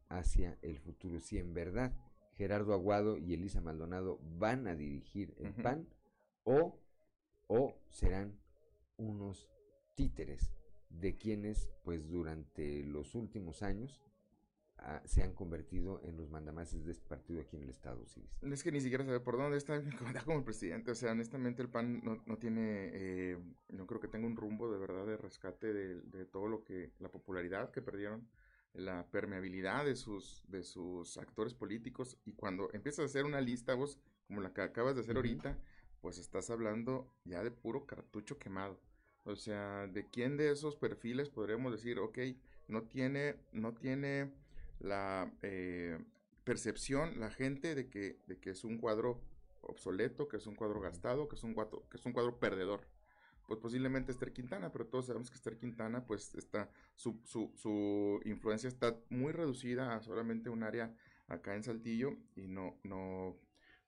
[0.09, 1.19] hacia el futuro.
[1.21, 1.93] Si en verdad
[2.37, 5.53] Gerardo Aguado y Elisa Maldonado van a dirigir el.
[5.55, 5.89] PAN
[6.45, 6.79] o,
[7.49, 8.39] o serán
[8.97, 9.49] unos
[9.99, 10.53] títeres
[10.91, 14.01] de quienes, pues durante los últimos años,
[14.77, 18.31] ah, se han convertido en los mandamases de este partido aquí en el estado, Civis.
[18.41, 19.83] Es que ni siquiera sabe por dónde está,
[20.25, 20.93] como el presidente.
[20.93, 23.39] O sea, honestamente el PAN no, no tiene, eh,
[23.71, 26.93] no creo que tenga un rumbo de verdad de rescate de, de todo lo que,
[27.01, 28.29] la popularidad que perdieron,
[28.75, 32.17] la permeabilidad de sus, de sus actores políticos.
[32.25, 33.99] Y cuando empiezas a hacer una lista, vos,
[34.29, 35.59] como la que acabas de hacer ahorita,
[36.01, 38.81] pues estás hablando ya de puro cartucho quemado.
[39.29, 42.19] O sea, ¿de quién de esos perfiles podríamos decir, ok,
[42.69, 44.33] no tiene, no tiene
[44.81, 45.99] la eh,
[46.45, 49.21] percepción, la gente de que, de que es un cuadro
[49.61, 52.89] obsoleto, que es un cuadro gastado, que es un cuadro, que es un cuadro perdedor?
[53.47, 58.21] Pues posiblemente Esther Quintana, pero todos sabemos que Esther Quintana, pues está, su, su, su
[58.25, 60.95] influencia está muy reducida a solamente un área
[61.29, 63.37] acá en Saltillo y no, no,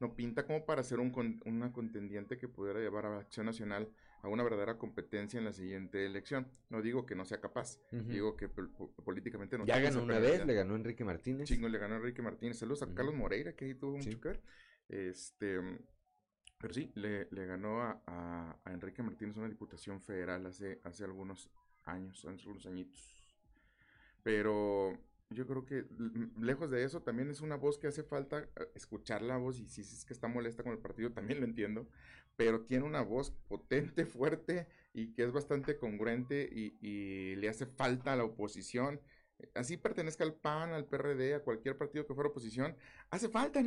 [0.01, 3.91] no pinta como para ser un, con- una contendiente que pudiera llevar a Acción Nacional
[4.23, 6.47] a una verdadera competencia en la siguiente elección.
[6.69, 8.03] No digo que no sea capaz, Ujú.
[8.05, 11.49] digo que pol- po- políticamente no ya ganó una vez, le ganó Enrique Martínez.
[11.49, 12.59] Chingo, le ganó Enrique Martínez.
[12.59, 12.95] Saludos a Ujú.
[12.95, 14.09] Carlos Moreira, que ahí tuvo Sí.
[14.09, 14.43] mucho que ver.
[14.89, 15.59] Este,
[16.59, 21.05] pero sí, le, le ganó a, a- a Enrique Martínez una diputación federal hace, hace
[21.05, 21.51] algunos
[21.85, 23.17] años, hace algunos añitos.
[24.23, 24.99] Pero
[25.31, 25.87] yo creo que
[26.39, 29.67] lejos de eso también es una voz que hace falta eh, escuchar la voz y
[29.69, 31.89] si es que está molesta con el partido también lo entiendo,
[32.41, 37.67] pero tiene una voz potente, fuerte y que es bastante congruente y, y le hace
[37.67, 38.99] falta a la oposición.
[39.53, 42.75] Así pertenezca al PAN, al PRD, a cualquier partido que fuera oposición,
[43.11, 43.63] hace falta,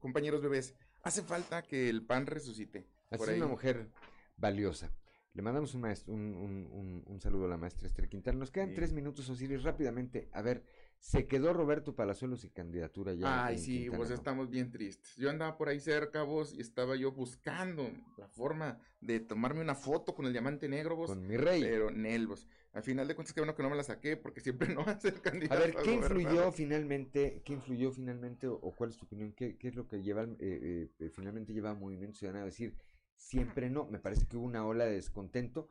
[0.00, 2.88] compañeros bebés, hace falta que el PAN resucite.
[3.10, 3.92] Así es una mujer
[4.36, 4.92] valiosa.
[5.32, 8.38] Le mandamos un, un, un- saludo a la maestra Esther Quintana.
[8.40, 8.74] Nos quedan Sí.
[8.74, 10.28] tres minutos, Osiris, rápidamente.
[10.32, 10.64] A ver,
[10.98, 13.46] ¿se quedó Roberto Palazuelos sin candidatura ya?
[13.46, 14.14] Ay, sí, Quintana, vos no?
[14.14, 15.14] estamos bien tristes.
[15.16, 19.74] Yo andaba por ahí cerca, vos, y estaba yo buscando la forma de tomarme una
[19.74, 21.10] foto con el diamante negro, vos.
[21.10, 21.60] Con mi rey.
[21.62, 22.46] Pero Nel, vos.
[22.72, 24.92] Al final de cuentas, que bueno que no me la saqué, porque siempre no va
[24.92, 25.54] a ser candidato.
[25.54, 29.32] A ver, ¿qué influyó finalmente, qué influyó finalmente, o, cuál es tu opinión?
[29.32, 32.46] ¿Qué, qué es lo que lleva, al- eh, eh, finalmente lleva a Movimiento Ciudadano a
[32.46, 32.74] decir
[33.14, 33.86] siempre no?
[33.86, 35.68] Me parece que hubo una ola de descontento.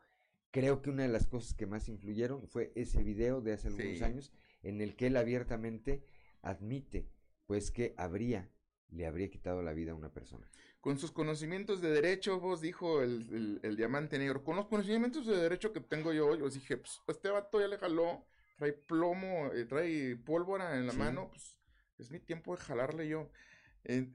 [0.52, 3.98] Creo que una de las cosas que más influyeron fue ese video de hace algunos
[3.98, 4.04] Sí.
[4.04, 4.32] años
[4.66, 6.04] en el que él abiertamente
[6.42, 7.08] admite,
[7.46, 8.52] pues, que habría,
[8.90, 10.50] le habría quitado la vida a una persona.
[10.82, 14.44] Con sus conocimientos de derecho, vos, dijo el, el- el diamante negro.
[14.44, 17.78] Con los conocimientos de derecho que tengo yo, yo dije, pues, este vato ya le
[17.78, 18.26] jaló,
[18.58, 21.00] trae plomo, eh, trae pólvora en la Sí.
[21.00, 21.58] mano, pues,
[21.98, 23.30] es mi tiempo de jalarle yo.
[23.84, 24.12] Eh,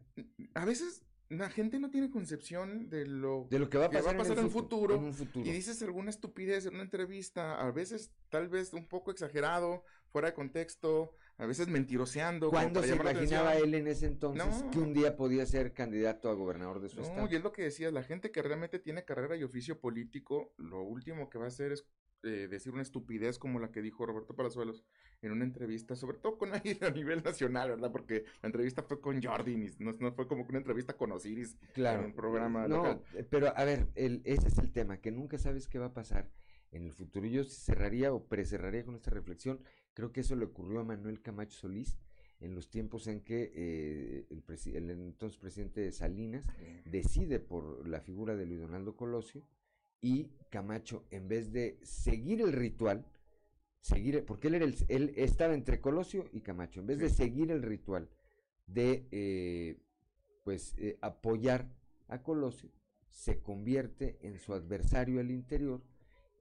[0.55, 4.15] a veces la gente no tiene concepción de lo, De lo que va a pasar,
[4.17, 5.47] en, el fu- futuro, en un futuro.
[5.49, 10.29] y dices alguna estupidez en una entrevista, a veces tal vez un poco exagerado, fuera
[10.29, 12.51] de contexto, a veces mentiroseando.
[12.51, 16.81] ¿Cuándo se imaginaba él en ese entonces que un día podía ser candidato a gobernador
[16.81, 17.23] de su estado?
[17.23, 20.53] No, y es lo que decías, la gente que realmente tiene carrera y oficio político,
[20.59, 21.87] lo último que va a hacer es
[22.23, 24.85] eh, decir una estupidez como la que dijo Roberto Palazuelos
[25.23, 27.91] en una entrevista, sobre todo con ahí a nivel nacional, ¿verdad?
[27.91, 32.01] Porque la entrevista fue con Jordi, no, no fue como una entrevista con Osiris claro.
[32.01, 33.03] en un programa no, local.
[33.31, 36.29] pero a ver, el, ese es el tema, que nunca sabes qué va a pasar
[36.73, 37.27] en el futuro.
[37.27, 39.61] Yo cerraría o precerraría con esta reflexión,
[39.95, 41.99] creo que eso le ocurrió a Manuel Camacho Solís,
[42.41, 44.43] en los tiempos en que eh, el,
[44.75, 46.45] el, entonces presidente Salinas
[46.87, 49.45] decide por la figura de Luis Donaldo Colosio
[50.01, 53.05] y Camacho, en vez de seguir el ritual,
[53.81, 57.51] seguir, porque él, era el, él estaba entre Colosio y Camacho, en vez de seguir
[57.51, 58.09] el ritual
[58.67, 59.79] de eh,
[60.45, 61.69] pues eh, apoyar
[62.09, 62.71] a Colosio,
[63.09, 65.83] se convierte en su adversario al interior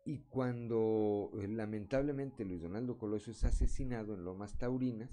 [0.09, 5.11] y cuando lamentablemente Luis Donaldo Colosio es asesinado en Lomas Taurinas,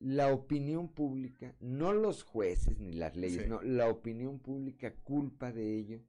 [0.00, 5.76] la opinión pública, no los jueces ni las leyes, no, la opinión pública culpa de
[5.76, 6.00] ello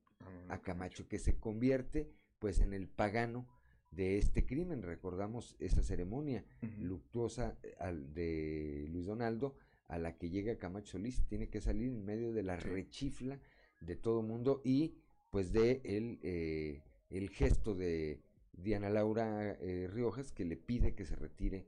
[0.49, 2.09] a Camacho, que se convierte
[2.39, 3.47] pues en el pagano
[3.91, 4.81] de este crimen.
[4.81, 6.43] Recordamos esa ceremonia
[6.79, 9.53] luctuosa eh, al, de Luis Donaldo
[9.87, 13.39] a la que llega Camacho Solís, tiene que salir en medio de la rechifla
[13.79, 14.95] de todo mundo y
[15.29, 16.81] pues de el, eh,
[17.17, 18.21] el gesto de
[18.53, 21.65] Diana Laura eh, Riojas que le pide que se retire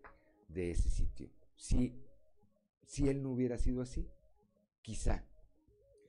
[0.48, 1.30] de ese sitio.
[1.56, 1.94] Si
[2.88, 4.07] si él no hubiera sido así,
[4.82, 5.24] quizá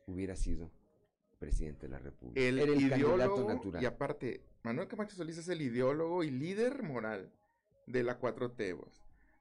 [0.07, 0.71] hubiera sido
[1.39, 2.41] presidente de la República.
[2.41, 3.83] El, el ideólogo, natural.
[3.83, 7.31] Y aparte, Manuel Camacho Solís es el ideólogo y líder moral
[7.87, 8.79] de la 4T.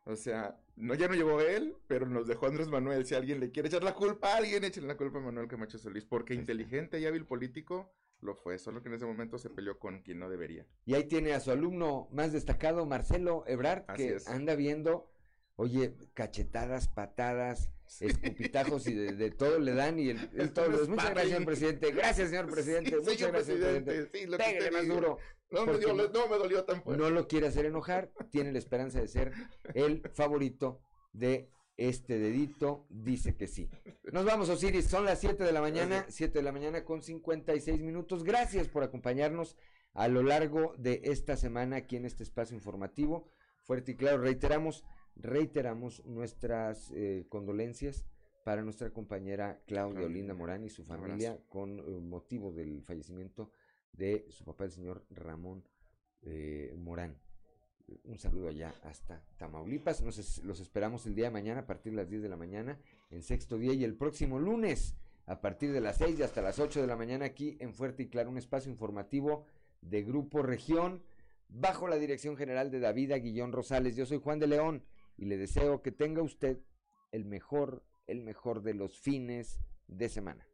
[0.06, 3.06] O sea, no, ya no llegó él, pero nos dejó Andrés Manuel.
[3.06, 5.78] Si alguien le quiere echar la culpa a alguien, échale la culpa a Manuel Camacho
[5.78, 9.78] Solís, porque inteligente y hábil político lo fue, solo que en ese momento se peleó
[9.80, 10.66] con quien no debería.
[10.86, 15.10] Y ahí tiene a su alumno más destacado, Marcelo Ebrard, que anda viendo
[15.60, 20.20] Oye, cachetadas, patadas, escupitajos y de, todo le dan y el,
[20.54, 21.92] todo, muchas gracias, señor presidente.
[21.92, 22.96] Gracias, señor presidente.
[22.98, 24.10] muchas gracias, presidente.
[24.14, 25.18] Sí, lo más duro.
[25.50, 27.02] No me, dio, no me dolió tan fuerte.
[27.02, 29.32] No lo quiere hacer enojar, tiene la esperanza de ser
[29.74, 33.70] el favorito de este dedito, dice que sí.
[34.12, 37.82] Nos vamos, Osiris, son las 7 de la mañana, 7 de la mañana con 56
[37.82, 38.24] minutos.
[38.24, 39.56] Gracias por acompañarnos
[39.94, 43.28] a lo largo de esta semana aquí en este espacio informativo.
[43.64, 44.84] Fuerte y claro, reiteramos
[45.22, 48.06] reiteramos nuestras eh, condolencias
[48.44, 53.52] para nuestra compañera Claudia Olinda Morán y su familia con eh, motivo del fallecimiento
[53.92, 55.64] de su papá, el señor Ramón
[56.22, 57.18] eh, Morán.
[58.04, 60.02] Un saludo allá hasta Tamaulipas.
[60.02, 62.78] Nos los esperamos el día de mañana a partir de las 10 de la mañana
[63.12, 64.96] en sexto día y el próximo lunes
[65.26, 68.04] a partir de las 6 y hasta las 8 de la mañana aquí en Fuerte
[68.04, 69.46] y Claro, un espacio informativo
[69.82, 71.04] de Grupo Región
[71.50, 73.96] bajo la dirección general de David Aguillón Rosales.
[73.96, 74.84] Yo soy Juan de León
[75.18, 76.60] y le deseo que tenga usted
[77.12, 80.46] el mejor, el mejor de los fines de semana.